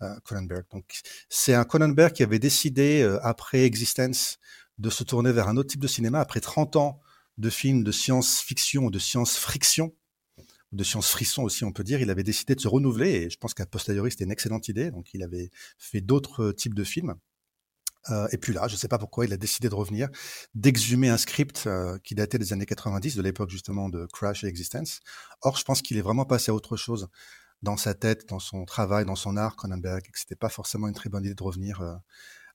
Euh, 0.00 0.14
Cronenberg. 0.24 0.64
Donc, 0.70 1.00
c'est 1.28 1.54
un 1.54 1.64
Cronenberg 1.64 2.12
qui 2.12 2.22
avait 2.22 2.38
décidé, 2.38 3.02
euh, 3.02 3.18
après 3.24 3.64
Existence, 3.64 4.38
de 4.78 4.90
se 4.90 5.02
tourner 5.02 5.32
vers 5.32 5.48
un 5.48 5.56
autre 5.56 5.70
type 5.70 5.80
de 5.80 5.88
cinéma. 5.88 6.20
Après 6.20 6.40
30 6.40 6.76
ans 6.76 7.00
de 7.36 7.50
films 7.50 7.82
de 7.82 7.90
science-fiction 7.90 8.84
ou 8.84 8.90
de 8.92 8.98
science-friction, 9.00 9.92
de 10.70 10.84
science-frisson 10.84 11.42
aussi, 11.42 11.64
on 11.64 11.72
peut 11.72 11.82
dire. 11.82 12.00
Il 12.00 12.10
avait 12.10 12.22
décidé 12.22 12.54
de 12.54 12.60
se 12.60 12.68
renouveler 12.68 13.10
et 13.10 13.30
je 13.30 13.38
pense 13.38 13.54
qu'à 13.54 13.66
posteriori, 13.66 14.12
c'était 14.12 14.24
une 14.24 14.30
excellente 14.30 14.68
idée. 14.68 14.92
Donc, 14.92 15.12
il 15.14 15.22
avait 15.24 15.50
fait 15.78 16.00
d'autres 16.00 16.52
types 16.52 16.74
de 16.74 16.84
films. 16.84 17.16
Euh, 18.10 18.28
et 18.32 18.38
puis 18.38 18.52
là, 18.52 18.68
je 18.68 18.74
ne 18.74 18.78
sais 18.78 18.88
pas 18.88 18.98
pourquoi, 18.98 19.26
il 19.26 19.32
a 19.32 19.36
décidé 19.36 19.68
de 19.68 19.74
revenir, 19.74 20.08
d'exhumer 20.54 21.08
un 21.08 21.18
script 21.18 21.64
euh, 21.66 21.98
qui 22.04 22.14
datait 22.14 22.38
des 22.38 22.52
années 22.52 22.66
90, 22.66 23.16
de 23.16 23.22
l'époque 23.22 23.50
justement 23.50 23.88
de 23.88 24.06
Crash 24.12 24.44
et 24.44 24.46
Existence. 24.46 25.00
Or, 25.42 25.56
je 25.56 25.64
pense 25.64 25.82
qu'il 25.82 25.96
est 25.96 26.02
vraiment 26.02 26.24
passé 26.24 26.50
à 26.50 26.54
autre 26.54 26.76
chose 26.76 27.08
dans 27.62 27.76
sa 27.76 27.94
tête, 27.94 28.28
dans 28.28 28.38
son 28.38 28.64
travail, 28.64 29.04
dans 29.04 29.16
son 29.16 29.36
art, 29.36 29.56
Cronenberg, 29.56 30.02
et 30.06 30.10
que 30.10 30.18
c'était 30.18 30.36
pas 30.36 30.48
forcément 30.48 30.88
une 30.88 30.94
très 30.94 31.10
bonne 31.10 31.24
idée 31.24 31.34
de 31.34 31.42
revenir 31.42 31.80
euh, 31.80 31.94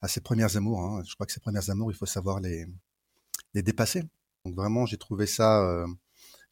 à 0.01 0.07
ses 0.07 0.21
premières 0.21 0.55
amours. 0.57 0.81
Hein. 0.81 1.03
Je 1.07 1.13
crois 1.13 1.25
que 1.25 1.33
ses 1.33 1.41
premières 1.41 1.69
amours, 1.69 1.91
il 1.91 1.95
faut 1.95 2.05
savoir 2.05 2.39
les, 2.39 2.65
les 3.53 3.61
dépasser. 3.61 4.03
Donc 4.45 4.55
vraiment, 4.55 4.85
j'ai 4.85 4.97
trouvé 4.97 5.25
ça 5.25 5.85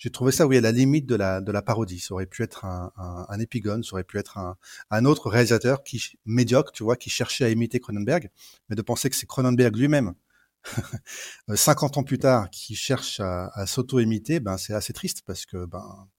j'ai 0.01 0.09
trouvé 0.09 0.31
ça, 0.31 0.47
oui, 0.47 0.57
à 0.57 0.61
la 0.61 0.71
limite 0.71 1.05
de 1.05 1.13
la, 1.13 1.41
de 1.41 1.51
la 1.51 1.61
parodie. 1.61 1.99
Ça 1.99 2.15
aurait 2.15 2.25
pu 2.25 2.41
être 2.41 2.65
un, 2.65 2.91
un, 2.97 3.27
un 3.29 3.39
épigone, 3.39 3.83
ça 3.83 3.93
aurait 3.93 4.03
pu 4.03 4.17
être 4.17 4.39
un, 4.39 4.57
un, 4.89 5.05
autre 5.05 5.29
réalisateur 5.29 5.83
qui, 5.83 6.17
médiocre, 6.25 6.71
tu 6.71 6.83
vois, 6.83 6.95
qui 6.95 7.11
cherchait 7.11 7.45
à 7.45 7.49
imiter 7.49 7.79
Cronenberg, 7.79 8.31
mais 8.67 8.75
de 8.75 8.81
penser 8.81 9.11
que 9.11 9.15
c'est 9.15 9.27
Cronenberg 9.27 9.75
lui-même, 9.75 10.15
50 11.53 11.97
ans 11.97 12.03
plus 12.03 12.17
tard, 12.17 12.49
qui 12.49 12.73
cherche 12.75 13.19
à, 13.19 13.51
à 13.53 13.67
s'auto-imiter, 13.67 14.39
ben, 14.39 14.57
c'est 14.57 14.73
assez 14.73 14.91
triste 14.91 15.21
parce 15.23 15.45
que, 15.45 15.65
ben, 15.65 16.09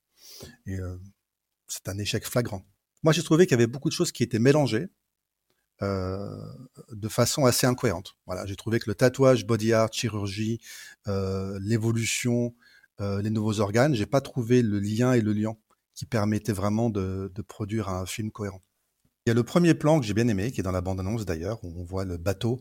euh, 0.68 0.97
c'est 1.66 1.89
un 1.89 1.99
échec 1.99 2.24
flagrant. 2.24 2.62
Moi, 3.03 3.12
j'ai 3.12 3.24
trouvé 3.24 3.47
qu'il 3.47 3.55
y 3.55 3.61
avait 3.61 3.66
beaucoup 3.66 3.89
de 3.89 3.95
choses 3.95 4.12
qui 4.12 4.22
étaient 4.22 4.39
mélangées, 4.39 4.91
euh, 5.83 6.28
de 6.93 7.09
façon 7.09 7.47
assez 7.47 7.66
incohérente. 7.66 8.14
Voilà, 8.26 8.47
j'ai 8.47 8.55
trouvé 8.55 8.78
que 8.78 8.89
le 8.89 8.95
tatouage, 8.95 9.45
body 9.45 9.72
art, 9.72 9.93
chirurgie, 9.93 10.61
euh, 11.09 11.59
l'évolution, 11.61 12.55
euh, 12.55 12.71
les 13.22 13.30
nouveaux 13.30 13.61
organes, 13.61 13.94
j'ai 13.94 14.07
pas 14.07 14.20
trouvé 14.20 14.62
le 14.62 14.78
lien 14.78 15.12
et 15.12 15.20
le 15.20 15.32
lien 15.32 15.57
qui 15.94 16.07
permettait 16.07 16.53
vraiment 16.53 16.90
de, 16.90 17.30
produire 17.46 17.88
un 17.88 18.07
film 18.07 18.30
cohérent. 18.30 18.62
Il 19.26 19.30
y 19.30 19.32
a 19.32 19.34
le 19.34 19.44
premier 19.44 19.74
plan 19.74 20.00
que 20.00 20.07
j'ai 20.07 20.14
bien 20.14 20.26
aimé, 20.28 20.50
qui 20.50 20.61
est 20.61 20.64
dans 20.64 20.72
la 20.72 20.80
bande-annonce 20.80 21.24
d'ailleurs, 21.24 21.62
où 21.64 21.80
on 21.80 21.84
voit 21.84 22.05
le 22.05 22.16
bateau 22.16 22.61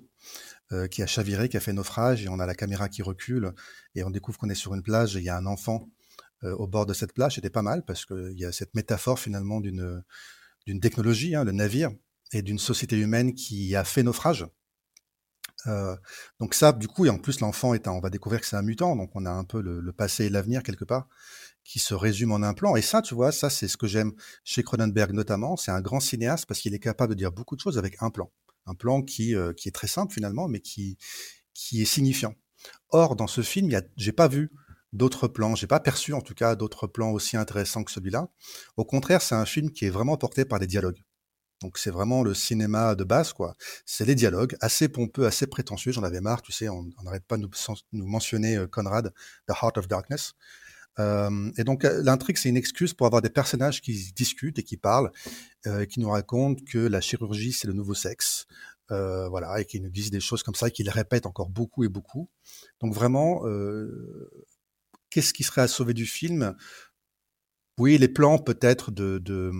euh, 0.72 0.88
qui 0.88 1.02
a 1.02 1.08
chaviré, 1.08 1.50
qui 1.50 1.58
a 1.58 1.60
fait 1.60 1.74
naufrage, 1.74 2.24
et 2.24 2.30
on 2.30 2.40
a 2.40 2.46
la 2.46 2.54
caméra 2.54 2.88
qui 2.88 3.02
recule, 3.02 3.54
et 3.96 4.04
on 4.04 4.12
découvre 4.12 4.38
qu'on 4.38 4.50
est 4.50 4.56
sur 4.56 4.76
une 4.76 4.84
plage, 4.84 5.16
et 5.16 5.20
il 5.20 5.26
y 5.26 5.30
a 5.30 5.38
un 5.38 5.48
enfant 5.48 5.90
euh, 6.44 6.54
au 6.56 6.68
bord 6.68 6.86
de 6.86 6.94
cette 6.94 7.14
plage. 7.14 7.36
C'était 7.36 7.50
pas 7.50 7.64
mal, 7.64 7.84
parce 7.84 8.06
qu'il 8.06 8.38
y 8.38 8.46
a 8.46 8.52
cette 8.52 8.76
métaphore 8.76 9.20
finalement 9.20 9.60
d'une 9.60 10.04
d'une 10.68 10.80
technologie, 10.80 11.34
hein, 11.34 11.44
le 11.44 11.52
navire, 11.52 11.90
et 12.34 12.44
d'une 12.44 12.60
société 12.60 12.96
humaine 12.96 13.34
qui 13.34 13.76
a 13.76 13.84
fait 13.84 14.04
naufrage. 14.04 14.46
Euh, 15.68 15.96
donc 16.40 16.54
ça, 16.54 16.72
du 16.72 16.88
coup, 16.88 17.06
et 17.06 17.10
en 17.10 17.18
plus 17.18 17.40
l'enfant 17.40 17.74
est, 17.74 17.88
un, 17.88 17.92
on 17.92 18.00
va 18.00 18.10
découvrir 18.10 18.42
que 18.42 18.48
c'est 18.48 18.56
un 18.56 18.62
mutant, 18.62 18.96
donc 18.96 19.12
on 19.16 19.26
a 19.26 19.32
un 19.32 19.44
peu 19.44 19.62
le, 19.62 19.80
le 19.80 19.94
passé 19.94 20.26
et 20.26 20.30
l'avenir 20.30 20.64
quelque 20.64 20.86
part 20.86 21.08
qui 21.64 21.80
se 21.80 21.94
résume 21.94 22.32
en 22.32 22.42
un 22.42 22.54
plan. 22.54 22.76
Et 22.76 22.82
ça, 22.82 23.02
tu 23.02 23.14
vois, 23.14 23.32
ça 23.32 23.50
c'est 23.50 23.68
ce 23.68 23.78
que 23.78 23.88
j'aime 23.88 24.14
chez 24.44 24.64
Cronenberg 24.64 25.12
notamment. 25.12 25.56
C'est 25.58 25.72
un 25.72 25.82
grand 25.82 26.00
cinéaste 26.00 26.46
parce 26.46 26.60
qu'il 26.60 26.74
est 26.74 26.80
capable 26.80 27.14
de 27.14 27.20
dire 27.20 27.32
beaucoup 27.32 27.56
de 27.56 27.62
choses 27.62 27.78
avec 27.78 27.98
un 28.02 28.10
plan, 28.10 28.32
un 28.66 28.76
plan 28.76 29.02
qui 29.02 29.36
euh, 29.36 29.54
qui 29.54 29.68
est 29.68 29.72
très 29.72 29.88
simple 29.88 30.14
finalement, 30.14 30.48
mais 30.48 30.60
qui 30.60 30.98
qui 31.54 31.82
est 31.82 31.86
signifiant. 31.86 32.34
Or, 32.90 33.16
dans 33.16 33.28
ce 33.28 33.42
film, 33.42 33.70
j'ai 33.98 34.12
pas 34.12 34.28
vu 34.28 34.52
d'autres 34.94 35.28
plans, 35.28 35.56
j'ai 35.56 35.68
pas 35.68 35.80
perçu 35.80 36.14
en 36.14 36.22
tout 36.22 36.34
cas 36.34 36.56
d'autres 36.56 36.88
plans 36.88 37.12
aussi 37.12 37.38
intéressants 37.38 37.84
que 37.84 37.92
celui-là. 37.92 38.30
Au 38.78 38.86
contraire, 38.86 39.22
c'est 39.22 39.36
un 39.36 39.46
film 39.46 39.72
qui 39.72 39.86
est 39.86 39.90
vraiment 39.90 40.18
porté 40.18 40.46
par 40.46 40.60
des 40.60 40.68
dialogues. 40.68 41.02
Donc 41.62 41.78
c'est 41.78 41.92
vraiment 41.92 42.24
le 42.24 42.34
cinéma 42.34 42.96
de 42.96 43.04
base, 43.04 43.34
quoi. 43.34 43.56
C'est 43.86 44.06
les 44.06 44.16
dialogues, 44.16 44.56
assez 44.62 44.90
pompeux, 44.90 45.26
assez 45.26 45.48
prétentieux. 45.48 45.92
J'en 45.92 46.04
avais 46.04 46.22
marre, 46.22 46.42
tu 46.42 46.52
sais, 46.52 46.70
on 46.70 46.90
n'arrête 47.04 47.26
pas 47.26 47.38
de 47.38 47.48
nous, 47.92 48.08
mentionner 48.08 48.58
euh, 48.58 48.68
Conrad, 48.68 49.14
The 49.48 49.54
Heart 49.62 49.78
of 49.78 49.88
Darkness. 49.88 50.34
Euh, 51.00 51.52
et 51.58 51.64
donc 51.64 51.86
euh, 51.86 52.02
l'intrigue, 52.04 52.38
c'est 52.38 52.50
une 52.50 52.58
excuse 52.58 52.94
pour 52.94 53.08
avoir 53.08 53.22
des 53.22 53.30
personnages 53.30 53.82
qui 53.82 54.12
discutent 54.14 54.60
et 54.60 54.64
qui 54.64 54.78
parlent, 54.78 55.12
qui 55.90 56.00
nous 56.00 56.10
racontent 56.10 56.62
que 56.66 56.80
la 56.80 57.02
chirurgie, 57.02 57.54
c'est 57.54 57.68
le 57.68 57.74
nouveau 57.74 57.94
sexe. 57.94 58.48
Voilà, 58.90 59.62
et 59.62 59.66
qui 59.66 59.80
nous 59.80 59.90
disent 59.90 60.12
des 60.12 60.20
choses 60.20 60.44
comme 60.44 60.56
ça, 60.56 60.68
et 60.68 60.72
qui 60.72 60.84
les 60.84 60.92
répètent 60.92 61.26
encore 61.26 61.50
beaucoup 61.50 61.86
et 61.86 61.88
beaucoup. 61.88 62.28
Donc 62.82 62.94
vraiment, 62.94 63.44
qu'est-ce 65.10 65.34
qui 65.34 65.44
serait 65.44 65.62
à 65.62 65.70
sauver 65.70 65.94
du 65.94 66.06
film? 66.06 66.56
Oui, 67.82 67.98
les 67.98 68.08
plans 68.08 68.38
peut-être 68.38 68.92
de, 68.92 69.18
de, 69.18 69.52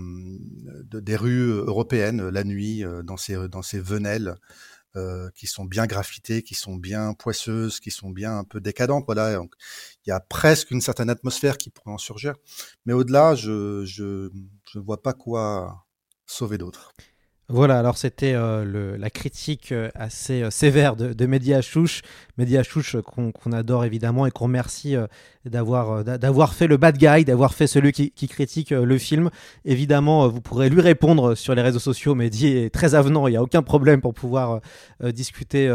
de, 0.84 1.00
des 1.00 1.16
rues 1.16 1.50
européennes 1.50 2.28
la 2.28 2.44
nuit 2.44 2.84
euh, 2.84 3.02
dans 3.02 3.16
ces 3.16 3.80
venelles 3.80 4.36
euh, 4.94 5.28
qui 5.34 5.48
sont 5.48 5.64
bien 5.64 5.86
graffitées, 5.86 6.42
qui 6.42 6.54
sont 6.54 6.76
bien 6.76 7.14
poisseuses, 7.14 7.80
qui 7.80 7.90
sont 7.90 8.10
bien 8.10 8.38
un 8.38 8.44
peu 8.44 8.60
décadentes. 8.60 9.04
Voilà, 9.06 9.32
il 9.32 10.08
y 10.08 10.12
a 10.12 10.20
presque 10.20 10.70
une 10.70 10.80
certaine 10.80 11.10
atmosphère 11.10 11.58
qui 11.58 11.70
pourrait 11.70 11.92
en 11.92 11.98
surgir. 11.98 12.34
Mais 12.86 12.92
au-delà, 12.92 13.34
je 13.34 13.84
je 13.84 14.78
vois 14.78 15.02
pas 15.02 15.14
quoi 15.14 15.84
sauver 16.26 16.58
d'autre. 16.58 16.92
Voilà, 17.52 17.78
alors 17.78 17.98
c'était 17.98 18.32
euh, 18.34 18.96
la 18.96 19.10
critique 19.10 19.72
euh, 19.72 19.90
assez 19.94 20.42
euh, 20.42 20.48
sévère 20.48 20.96
de, 20.96 21.12
de 21.12 21.26
Mehdi 21.26 21.52
Mehdi 22.38 22.56
qu'on 23.04 23.52
adore 23.52 23.84
évidemment 23.84 24.24
et 24.24 24.30
qu'on 24.30 24.44
remercie 24.44 24.96
d'avoir 25.44 26.54
fait 26.54 26.66
le 26.66 26.78
bad 26.78 26.96
guy, 26.96 27.26
d'avoir 27.26 27.52
fait 27.52 27.66
celui 27.66 27.92
qui, 27.92 28.10
critique 28.26 28.70
le 28.70 28.96
film. 28.96 29.28
Évidemment, 29.66 30.26
vous 30.28 30.40
pourrez 30.40 30.70
lui 30.70 30.80
répondre 30.80 31.34
sur 31.34 31.54
les 31.54 31.60
réseaux 31.60 31.78
sociaux. 31.78 32.14
Mehdi 32.14 32.46
est 32.56 32.70
très 32.70 32.94
avenant, 32.94 33.26
il 33.28 33.32
n'y 33.32 33.36
a 33.36 33.42
aucun 33.42 33.62
problème 33.62 34.00
pour 34.00 34.14
pouvoir 34.14 34.62
discuter 35.02 35.68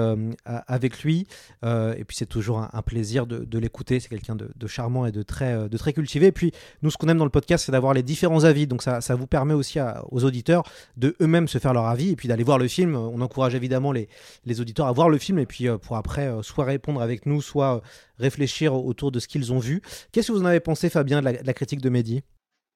avec 0.45 1.03
lui. 1.03 1.27
et 1.63 2.03
puis 2.07 2.17
c'est 2.17 2.25
toujours 2.25 2.67
un, 2.73 2.81
plaisir 2.81 3.27
de, 3.27 3.59
l'écouter. 3.59 3.99
C'est 3.99 4.09
quelqu'un 4.09 4.35
de, 4.35 4.67
charmant 4.67 5.05
et 5.05 5.11
de 5.11 5.21
très, 5.21 5.69
de 5.69 5.77
très 5.77 5.93
cultivé. 5.93 6.27
Et 6.27 6.31
puis 6.31 6.51
nous, 6.81 6.89
ce 6.89 6.97
qu'on 6.97 7.07
aime 7.07 7.19
dans 7.19 7.23
le 7.23 7.29
podcast, 7.29 7.65
c'est 7.67 7.71
d'avoir 7.71 7.93
les 7.93 8.03
différents 8.03 8.45
avis. 8.45 8.65
Donc 8.65 8.81
ça, 8.81 8.99
ça 8.99 9.13
vous 9.13 9.27
permet 9.27 9.53
aussi 9.53 9.77
aux 10.09 10.25
auditeurs 10.25 10.63
de 10.97 11.15
eux-mêmes 11.21 11.47
se 11.47 11.59
faire 11.59 11.66
leur 11.73 11.85
avis 11.85 12.11
et 12.11 12.15
puis 12.15 12.27
d'aller 12.27 12.43
voir 12.43 12.57
le 12.57 12.67
film. 12.67 12.95
On 12.95 13.21
encourage 13.21 13.55
évidemment 13.55 13.91
les, 13.91 14.09
les 14.45 14.61
auditeurs 14.61 14.87
à 14.87 14.91
voir 14.91 15.09
le 15.09 15.17
film 15.17 15.39
et 15.39 15.45
puis 15.45 15.67
pour 15.81 15.97
après 15.97 16.31
soit 16.41 16.65
répondre 16.65 17.01
avec 17.01 17.25
nous, 17.25 17.41
soit 17.41 17.81
réfléchir 18.17 18.73
autour 18.73 19.11
de 19.11 19.19
ce 19.19 19.27
qu'ils 19.27 19.53
ont 19.53 19.59
vu. 19.59 19.81
Qu'est-ce 20.11 20.27
que 20.27 20.33
vous 20.33 20.41
en 20.41 20.45
avez 20.45 20.59
pensé, 20.59 20.89
Fabien, 20.89 21.21
de 21.21 21.37
la, 21.43 21.53
critique 21.53 21.81
de 21.81 21.89
Mehdi? 21.89 22.23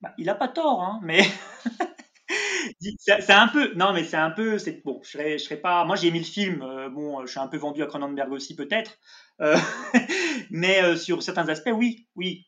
Bah, 0.02 0.14
Il 0.18 0.30
a 0.30 0.36
pas 0.36 0.48
tort, 0.48 0.82
hein, 0.82 1.00
mais. 1.04 1.22
c'est 2.98 3.32
un 3.32 3.48
peu 3.48 3.74
non 3.76 3.94
mais 3.94 4.04
c'est 4.04 4.18
un 4.18 4.32
peu 4.32 4.58
c'est 4.58 4.82
bon 4.84 5.00
je 5.04 5.12
serais 5.12 5.38
je 5.38 5.44
serais 5.44 5.58
pas 5.58 5.86
moi 5.86 5.96
j'ai 5.96 6.08
aimé 6.08 6.20
le 6.20 6.26
film 6.26 6.62
euh, 6.62 6.90
bon 6.90 7.26
je 7.26 7.32
suis 7.32 7.40
un 7.40 7.48
peu 7.48 7.58
vendu 7.58 7.84
à 7.84 7.88
Cronenberg 7.88 8.32
aussi 8.32 8.56
peut-être 8.56 8.98
euh, 9.42 9.58
mais 10.52 10.84
euh, 10.84 10.96
sur 10.96 11.24
certains 11.24 11.48
aspects 11.50 11.72
oui 11.74 12.08
oui 12.16 12.48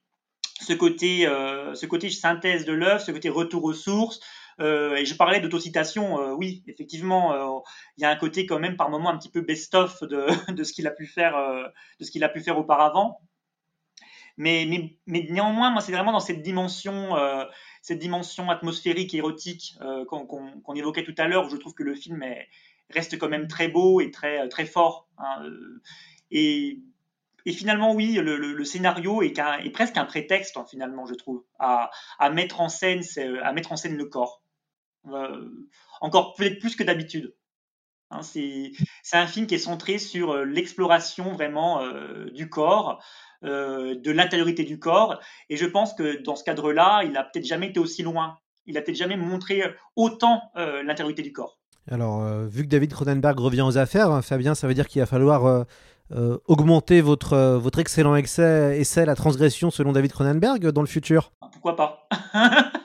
ce 0.61 0.73
côté 0.73 1.27
euh, 1.27 1.73
ce 1.73 1.85
côté 1.85 2.09
synthèse 2.09 2.65
de 2.65 2.73
l'œuvre 2.73 3.01
ce 3.01 3.11
côté 3.11 3.29
retour 3.29 3.63
aux 3.63 3.73
sources 3.73 4.19
euh, 4.59 4.95
et 4.95 5.05
je 5.05 5.15
parlais 5.15 5.39
d'autocitation, 5.39 6.19
euh, 6.19 6.33
oui, 6.33 6.63
effectivement, 6.67 7.33
euh, 7.33 7.59
il 7.97 8.01
y 8.01 8.05
a 8.05 8.09
un 8.09 8.15
côté 8.15 8.45
quand 8.45 8.59
même 8.59 8.75
par 8.75 8.89
moment 8.89 9.09
un 9.09 9.17
petit 9.17 9.29
peu 9.29 9.41
best-of 9.41 10.03
de, 10.03 10.63
ce 10.63 10.73
qu'il 10.73 10.87
a 10.87 10.91
pu 10.91 11.07
faire, 11.07 11.35
de 11.99 12.05
ce 12.05 12.11
qu'il 12.11 12.23
a 12.23 12.29
pu 12.29 12.41
faire 12.41 12.57
auparavant. 12.57 13.21
Mais, 14.37 14.65
néanmoins, 15.05 15.69
moi, 15.69 15.81
c'est 15.81 15.91
vraiment 15.91 16.11
dans 16.11 16.19
cette 16.19 16.41
dimension, 16.41 17.15
cette 17.83 17.99
dimension 17.99 18.49
atmosphérique, 18.49 19.13
érotique 19.13 19.77
qu'on 20.07 20.25
qu 20.25 20.61
qu 20.65 20.77
évoquait 20.79 21.03
tout 21.03 21.13
à 21.17 21.27
l'heure, 21.27 21.45
où 21.45 21.49
je 21.49 21.57
trouve 21.57 21.75
que 21.75 21.83
le 21.83 21.93
film 21.93 22.23
est, 22.23 22.47
reste 22.89 23.19
quand 23.19 23.29
même 23.29 23.47
très 23.47 23.67
beau 23.67 24.01
et 24.01 24.09
très, 24.09 24.47
très 24.49 24.65
fort. 24.65 25.07
Hein, 25.19 25.43
et 26.31 26.81
finalement, 27.51 27.93
oui, 27.93 28.13
le, 28.13 28.63
scénario 28.63 29.21
est, 29.21 29.71
presque 29.71 29.97
un 29.97 30.05
prétexte, 30.05 30.55
hein, 30.57 30.65
finalement, 30.69 31.05
je 31.05 31.13
trouve, 31.13 31.43
à, 31.59 31.89
mettre 32.31 32.61
en 32.61 32.69
scène, 32.69 33.01
à 33.41 33.51
mettre 33.53 33.71
en 33.71 33.75
scène 33.75 33.97
le 33.97 34.05
corps. 34.05 34.42
Euh, 35.11 35.49
encore 36.01 36.33
peut-être 36.35 36.59
plus 36.59 36.75
que 36.75 36.83
d'habitude. 36.83 37.35
Hein, 38.11 38.21
c'est 38.21 38.71
un 39.13 39.27
film 39.27 39.47
qui 39.47 39.55
est 39.55 39.59
centré 39.59 39.97
sur 39.97 40.31
euh, 40.31 40.45
l'exploration 40.45 41.33
vraiment 41.33 41.81
euh, 41.81 42.29
du 42.31 42.49
corps, 42.49 43.03
de 43.41 44.11
l'intériorité 44.11 44.63
du 44.63 44.79
corps. 44.79 45.19
Et 45.49 45.57
je 45.57 45.65
pense 45.65 45.93
que 45.93 46.21
dans 46.23 46.37
ce 46.37 46.45
cadre-là, 46.45 47.03
il 47.03 47.17
a 47.17 47.23
peut-être 47.25 47.45
jamais 47.45 47.67
été 47.67 47.79
aussi 47.79 48.01
loin. 48.01 48.37
Il 48.65 48.77
a 48.77 48.81
peut-être 48.81 48.95
jamais 48.95 49.17
montré 49.17 49.63
autant 49.97 50.41
l'intériorité 50.55 51.23
du 51.23 51.33
corps. 51.33 51.59
Alors, 51.91 52.21
euh, 52.21 52.45
vu 52.47 52.63
que 52.63 52.69
David 52.69 52.93
Cronenberg 52.93 53.37
revient 53.39 53.61
aux 53.61 53.77
affaires, 53.77 54.09
hein, 54.09 54.21
Fabien, 54.21 54.55
ça 54.55 54.67
veut 54.67 54.73
dire 54.73 54.87
qu'il 54.87 55.01
va 55.01 55.05
falloir 55.05 55.65
euh, 56.11 56.37
augmenter 56.47 57.01
votre, 57.01 57.57
votre 57.57 57.79
excellent 57.79 58.15
essai, 58.15 58.77
essai 58.79 59.05
La 59.05 59.15
transgression 59.15 59.71
selon 59.71 59.91
David 59.91 60.13
Cronenberg 60.13 60.69
dans 60.69 60.81
le 60.81 60.87
futur? 60.87 61.31
Pourquoi 61.51 61.75
pas? 61.75 62.07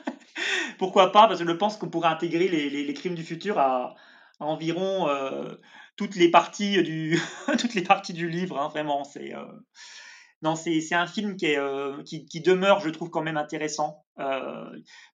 Pourquoi 0.79 1.11
pas 1.11 1.27
Parce 1.27 1.41
que 1.41 1.47
je 1.47 1.51
pense 1.51 1.77
qu'on 1.77 1.89
pourrait 1.89 2.07
intégrer 2.07 2.47
les, 2.47 2.93
crimes 2.93 3.13
du 3.13 3.23
futur 3.23 3.59
à, 3.59 3.95
environ 4.39 5.09
euh, 5.09 5.53
toutes, 5.97 6.15
les 6.15 6.29
parties 6.29 6.81
du, 6.81 8.29
livre. 8.29 8.57
Hein, 8.57 8.69
vraiment, 8.69 9.03
c'est 9.03 9.35
euh, 9.35 10.55
c'est 10.55 10.95
un 10.95 11.05
film 11.05 11.35
euh, 11.43 12.01
qui, 12.03 12.41
demeure, 12.41 12.79
je 12.79 12.89
trouve, 12.89 13.09
quand 13.09 13.21
même 13.21 13.37
intéressant. 13.37 14.05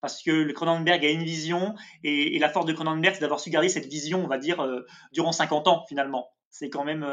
Parce 0.01 0.22
que 0.24 0.32
le 0.32 0.53
Cronenberg 0.53 1.03
a 1.03 1.09
une 1.09 1.24
vision 1.24 1.74
et, 2.03 2.38
la 2.38 2.49
force 2.49 2.68
de 2.68 2.74
Cronenberg, 2.74 3.16
c'est 3.16 3.22
d'avoir 3.22 3.39
su 3.39 3.49
garder 3.49 3.70
cette 3.70 3.88
vision, 3.88 4.24
on 4.24 4.28
va 4.28 4.38
dire, 4.38 4.63
durant 5.11 5.32
50 5.32 5.68
ans, 5.68 5.84
finalement. 5.89 6.30
C'est 6.51 6.70
quand 6.70 6.86
même, 6.86 7.05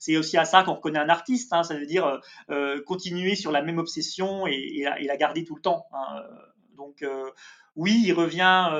c'est 0.00 0.16
aussi 0.16 0.36
à 0.36 0.44
ça 0.44 0.64
qu'on 0.64 0.74
reconnaît 0.74 0.98
un 0.98 1.08
artiste. 1.08 1.52
Hein. 1.52 1.62
ça 1.62 1.74
veut 1.74 1.86
dire 1.86 2.20
continuer 2.84 3.36
sur 3.36 3.52
la 3.52 3.62
même 3.62 3.78
obsession 3.78 4.48
et, 4.48 4.84
la, 5.06 5.16
garder 5.16 5.44
tout 5.44 5.54
le 5.54 5.62
temps. 5.62 5.86
Hein. 5.92 6.24
Donc 6.80 7.04
oui, 7.76 8.02
il 8.04 8.12
revient, 8.12 8.70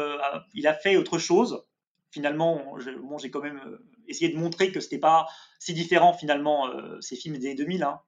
il 0.54 0.66
a 0.66 0.74
fait 0.74 0.96
autre 0.96 1.18
chose. 1.18 1.64
Finalement, 2.10 2.76
j'ai 3.18 3.30
quand 3.30 3.40
même 3.42 3.78
essayé 4.08 4.32
de 4.32 4.38
montrer 4.38 4.72
que 4.72 4.80
c'était 4.80 4.98
pas 4.98 5.28
si 5.60 5.74
différent 5.74 6.12
finalement 6.12 6.68
ces 7.00 7.14
films 7.14 7.38
des 7.38 7.46
années 7.46 7.54
2000. 7.54 7.84
Hein. 7.84 8.00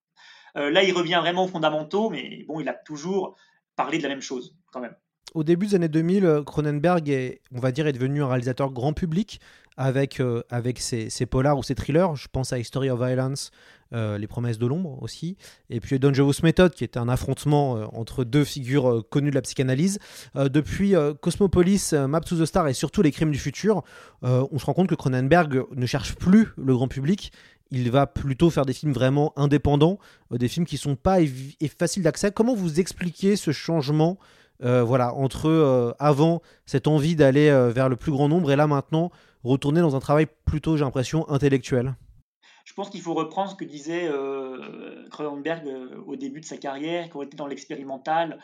là, 0.55 0.83
il 0.83 0.93
revient 0.93 1.21
vraiment 1.21 1.45
aux 1.45 1.49
fondamentaux, 1.49 2.11
mais 2.11 2.45
bon, 2.49 2.59
il 2.59 2.69
a 2.69 2.75
toujours 2.75 3.37
parlé 3.77 3.99
de 3.99 4.03
la 4.03 4.09
même 4.09 4.23
chose 4.23 4.57
quand 4.73 4.81
même 4.81 4.97
au 5.35 5.45
début 5.45 5.67
des 5.67 5.75
années 5.75 5.89
2000, 5.89 6.25
euh, 6.25 6.43
Cronenberg 6.43 7.09
est, 7.09 7.41
on 7.55 7.61
va 7.61 7.73
dire, 7.73 7.87
est 7.87 7.93
devenu 7.93 8.23
un 8.23 8.29
réalisateur 8.29 8.71
grand 8.71 8.93
public 8.93 9.41
avec, 9.77 10.21
euh, 10.21 10.43
avec 10.51 10.79
ses, 10.79 11.09
polars 11.27 11.59
ou 11.59 11.63
ses 11.63 11.75
thrillers. 11.75 12.15
Je 12.15 12.29
pense 12.31 12.53
à 12.53 12.59
History 12.59 12.91
of 12.91 12.99
Violence, 12.99 13.51
euh, 13.95 14.19
Les 14.19 14.27
Promesses 14.27 14.59
de 14.59 14.67
l'ombre 14.67 15.03
aussi. 15.03 15.37
Et 15.71 15.81
puis 15.81 15.99
Dangerous 15.99 16.35
Method, 16.43 16.75
qui 16.75 16.85
était 16.85 16.99
un 16.99 17.09
affrontement 17.09 17.73
entre 17.99 18.25
deux 18.25 18.45
figures 18.45 19.03
connues 19.11 19.31
de 19.31 19.35
la 19.35 19.43
psychanalyse. 19.43 19.99
depuis 20.35 20.95
Cosmopolis, 21.21 21.93
Map 21.93 22.21
to 22.21 22.37
the 22.37 22.45
Star 22.45 22.69
et 22.69 22.75
surtout 22.75 23.03
Les 23.03 23.13
Crimes 23.13 23.31
du 23.31 23.39
futur, 23.39 23.83
on 24.23 24.59
se 24.59 24.67
rend 24.67 24.75
compte 24.75 24.89
que 24.89 24.95
Cronenberg 24.95 25.65
ne 25.75 25.87
cherche 25.87 26.15
plus 26.15 26.49
le 26.57 26.75
grand 26.75 26.89
public. 26.89 27.33
Il 27.71 27.91
va 27.91 28.07
plutôt 28.07 28.51
faire 28.51 28.67
des 28.67 28.75
films 28.75 28.93
vraiment 28.93 29.33
indépendants, 29.37 29.99
des 30.31 30.49
films 30.49 30.67
qui 30.67 30.77
sont 30.77 30.97
pas 30.97 31.19
faciles 31.79 32.03
d'accès. 32.03 32.31
Comment 32.31 32.55
vous 32.55 32.81
expliquez 32.81 33.37
ce 33.37 33.51
changement 33.51 34.19
euh, 34.65 34.83
voilà, 34.83 35.15
entre 35.15 35.49
euh, 35.49 35.93
avant 35.99 36.41
cette 36.67 36.87
envie 36.87 37.17
d'aller 37.17 37.49
euh, 37.49 37.71
vers 37.71 37.89
le 37.89 37.97
plus 37.97 38.13
grand 38.13 38.29
nombre 38.29 38.53
et 38.53 38.57
là 38.57 38.67
maintenant 38.67 39.11
retourner 39.43 39.81
dans 39.81 39.97
un 39.97 40.01
travail 40.01 40.27
plutôt, 40.45 40.77
j'ai 40.77 40.85
l'impression, 40.85 41.29
intellectuel 41.29 41.95
je 42.65 42.75
pense 42.75 42.91
qu'il 42.91 43.01
faut 43.01 43.15
reprendre 43.15 43.51
ce 43.51 43.57
que 43.57 43.65
disait 43.65 44.09
Cronenberg 45.11 45.69
au 46.07 46.15
début 46.15 46.41
de 46.41 46.45
sa 46.45 46.57
carrière, 46.57 47.09
quand 47.11 47.21
il 47.21 47.27
était 47.27 47.37
dans 47.37 47.49
l'expérimental. 47.49 48.39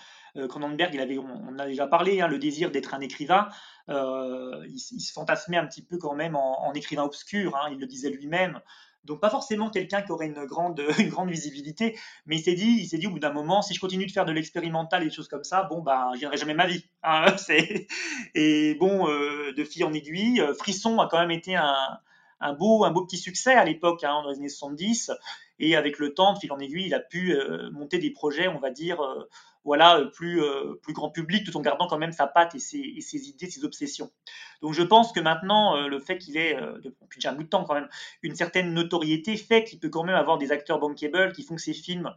Cronenberg, 0.49 0.93
il 0.93 1.01
avait, 1.01 1.19
on, 1.19 1.57
a 1.57 1.67
déjà 1.67 1.87
parlé, 1.87 2.21
hein, 2.21 2.27
le 2.27 2.41
désir 2.41 2.73
d'être 2.73 2.95
un 2.95 3.01
écrivain. 3.01 3.49
Il, 3.89 4.77
se 4.81 5.13
fantasmait 5.13 5.57
un 5.57 5.67
petit 5.67 5.83
peu 5.83 5.99
quand 5.99 6.15
même 6.15 6.35
en, 6.35 6.73
écrivain 6.75 7.05
obscur, 7.05 7.55
hein, 7.55 7.69
il 7.71 7.79
le 7.79 7.87
disait 7.87 8.11
lui-même. 8.11 8.61
Donc 9.09 9.21
pas 9.21 9.31
forcément 9.31 9.71
quelqu'un 9.71 10.03
qui 10.03 10.13
aurait 10.13 10.27
une 10.27 10.45
grande, 10.45 10.81
visibilité, 11.27 11.99
mais 12.27 12.37
il 12.37 12.43
s'est 12.43 12.55
dit, 12.55 12.89
il 12.93 12.99
dit 12.99 13.07
au 13.07 13.11
bout 13.11 13.19
d'un 13.19 13.33
moment, 13.33 13.63
si 13.63 13.75
je 13.75 13.81
continue 13.81 14.07
de 14.07 14.13
faire 14.13 14.27
de 14.27 14.33
l'expérimental 14.33 15.03
et 15.03 15.07
des 15.07 15.11
choses 15.11 15.29
comme 15.29 15.45
ça, 15.45 15.65
bon 15.65 15.83
bah, 15.83 16.11
je 16.21 16.37
jamais 16.37 16.55
ma 16.55 16.67
vie. 16.67 16.85
Hein, 17.03 17.35
et 18.35 18.75
bon, 18.75 19.09
euh, 19.09 19.53
de 19.57 19.65
fil 19.65 19.85
en 19.85 19.93
aiguille, 19.93 20.41
euh, 20.41 20.55
Frisson 20.55 21.01
a 21.01 21.09
quand 21.09 21.19
même 21.19 21.31
été 21.31 21.57
un, 21.57 21.99
un 22.41 22.53
beau, 22.53 22.85
un 22.85 22.91
beau 22.91 23.05
petit 23.05 23.19
succès 23.19 23.55
à 23.55 23.65
l'époque, 23.65 24.05
hein, 24.05 24.23
dans 24.23 24.31
les 24.31 24.37
années 24.37 24.49
70. 24.49 25.11
Et 25.59 25.75
avec 25.75 25.99
le 25.99 26.15
temps, 26.15 26.35
de 26.35 26.39
fil 26.39 26.53
en 26.53 26.59
aiguille, 26.61 26.87
il 26.87 26.95
a 26.95 27.01
pu 27.01 27.33
euh, 27.33 27.71
monter 27.73 27.99
des 27.99 28.11
projets, 28.11 28.47
on 28.47 28.61
va 28.61 28.71
dire, 28.71 29.01
voilà, 29.69 30.03
plus, 30.15 30.43
plus 30.83 30.95
grand 30.95 31.11
public, 31.11 31.45
tout 31.45 31.57
en 31.57 31.61
gardant 31.61 31.87
quand 31.87 31.99
même 31.99 32.13
sa 32.13 32.27
patte 32.27 32.55
et 32.55 32.59
ses, 32.59 32.79
idées, 32.79 33.51
ses 33.51 33.65
obsessions. 33.65 34.11
Donc 34.63 34.73
je 34.73 34.83
pense 34.83 35.13
que 35.13 35.21
maintenant, 35.21 35.87
le 35.87 36.01
fait 36.01 36.17
qu'il 36.17 36.39
ait, 36.39 36.57
depuis 36.83 37.19
déjà 37.19 37.33
un 37.33 37.35
bout 37.35 37.43
de 37.43 37.49
temps 37.49 37.65
quand 37.65 37.75
même, 37.75 37.89
une 38.23 38.35
certaine 38.35 38.73
notoriété 38.73 39.37
fait 39.37 39.65
qu'il 39.65 39.79
peut 39.79 39.91
quand 39.91 40.05
même 40.05 40.17
avoir 40.17 40.39
des 40.39 40.53
acteurs 40.53 40.81
bankable 40.81 41.33
qui 41.33 41.43
font 41.43 41.55
que 41.55 41.61
ses 41.61 41.75
films, 41.75 42.11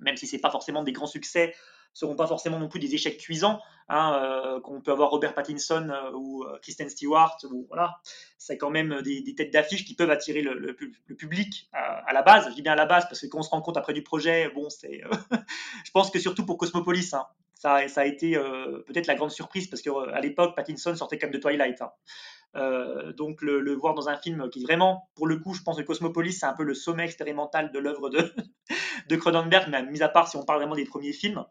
même 0.00 0.18
si 0.18 0.26
c'est 0.26 0.38
pas 0.38 0.50
forcément 0.50 0.82
des 0.82 0.92
grands 0.92 1.06
succès, 1.06 1.54
seront 1.92 2.16
pas 2.16 2.26
forcément 2.26 2.58
non 2.58 2.68
plus 2.68 2.80
des 2.80 2.94
échecs 2.94 3.18
cuisants, 3.18 3.60
hein, 3.88 4.14
euh, 4.22 4.60
qu'on 4.60 4.80
peut 4.80 4.92
avoir 4.92 5.10
Robert 5.10 5.34
Pattinson 5.34 5.90
euh, 5.90 6.12
ou 6.12 6.44
euh, 6.44 6.58
Kristen 6.62 6.88
Stewart, 6.88 7.36
ou, 7.50 7.66
voilà, 7.68 7.98
c'est 8.38 8.56
quand 8.56 8.70
même 8.70 9.02
des, 9.02 9.34
têtes 9.34 9.52
d'affiche 9.52 9.84
qui 9.84 9.94
peuvent 9.94 10.10
attirer 10.10 10.42
le, 10.42 10.76
public 11.16 11.68
à, 11.72 12.12
la 12.12 12.22
base. 12.22 12.48
Je 12.50 12.54
dis 12.54 12.62
bien 12.62 12.72
à 12.72 12.76
la 12.76 12.86
base 12.86 13.04
parce 13.06 13.20
que 13.20 13.26
quand 13.26 13.38
on 13.38 13.42
se 13.42 13.50
rend 13.50 13.60
compte 13.60 13.76
après 13.76 13.92
du 13.92 14.02
projet, 14.02 14.50
bon, 14.54 14.70
c'est, 14.70 15.02
je 15.84 15.90
pense 15.92 16.10
que 16.10 16.18
surtout 16.18 16.46
pour 16.46 16.56
Cosmopolis, 16.56 17.12
hein, 17.12 17.26
ça, 17.54 17.86
ça, 17.88 18.02
a 18.02 18.04
été 18.06 18.38
peut-être 18.86 19.06
la 19.06 19.16
grande 19.16 19.30
surprise 19.30 19.68
parce 19.68 19.82
qu'à 19.82 20.20
l'époque, 20.20 20.56
Pattinson 20.56 20.96
sortait 20.96 21.18
même 21.20 21.30
de 21.30 21.38
Twilight. 21.38 21.82
Hein. 21.82 23.12
donc 23.18 23.42
le, 23.42 23.74
voir 23.74 23.92
dans 23.92 24.08
un 24.08 24.16
film 24.16 24.48
qui 24.48 24.62
vraiment, 24.62 25.10
pour 25.14 25.26
le 25.26 25.36
coup, 25.36 25.52
je 25.52 25.62
pense 25.62 25.76
que 25.76 25.82
Cosmopolis, 25.82 26.38
c'est 26.38 26.46
un 26.46 26.54
peu 26.54 26.64
le 26.64 26.72
sommet 26.72 27.04
expérimental 27.04 27.70
de 27.70 27.78
l'œuvre 27.78 28.08
de, 28.08 28.32
de 29.08 29.16
Cronenberg, 29.16 29.68
mais 29.70 29.82
mis 29.82 30.02
à 30.02 30.08
part 30.08 30.28
si 30.28 30.36
on 30.36 30.44
parle 30.44 30.60
vraiment 30.60 30.76
des 30.76 30.86
premiers 30.86 31.12
films. 31.12 31.44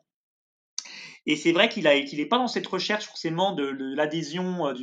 Et 1.25 1.35
c'est 1.35 1.51
vrai 1.51 1.69
qu'il 1.69 1.83
n'est 1.83 2.25
pas 2.25 2.37
dans 2.37 2.47
cette 2.47 2.67
recherche 2.67 3.05
forcément 3.05 3.53
de, 3.53 3.63
l'adhésion 3.95 4.67
euh, 4.67 4.73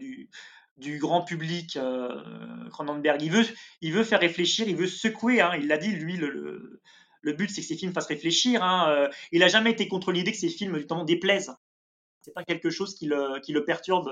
euh, 0.00 0.28
du, 0.76 0.98
grand 0.98 1.22
public 1.22 1.76
euh, 1.76 2.68
Cronenberg. 2.70 3.22
Il 3.22 3.30
veut, 3.32 4.04
faire 4.04 4.20
réfléchir, 4.20 4.68
il 4.68 4.76
veut 4.76 4.86
secouer. 4.86 5.40
Hein. 5.40 5.52
il 5.58 5.66
l'a 5.66 5.78
dit, 5.78 5.90
lui, 5.90 6.16
le, 6.16 6.80
but, 7.32 7.50
c'est 7.50 7.60
que 7.60 7.66
ses 7.66 7.76
films 7.76 7.92
fassent 7.92 8.06
réfléchir. 8.06 8.62
Hein. 8.62 9.08
il 9.32 9.40
n'a 9.40 9.48
jamais 9.48 9.70
été 9.70 9.88
contre 9.88 10.12
l'idée 10.12 10.32
que 10.32 10.38
ses 10.38 10.48
films, 10.48 10.72
notamment, 10.72 11.04
déplaisent. 11.04 11.52
C'est 12.22 12.34
pas 12.34 12.44
quelque 12.44 12.70
chose 12.70 12.94
qui 12.94 13.06
le, 13.06 13.64
perturbe, 13.64 14.10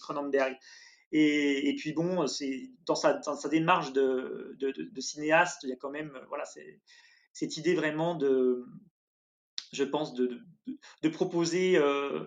Cronenberg. 0.00 0.56
Et, 1.12 1.76
puis 1.78 1.92
bon, 1.92 2.26
dans 2.86 2.96
sa, 2.96 3.48
démarche 3.48 3.92
de, 3.92 4.56
cinéaste, 4.98 5.60
il 5.62 5.68
y 5.68 5.72
a 5.72 5.76
quand 5.76 5.90
même 5.90 6.18
cette 7.32 7.56
idée 7.56 7.74
vraiment 7.74 8.14
de, 8.14 8.64
je 9.74 9.84
pense, 9.84 10.14
de, 10.14 10.40
proposer 11.08 11.76
euh, 11.76 12.24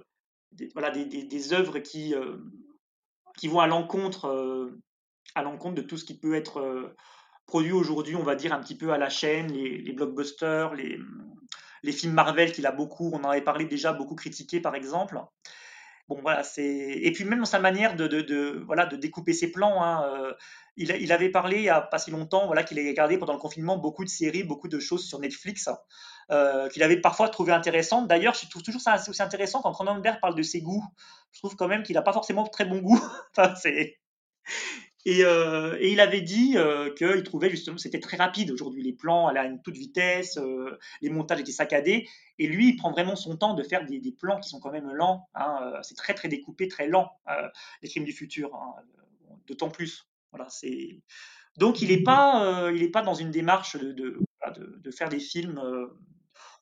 des, 0.51 1.53
œuvres 1.53 1.79
qui, 1.79 2.13
euh, 2.13 2.37
vont 3.43 3.59
à 3.59 3.67
l'encontre 3.67 4.25
euh, 4.25 4.79
à 5.35 5.41
l'encontre 5.41 5.75
de 5.75 5.81
tout 5.81 5.97
ce 5.97 6.05
qui 6.05 6.17
peut 6.17 6.35
être 6.35 6.95
produit 7.45 7.73
aujourd'hui, 7.73 8.15
on 8.15 8.23
va 8.23 8.35
dire 8.35 8.53
un 8.53 8.61
petit 8.61 8.77
peu 8.77 8.91
à 8.91 8.97
la 8.97 9.09
chaîne, 9.09 9.51
les, 9.51 9.91
blockbusters, 9.91 10.73
les, 10.73 11.91
films 11.91 12.13
Marvel 12.13 12.51
qu'il 12.51 12.65
a 12.65 12.71
beaucoup, 12.71 13.11
on 13.13 13.23
en 13.23 13.29
avait 13.29 13.41
parlé 13.41 13.65
déjà, 13.65 13.93
beaucoup 13.93 14.15
critiqué 14.15 14.61
par 14.61 14.75
exemple. 14.75 15.19
Bon 16.07 16.19
voilà, 16.21 16.43
c'est 16.43 16.65
et 16.65 17.11
puis 17.11 17.25
même 17.25 17.39
dans 17.39 17.45
sa 17.45 17.59
manière 17.59 17.97
de, 17.97 18.95
découper 18.95 19.33
ses 19.33 19.51
plans. 19.51 19.83
Hein, 19.83 20.33
il, 20.77 21.11
avait 21.11 21.29
parlé 21.29 21.57
il 21.57 21.63
n'y 21.63 21.69
a 21.69 21.81
pas 21.81 21.99
si 21.99 22.09
longtemps, 22.09 22.49
qu'il 22.63 22.79
avait 22.79 22.89
regardé 22.89 23.17
pendant 23.17 23.33
le 23.33 23.39
confinement 23.39 23.77
beaucoup 23.77 24.05
de 24.05 24.09
séries, 24.09 24.43
beaucoup 24.43 24.69
de 24.69 24.79
choses 24.79 25.05
sur 25.05 25.19
Netflix. 25.19 25.67
Euh, 26.29 26.67
qu'il 26.67 26.83
avait 26.83 26.99
parfois 26.99 27.29
trouvé 27.29 27.53
intéressante. 27.53 28.07
D'ailleurs, 28.09 28.33
je 28.33 28.49
trouve 28.49 28.61
toujours 28.61 28.81
ça 28.81 28.97
aussi 29.07 29.21
intéressant 29.21 29.61
quand 29.61 29.71
Cronenberg 29.71 30.19
parle 30.19 30.35
de 30.35 30.43
ses 30.43 30.59
goûts. 30.61 30.83
Je 31.31 31.39
trouve 31.39 31.55
quand 31.55 31.69
même 31.69 31.83
qu'il 31.83 31.95
n'a 31.95 32.01
pas 32.01 32.11
forcément 32.11 32.45
très 32.45 32.65
bon 32.65 32.79
goût. 32.79 32.99
enfin, 33.37 33.53
et, 35.05 35.23
euh, 35.23 35.77
et, 35.79 35.93
il 35.93 36.01
avait 36.01 36.19
dit 36.19 36.57
euh, 36.57 36.93
qu'il 36.93 37.23
trouvait 37.23 37.49
justement 37.49 37.77
c'était 37.77 38.01
très 38.01 38.17
rapide 38.17 38.51
aujourd'hui, 38.51 38.83
les 38.83 38.91
plans 38.91 39.27
allaient 39.27 39.39
à 39.39 39.45
une 39.45 39.61
toute 39.61 39.77
vitesse, 39.77 40.37
euh, 40.37 40.77
les 41.01 41.09
montages 41.09 41.39
étaient 41.39 41.53
saccadés. 41.53 42.09
Et 42.39 42.47
lui, 42.47 42.71
il 42.71 42.75
prend 42.75 42.91
vraiment 42.91 43.15
son 43.15 43.37
temps 43.37 43.53
de 43.53 43.63
faire 43.63 43.85
des, 43.85 43.99
des 43.99 44.11
plans 44.11 44.37
qui 44.41 44.49
sont 44.49 44.59
quand 44.59 44.71
même 44.71 44.91
lents. 44.91 45.29
Hein, 45.33 45.79
c'est 45.81 45.95
très 45.95 46.13
très 46.13 46.27
découpé, 46.27 46.67
très 46.67 46.87
lent, 46.87 47.09
les 47.81 47.87
crimes 47.87 48.03
du 48.03 48.11
futur. 48.11 48.53
Hein, 48.53 48.83
D'autant 49.47 49.69
plus. 49.69 50.09
Voilà, 50.33 50.49
c'est 50.49 50.99
donc 51.57 51.81
il 51.81 51.87
n'est 51.87 52.03
pas, 52.03 52.69
il 52.75 52.83
est 52.83 52.91
pas 52.91 53.01
dans 53.01 53.13
une 53.13 53.31
démarche 53.31 53.77
de, 53.77 53.93
de, 53.93 54.19
de 54.57 54.91
faire 54.91 55.07
des 55.07 55.21
films 55.21 55.61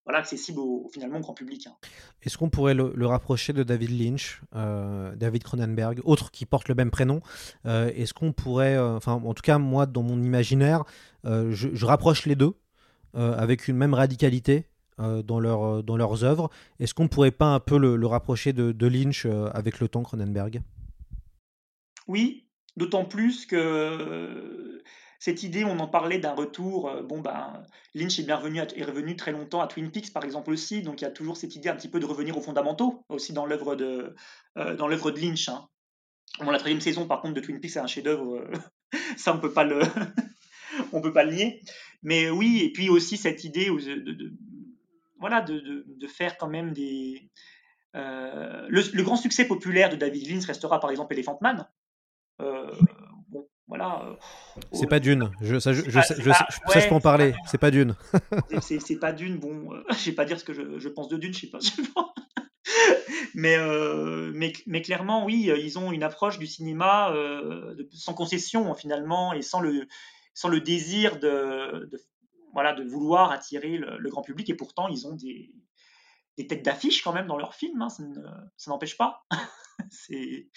voilà, 0.06 0.20
accessible 0.20 0.60
au, 0.60 0.88
finalement 0.93 1.18
au 1.18 1.22
grand 1.22 1.34
public. 1.34 1.68
Hein. 1.68 1.76
Est-ce 2.22 2.38
qu'on 2.38 2.49
pourrait 2.49 2.76
le, 2.76 3.06
rapprocher 3.06 3.53
de 3.53 3.64
David 3.64 3.99
Lynch, 3.99 4.41
euh, 4.56 5.16
David 5.16 5.43
Cronenberg, 5.43 5.99
autre 6.03 6.32
qui 6.32 6.45
porte 6.45 6.70
le 6.70 6.76
même 6.76 6.91
prénom 6.91 7.22
euh, 7.66 7.91
Est-ce 7.95 8.14
qu'on 8.14 8.32
pourrait, 8.32 8.76
euh, 8.76 8.95
enfin 8.95 9.14
en 9.14 9.34
tout 9.34 9.41
cas 9.41 9.58
moi 9.58 9.86
dans 9.86 10.03
mon 10.03 10.22
imaginaire, 10.22 10.84
je, 11.24 11.86
rapproche 11.86 12.26
les 12.26 12.36
deux 12.36 12.53
avec 13.14 13.68
une 13.68 13.78
même 13.78 13.93
radicalité 13.93 14.66
dans, 14.97 15.39
leur, 15.39 15.84
dans 15.84 15.97
leurs 15.97 16.24
œuvres. 16.24 16.49
Est-ce 16.80 16.93
qu'on 16.93 17.08
pourrait 17.08 17.32
pas 17.32 17.47
un 17.47 17.60
peu 17.60 17.78
le, 17.78 18.06
rapprocher 18.06 18.53
de, 18.53 18.72
de 18.72 18.88
Lynch 18.88 19.26
avec 19.53 19.80
le 19.80 19.88
temps 19.88 20.03
Cronenberg? 20.03 20.62
Oui, 22.08 22.45
d'autant 22.78 23.06
plus 23.06 23.47
que 23.47 24.84
cette 25.26 25.41
idée, 25.41 25.65
on 25.65 25.80
en 25.80 25.88
parlait 25.88 26.19
d'un 26.19 26.36
retour. 26.36 26.88
Euh, 26.88 27.01
bon, 27.01 27.19
ben, 27.19 27.63
Lynch 27.95 28.19
est 28.19 28.23
bien 28.23 28.36
revenu, 28.36 28.59
est 28.59 28.84
revenu 28.84 29.15
très 29.15 29.32
longtemps 29.32 29.59
à 29.59 29.65
Twin 29.65 29.89
Peaks, 29.89 30.13
par 30.13 30.23
exemple, 30.23 30.51
aussi. 30.51 30.84
Donc, 30.84 31.01
il 31.01 31.05
y 31.05 31.07
a 31.07 31.11
toujours 31.11 31.36
cette 31.36 31.55
idée 31.55 31.67
un 31.67 31.76
petit 31.76 31.89
peu 31.89 31.99
de 31.99 32.05
revenir 32.05 32.38
aux 32.38 32.41
fondamentaux, 32.41 33.03
aussi 33.09 33.34
dans 33.34 33.47
l'œuvre 33.47 33.76
de, 33.76 34.13
euh, 34.59 34.76
de 34.76 35.19
Lynch. 35.19 35.49
Hein. 35.49 35.67
Bon, 36.41 36.51
la 36.51 36.59
troisième 36.59 36.80
saison, 36.80 37.07
par 37.07 37.21
contre, 37.21 37.34
de 37.34 37.39
Twin 37.39 37.59
Peaks, 37.59 37.71
c'est 37.71 37.80
un 37.80 37.88
chef-d'œuvre. 37.88 38.36
Euh, 38.36 38.51
ça, 39.17 39.34
on 39.34 39.39
peut 39.39 39.51
pas 39.51 39.63
le, 39.63 39.80
on 40.93 41.01
peut 41.01 41.11
pas 41.11 41.23
le 41.23 41.34
nier. 41.34 41.59
Mais 42.03 42.30
oui, 42.30 42.61
et 42.63 42.71
puis 42.71 42.89
aussi 42.89 43.17
cette 43.17 43.43
idée 43.43 43.65
de, 43.65 44.32
voilà, 45.19 45.41
de, 45.41 45.86
de, 45.88 46.07
faire 46.07 46.38
quand 46.38 46.49
même 46.49 46.71
des. 46.71 47.32
le, 47.95 49.01
grand 49.01 49.15
succès 49.15 49.45
populaire 49.45 49.89
de 49.89 49.95
David 49.95 50.30
Lynch 50.30 50.45
restera 50.45 50.80
par 50.80 50.91
exemple 50.91 51.15
Elephant 51.15 51.39
Man. 51.41 51.67
Voilà. 53.86 54.05
Euh, 54.05 54.15
c'est 54.71 54.88
pas 54.88 54.99
d'une. 54.99 55.31
Je, 55.41 55.59
ça, 55.59 55.73
je, 55.73 55.81
je, 55.89 55.99
sais, 56.01 56.15
je 56.21 56.88
peux 56.88 56.95
en 56.95 56.99
parler. 56.99 57.33
C'est 57.47 57.57
pas 57.57 57.71
d'une. 57.71 57.95
c'est 58.61 58.99
pas 58.99 59.13
d'une. 59.13 59.38
Bon, 59.38 59.73
euh, 59.73 59.83
je 59.91 60.09
vais 60.09 60.15
pas 60.15 60.25
dire 60.25 60.39
ce 60.39 60.43
que 60.43 60.53
je, 60.53 60.89
pense 60.89 61.07
de 61.07 61.17
d'une. 61.17 61.33
Je 61.33 61.39
sais 61.41 61.81
pas. 61.93 62.13
mais, 63.36 63.57
euh, 63.57 64.31
mais, 64.33 64.53
mais, 64.65 64.81
clairement, 64.81 65.25
oui, 65.25 65.51
ils 65.57 65.77
ont 65.77 65.91
une 65.91 66.03
approche 66.03 66.39
du 66.39 66.47
cinéma 66.47 67.11
euh, 67.11 67.75
sans 67.91 68.13
concession, 68.13 68.73
finalement, 68.73 69.33
et 69.33 69.41
sans 69.41 69.59
le, 69.59 69.88
sans 70.33 70.49
le 70.49 70.61
désir 70.61 71.19
de, 71.19 71.88
de 71.91 72.01
voilà, 72.53 72.73
de 72.73 72.83
vouloir 72.83 73.31
attirer 73.31 73.77
le, 73.77 74.09
grand 74.09 74.21
public. 74.21 74.49
Et 74.49 74.55
pourtant, 74.55 74.88
ils 74.88 75.05
ont 75.05 75.13
des, 75.13 75.53
des 76.38 76.47
têtes 76.47 76.63
d'affiche 76.63 77.03
quand 77.03 77.13
même 77.13 77.27
dans 77.27 77.38
leurs 77.38 77.53
films, 77.53 77.81
hein, 77.81 77.89
ça 77.89 78.71
n'empêche 78.71 78.97
pas. 78.97 79.25
c'est 79.91 80.47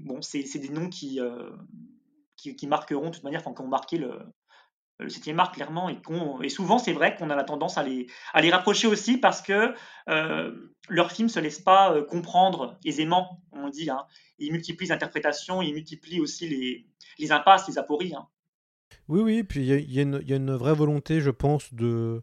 bon, 0.00 0.22
c'est 0.22 0.58
des 0.58 0.68
noms 0.68 0.88
qui, 0.88 1.20
euh, 1.20 1.50
qui, 2.42 2.66
marqueront 2.66 3.08
de 3.08 3.14
toute 3.14 3.24
manière, 3.24 3.40
enfin, 3.40 3.54
qui 3.54 3.62
ont 3.62 3.68
marqué 3.68 3.98
le, 3.98 4.18
le 4.98 5.08
7 5.08 5.38
art 5.38 5.52
clairement 5.52 5.88
et, 5.88 6.48
souvent 6.48 6.78
c'est 6.78 6.92
vrai 6.92 7.16
qu'on 7.16 7.30
a 7.30 7.36
la 7.36 7.44
tendance 7.44 7.78
à 7.78 7.82
les, 7.82 8.06
à 8.32 8.40
les 8.40 8.50
rapprocher 8.50 8.86
aussi 8.86 9.18
parce 9.18 9.42
que 9.42 9.74
euh, 10.08 10.72
leurs 10.88 11.12
films 11.12 11.28
ne 11.28 11.32
se 11.32 11.40
laissent 11.40 11.60
pas 11.60 11.94
euh, 11.94 12.04
comprendre 12.04 12.78
aisément, 12.84 13.42
on 13.52 13.68
dit. 13.68 13.90
Hein. 13.90 14.04
Ils 14.38 14.52
multiplient 14.52 14.86
les 14.86 14.92
interprétations, 14.92 15.62
ils 15.62 15.74
multiplient 15.74 16.20
aussi 16.20 16.48
les, 16.48 16.86
les 17.18 17.32
impasses, 17.32 17.68
les 17.68 17.78
apories. 17.78 18.14
Hein. 18.14 18.26
Oui, 19.08 19.20
oui, 19.20 19.42
puis 19.42 19.66
il 19.66 19.90
y, 19.90 19.96
y, 19.96 20.32
a 20.32 20.36
une 20.36 20.54
vraie 20.54 20.74
volonté, 20.74 21.20
je 21.20 21.30
pense, 21.30 21.72
de 21.74 22.22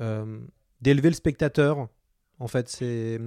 euh, 0.00 0.40
d'élever 0.80 1.08
le 1.08 1.14
spectateur 1.14 1.88
en 2.42 2.48
fait, 2.48 2.68
c'est 2.68 3.20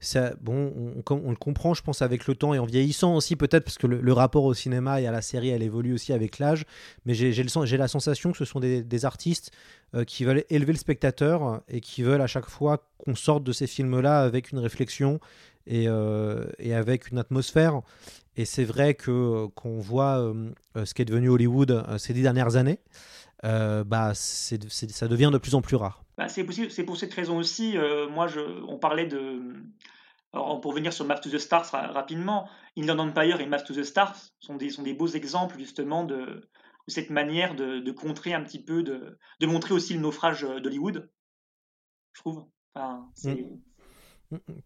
ça. 0.00 0.34
Bon, 0.40 0.72
on, 1.10 1.30
le 1.30 1.36
comprend, 1.36 1.74
je 1.74 1.82
pense, 1.82 2.02
avec 2.02 2.26
le 2.26 2.34
temps 2.34 2.54
et 2.54 2.58
en 2.58 2.66
vieillissant 2.66 3.14
aussi, 3.14 3.36
peut-être 3.36 3.64
parce 3.64 3.78
que 3.78 3.86
le, 3.86 4.12
rapport 4.12 4.44
au 4.44 4.52
cinéma 4.52 5.00
et 5.00 5.06
à 5.06 5.12
la 5.12 5.22
série, 5.22 5.50
elle 5.50 5.62
évolue 5.62 5.94
aussi 5.94 6.12
avec 6.12 6.40
l'âge. 6.40 6.64
Mais 7.06 7.14
j'ai 7.14 7.32
la 7.76 7.88
sensation 7.88 8.32
que 8.32 8.38
ce 8.38 8.44
sont 8.44 8.58
des, 8.58 9.04
artistes 9.04 9.52
euh, 9.94 10.04
qui 10.04 10.24
veulent 10.24 10.44
élever 10.50 10.72
le 10.72 10.78
spectateur 10.78 11.62
et 11.68 11.80
qui 11.80 12.02
veulent 12.02 12.20
à 12.20 12.26
chaque 12.26 12.48
fois 12.48 12.88
qu'on 12.98 13.14
sorte 13.14 13.44
de 13.44 13.52
ces 13.52 13.68
films-là 13.68 14.22
avec 14.22 14.50
une 14.50 14.58
réflexion 14.58 15.20
et, 15.68 15.84
euh, 15.86 16.44
avec 16.72 17.12
une 17.12 17.18
atmosphère. 17.18 17.82
Et 18.36 18.44
c'est 18.44 18.64
vrai 18.64 18.94
que 18.94 19.10
euh, 19.10 19.48
qu'on 19.54 19.78
voit 19.78 20.34
ce 20.84 20.94
qui 20.94 21.02
est 21.02 21.04
devenu 21.04 21.28
Hollywood 21.28 21.84
ces 21.98 22.12
dix 22.12 22.22
dernières 22.22 22.56
années, 22.56 22.80
bah, 23.44 24.12
ça 24.14 25.08
devient 25.08 25.30
de 25.32 25.38
plus 25.38 25.54
en 25.54 25.62
plus 25.62 25.76
rare. 25.76 26.02
Bah, 26.18 26.26
c'est 26.28 26.44
pour 26.84 26.96
cette 26.96 27.14
raison 27.14 27.38
aussi. 27.38 27.78
Euh, 27.78 28.08
moi, 28.08 28.26
je, 28.26 28.40
on 28.40 28.76
parlait 28.76 29.06
de. 29.06 29.40
pour 30.32 30.72
venir 30.72 30.92
sur 30.92 31.04
Map 31.04 31.20
to 31.20 31.30
the 31.30 31.38
Stars 31.38 31.70
rapidement, 31.70 32.50
Inland 32.76 32.98
Empire 32.98 33.40
et 33.40 33.46
Map 33.46 33.60
to 33.60 33.72
the 33.72 33.84
Stars 33.84 34.16
sont 34.40 34.56
des, 34.56 34.70
sont 34.70 34.82
des 34.82 34.94
beaux 34.94 35.06
exemples 35.06 35.56
justement 35.58 36.02
de, 36.02 36.50
cette 36.88 37.10
manière 37.10 37.54
de, 37.54 37.90
contrer 37.92 38.34
un 38.34 38.42
petit 38.42 38.60
peu, 38.60 38.82
de, 38.82 39.16
montrer 39.46 39.74
aussi 39.74 39.94
le 39.94 40.00
naufrage 40.00 40.42
d'Hollywood, 40.42 41.08
je 42.14 42.20
trouve. 42.20 42.46
C'est. 43.14 43.36
Mm. 43.36 43.60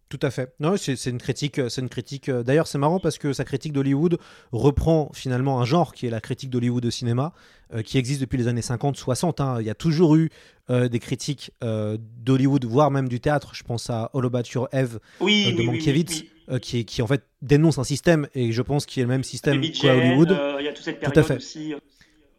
Tout 0.09 0.19
à 0.21 0.29
fait. 0.29 0.53
Non, 0.59 0.75
c'est 0.77 1.05
une 1.05 1.17
critique. 1.17 1.59
C'est 1.69 1.81
une 1.81 1.89
critique. 1.89 2.27
Euh, 2.27 2.43
d'ailleurs, 2.43 2.67
c'est 2.67 2.77
marrant 2.77 2.99
parce 2.99 3.17
que 3.17 3.31
sa 3.31 3.45
critique 3.45 3.71
d'Hollywood 3.71 4.17
reprend 4.51 5.09
finalement 5.13 5.61
un 5.61 5.65
genre 5.65 5.93
qui 5.93 6.05
est 6.05 6.09
la 6.09 6.19
critique 6.19 6.49
d'Hollywood 6.49 6.85
au 6.85 6.91
cinéma, 6.91 7.33
euh, 7.73 7.81
qui 7.81 7.97
existe 7.97 8.19
depuis 8.19 8.37
les 8.37 8.47
années 8.47 8.61
50-60. 8.61 9.41
Hein. 9.41 9.57
Il 9.61 9.65
y 9.65 9.69
a 9.69 9.75
toujours 9.75 10.15
eu 10.15 10.29
euh, 10.69 10.89
des 10.89 10.99
critiques 10.99 11.51
d'Hollywood, 11.61 12.65
voire 12.65 12.91
même 12.91 13.07
du 13.07 13.19
théâtre. 13.19 13.55
Je 13.55 13.63
pense 13.63 13.89
à 13.89 14.11
All 14.13 14.25
About 14.25 14.43
Your 14.53 14.67
Eve 14.73 14.99
de 15.21 15.65
Mankiewicz, 15.65 16.25
qui, 16.61 16.83
qui 16.83 17.01
en 17.01 17.07
fait 17.07 17.23
dénonce 17.41 17.77
un 17.77 17.85
système 17.85 18.27
et 18.35 18.51
je 18.51 18.61
pense 18.61 18.85
qu'il 18.85 19.01
est 19.01 19.05
le 19.05 19.09
même 19.09 19.23
système 19.23 19.61
qu'à 19.61 19.95
Hollywood. 19.95 20.37
Il 20.59 20.65
y 20.65 20.67
a 20.67 20.73
toute 20.73 20.83
cette 20.83 20.99
période 20.99 21.17
à 21.17 21.23
fait. 21.23 21.37
aussi. 21.37 21.73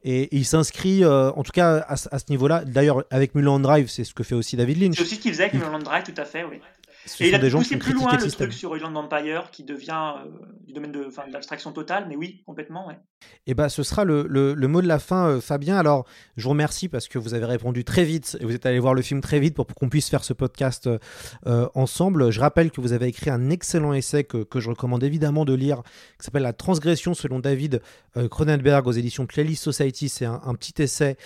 Et 0.07 0.29
il 0.37 0.45
s'inscrit, 0.45 1.07
en 1.07 1.43
tout 1.43 1.53
cas 1.53 1.77
à, 1.89 1.97
ce 1.97 2.25
niveau-là. 2.29 2.66
D'ailleurs, 2.66 3.05
avec 3.11 3.35
Mulholland 3.35 3.62
Drive, 3.62 3.89
c'est 3.89 4.05
ce 4.05 4.12
que 4.12 4.22
que 4.22 4.57
David 4.57 4.83
Lynch. 4.83 4.97
C'est 4.97 5.03
aussi 5.03 5.14
ce 5.14 5.20
qu'il 5.20 5.33
faisait 5.33 5.45
avec 5.45 5.55
Mulholland 5.55 5.83
Drive, 5.83 6.05
tout 6.05 6.20
à 6.20 6.27
fait, 6.27 6.45
oui 6.45 6.61
et 7.21 7.29
il 7.29 7.35
a 7.35 7.39
poussé 7.39 7.77
plus 7.77 7.93
loin 7.93 8.17
le, 8.17 8.31
truc 8.31 8.53
sur 8.53 8.75
Island 8.77 8.97
Empire 8.97 9.51
qui 9.51 9.63
devient 9.63 10.15
euh, 10.19 10.29
du 10.67 10.73
domaine 10.73 10.93
de, 10.93 11.05
de 11.05 11.33
l'abstraction 11.33 11.73
totale, 11.73 12.07
mais 12.09 12.17
oui, 12.17 12.43
complètement. 12.47 12.87
Ouais. 12.87 12.95
Et 13.47 13.53
eh 13.53 13.55
bah, 13.55 13.65
ben, 13.65 13.69
ce 13.69 13.83
sera 13.83 14.05
le, 14.05 14.27
le, 14.27 14.69
mot 14.69 14.83
de 14.83 14.87
la 14.87 14.99
fin, 14.99 15.29
euh, 15.29 15.41
Fabien. 15.41 15.77
Alors, 15.77 16.07
je 16.37 16.45
vous 16.45 16.51
remercie 16.51 16.89
parce 16.89 17.09
que 17.09 17.19
vous 17.19 17.35
avez 17.35 17.45
répondu 17.45 17.85
très 17.85 18.05
vite 18.05 18.37
et 18.41 18.45
vous 18.45 18.55
êtes 18.55 18.67
allé 18.67 18.79
voir 18.79 18.95
le 18.95 19.03
film 19.03 19.21
très 19.21 19.39
vite 19.39 19.55
pour, 19.55 19.67
qu'on 19.67 19.89
puisse 19.89 20.09
faire 20.09 20.25
ce 20.25 20.33
podcast 20.33 20.89
euh, 21.47 21.69
ensemble. 21.75 22.31
Je 22.31 22.41
rappelle 22.41 22.71
que 22.71 22.81
vous 22.81 22.93
avez 22.93 23.07
écrit 23.07 23.31
un 23.31 23.51
excellent 23.51 23.93
essai 23.93 24.25
que, 24.25 24.39
que 24.39 24.61
je 24.61 24.71
recommande 24.71 25.05
évidemment 25.05 25.45
de 25.45 25.55
lire, 25.55 25.83
qui 26.19 26.25
s'appelle 26.25 26.43
La 26.43 26.53
transgression 26.53 27.15
selon 27.15 27.39
David 27.39 27.83
Cronenberg 28.31 28.87
aux 28.87 28.93
éditions 28.93 29.27
Playlist 29.27 29.63
Society. 29.63 30.09
C'est 30.09 30.25
un, 30.25 30.41
un, 30.45 30.55
petit 30.55 30.83
essai 30.83 31.17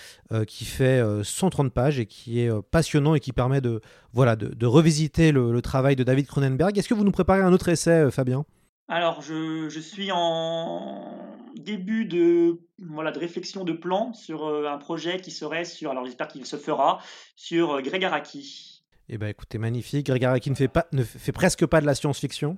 qui 0.47 0.65
fait 0.65 1.01
130 1.23 1.71
pages 1.71 1.99
et 1.99 2.05
qui 2.05 2.41
est 2.41 2.49
passionnant 2.71 3.15
et 3.15 3.19
qui 3.19 3.31
permet 3.31 3.61
de, 3.61 3.81
voilà, 4.13 4.35
de, 4.35 4.47
de 4.47 4.65
revisiter 4.65 5.31
le, 5.31 5.51
le 5.51 5.61
travail 5.61 5.95
de 5.95 6.03
David 6.03 6.27
Cronenberg. 6.27 6.77
Est-ce 6.77 6.87
que 6.87 6.93
vous 6.93 7.03
nous 7.03 7.11
préparez 7.11 7.41
un 7.41 7.53
autre 7.53 7.69
essai, 7.69 7.91
euh, 7.91 8.11
Fabien? 8.11 8.45
Alors, 8.87 9.21
je, 9.21 9.69
je, 9.69 9.79
suis 9.79 10.11
en 10.11 11.13
début 11.55 12.05
de, 12.05 12.59
voilà, 12.79 13.11
de 13.11 13.19
réflexion 13.19 13.63
de 13.63 13.73
plan 13.73 14.13
sur 14.13 14.47
euh, 14.47 14.65
un 14.67 14.77
projet 14.77 15.19
qui 15.21 15.29
serait 15.29 15.63
sur, 15.63 15.91
alors 15.91 16.05
j'espère 16.05 16.27
qu'il 16.27 16.45
se 16.45 16.55
fera, 16.55 16.99
sur 17.35 17.73
euh, 17.73 17.81
Greg 17.81 18.03
Araki. 18.03 18.83
Eh 19.09 19.17
ben, 19.19 19.27
écoutez, 19.27 19.59
magnifique. 19.59 20.07
Greg 20.07 20.25
Araki 20.25 20.49
ne 20.49 20.55
fait, 20.55 20.67
pas, 20.67 20.87
ne 20.91 21.03
fait 21.03 21.31
presque 21.31 21.65
pas 21.67 21.81
de 21.81 21.85
la 21.85 21.93
science-fiction. 21.93 22.57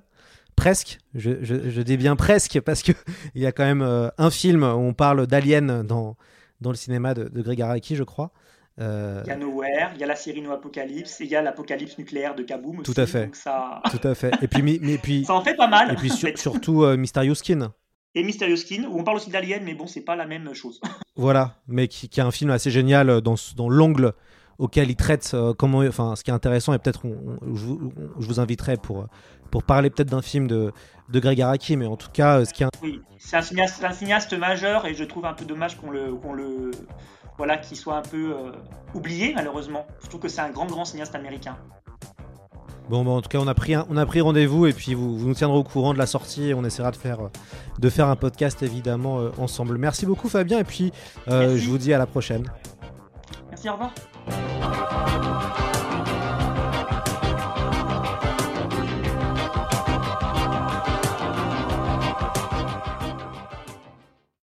Presque, 0.56 0.98
je, 1.14 1.42
je, 1.42 1.80
dis 1.80 1.96
bien 1.96 2.14
presque, 2.14 2.60
parce 2.60 2.82
qu'il 2.82 2.94
y 3.34 3.46
a 3.46 3.52
quand 3.52 3.64
même 3.64 4.10
un 4.18 4.30
film 4.30 4.62
où 4.62 4.66
on 4.66 4.92
parle 4.92 5.26
d'aliens 5.26 5.82
dans, 5.82 6.16
dans 6.60 6.70
le 6.70 6.76
cinéma 6.76 7.14
de, 7.14 7.24
de 7.24 7.42
Greg 7.42 7.62
Araki, 7.62 7.96
je 7.96 8.04
crois. 8.04 8.32
Euh, 8.80 9.22
il 9.24 9.28
y 9.28 9.32
a 9.32 9.36
Nowhere, 9.36 9.90
il 9.94 10.00
y 10.00 10.04
a 10.04 10.06
la 10.06 10.16
série 10.16 10.40
No 10.40 10.52
Apocalypse, 10.52 11.20
et 11.20 11.24
il 11.24 11.30
y 11.30 11.36
a 11.36 11.42
l'apocalypse 11.42 11.98
nucléaire 11.98 12.34
de 12.34 12.42
Kaboom 12.42 12.80
aussi. 12.80 12.92
Tout 12.92 13.00
à 13.00 13.06
fait. 13.06 13.34
ça... 13.34 13.82
Tout 13.90 14.06
à 14.06 14.14
fait. 14.14 14.32
Et 14.40 14.48
puis, 14.48 14.62
mais, 14.62 14.98
puis, 14.98 15.24
ça 15.26 15.34
en 15.34 15.42
fait 15.42 15.54
pas 15.54 15.68
mal. 15.68 15.92
Et 15.92 15.96
puis 15.96 16.10
surtout 16.36 16.84
euh, 16.84 16.96
Mysterious 16.96 17.34
Skin. 17.34 17.72
Et 18.14 18.22
Mysterious 18.22 18.58
Skin, 18.58 18.84
où 18.90 18.98
on 18.98 19.04
parle 19.04 19.18
aussi 19.18 19.30
d'Alien, 19.30 19.62
mais 19.64 19.74
bon, 19.74 19.86
c'est 19.86 20.02
pas 20.02 20.16
la 20.16 20.26
même 20.26 20.52
chose. 20.54 20.80
voilà, 21.16 21.56
mais 21.66 21.88
qui, 21.88 22.08
qui, 22.08 22.20
est 22.20 22.22
un 22.22 22.30
film 22.30 22.50
assez 22.50 22.70
génial 22.70 23.10
euh, 23.10 23.20
dans, 23.20 23.34
dans 23.56 23.68
l'angle 23.68 24.12
auquel 24.58 24.90
il 24.90 24.96
traite 24.96 25.34
comment, 25.58 25.78
enfin, 25.78 26.14
ce 26.14 26.22
qui 26.22 26.30
est 26.30 26.34
intéressant, 26.34 26.72
et 26.72 26.78
peut-être 26.78 27.02
je, 27.54 27.66
vous 28.18 28.38
inviterai 28.38 28.76
pour, 28.76 29.08
pour 29.50 29.64
parler 29.64 29.90
peut-être 29.90 30.10
d'un 30.10 30.22
film 30.22 30.46
de, 30.46 30.72
de 31.08 31.20
Greg 31.20 31.40
Araki, 31.40 31.76
mais 31.76 31.86
en 31.86 31.96
tout 31.96 32.10
cas, 32.12 32.44
ce 32.44 32.52
qui 32.52 32.62
est... 32.62 32.66
Oui, 32.80 33.00
c'est 33.18 33.36
un 33.36 33.42
cinéaste, 33.42 33.82
un 33.82 33.92
cinéaste 33.92 34.34
majeur, 34.34 34.86
et 34.86 34.94
je 34.94 35.02
trouve 35.02 35.24
un 35.24 35.32
peu 35.32 35.46
dommage 35.46 35.76
qu'on 35.78 35.90
le, 35.90 36.14
qu'on 36.14 36.34
le 36.34 36.70
voilà, 37.36 37.56
qui 37.56 37.76
soit 37.76 37.96
un 37.96 38.02
peu 38.02 38.34
euh, 38.34 38.52
oublié 38.94 39.32
malheureusement. 39.34 39.86
Je 40.02 40.08
trouve 40.08 40.20
que 40.20 40.28
c'est 40.28 40.40
un 40.40 40.50
grand 40.50 40.66
grand 40.66 40.84
cinéaste 40.84 41.14
américain. 41.14 41.56
Bon, 42.88 43.06
en 43.06 43.22
tout 43.22 43.28
cas, 43.28 43.38
on 43.38 43.46
a 43.46 43.54
pris, 43.54 43.74
on 43.76 43.96
a 43.96 44.06
pris 44.06 44.20
rendez-vous 44.20 44.66
et 44.66 44.72
puis 44.72 44.94
vous, 44.94 45.16
vous, 45.16 45.28
nous 45.28 45.34
tiendrez 45.34 45.56
au 45.56 45.62
courant 45.62 45.94
de 45.94 45.98
la 45.98 46.06
sortie 46.06 46.48
et 46.48 46.54
on 46.54 46.64
essaiera 46.64 46.90
de 46.90 46.96
faire, 46.96 47.18
de 47.78 47.88
faire 47.88 48.08
un 48.08 48.16
podcast 48.16 48.62
évidemment 48.62 49.20
euh, 49.20 49.30
ensemble. 49.38 49.78
Merci 49.78 50.04
beaucoup 50.04 50.28
Fabien 50.28 50.58
et 50.58 50.64
puis 50.64 50.92
euh, 51.28 51.56
je 51.56 51.70
vous 51.70 51.78
dis 51.78 51.94
à 51.94 51.98
la 51.98 52.06
prochaine. 52.06 52.50
Merci, 53.50 53.68
au 53.68 53.72
revoir. 53.72 53.94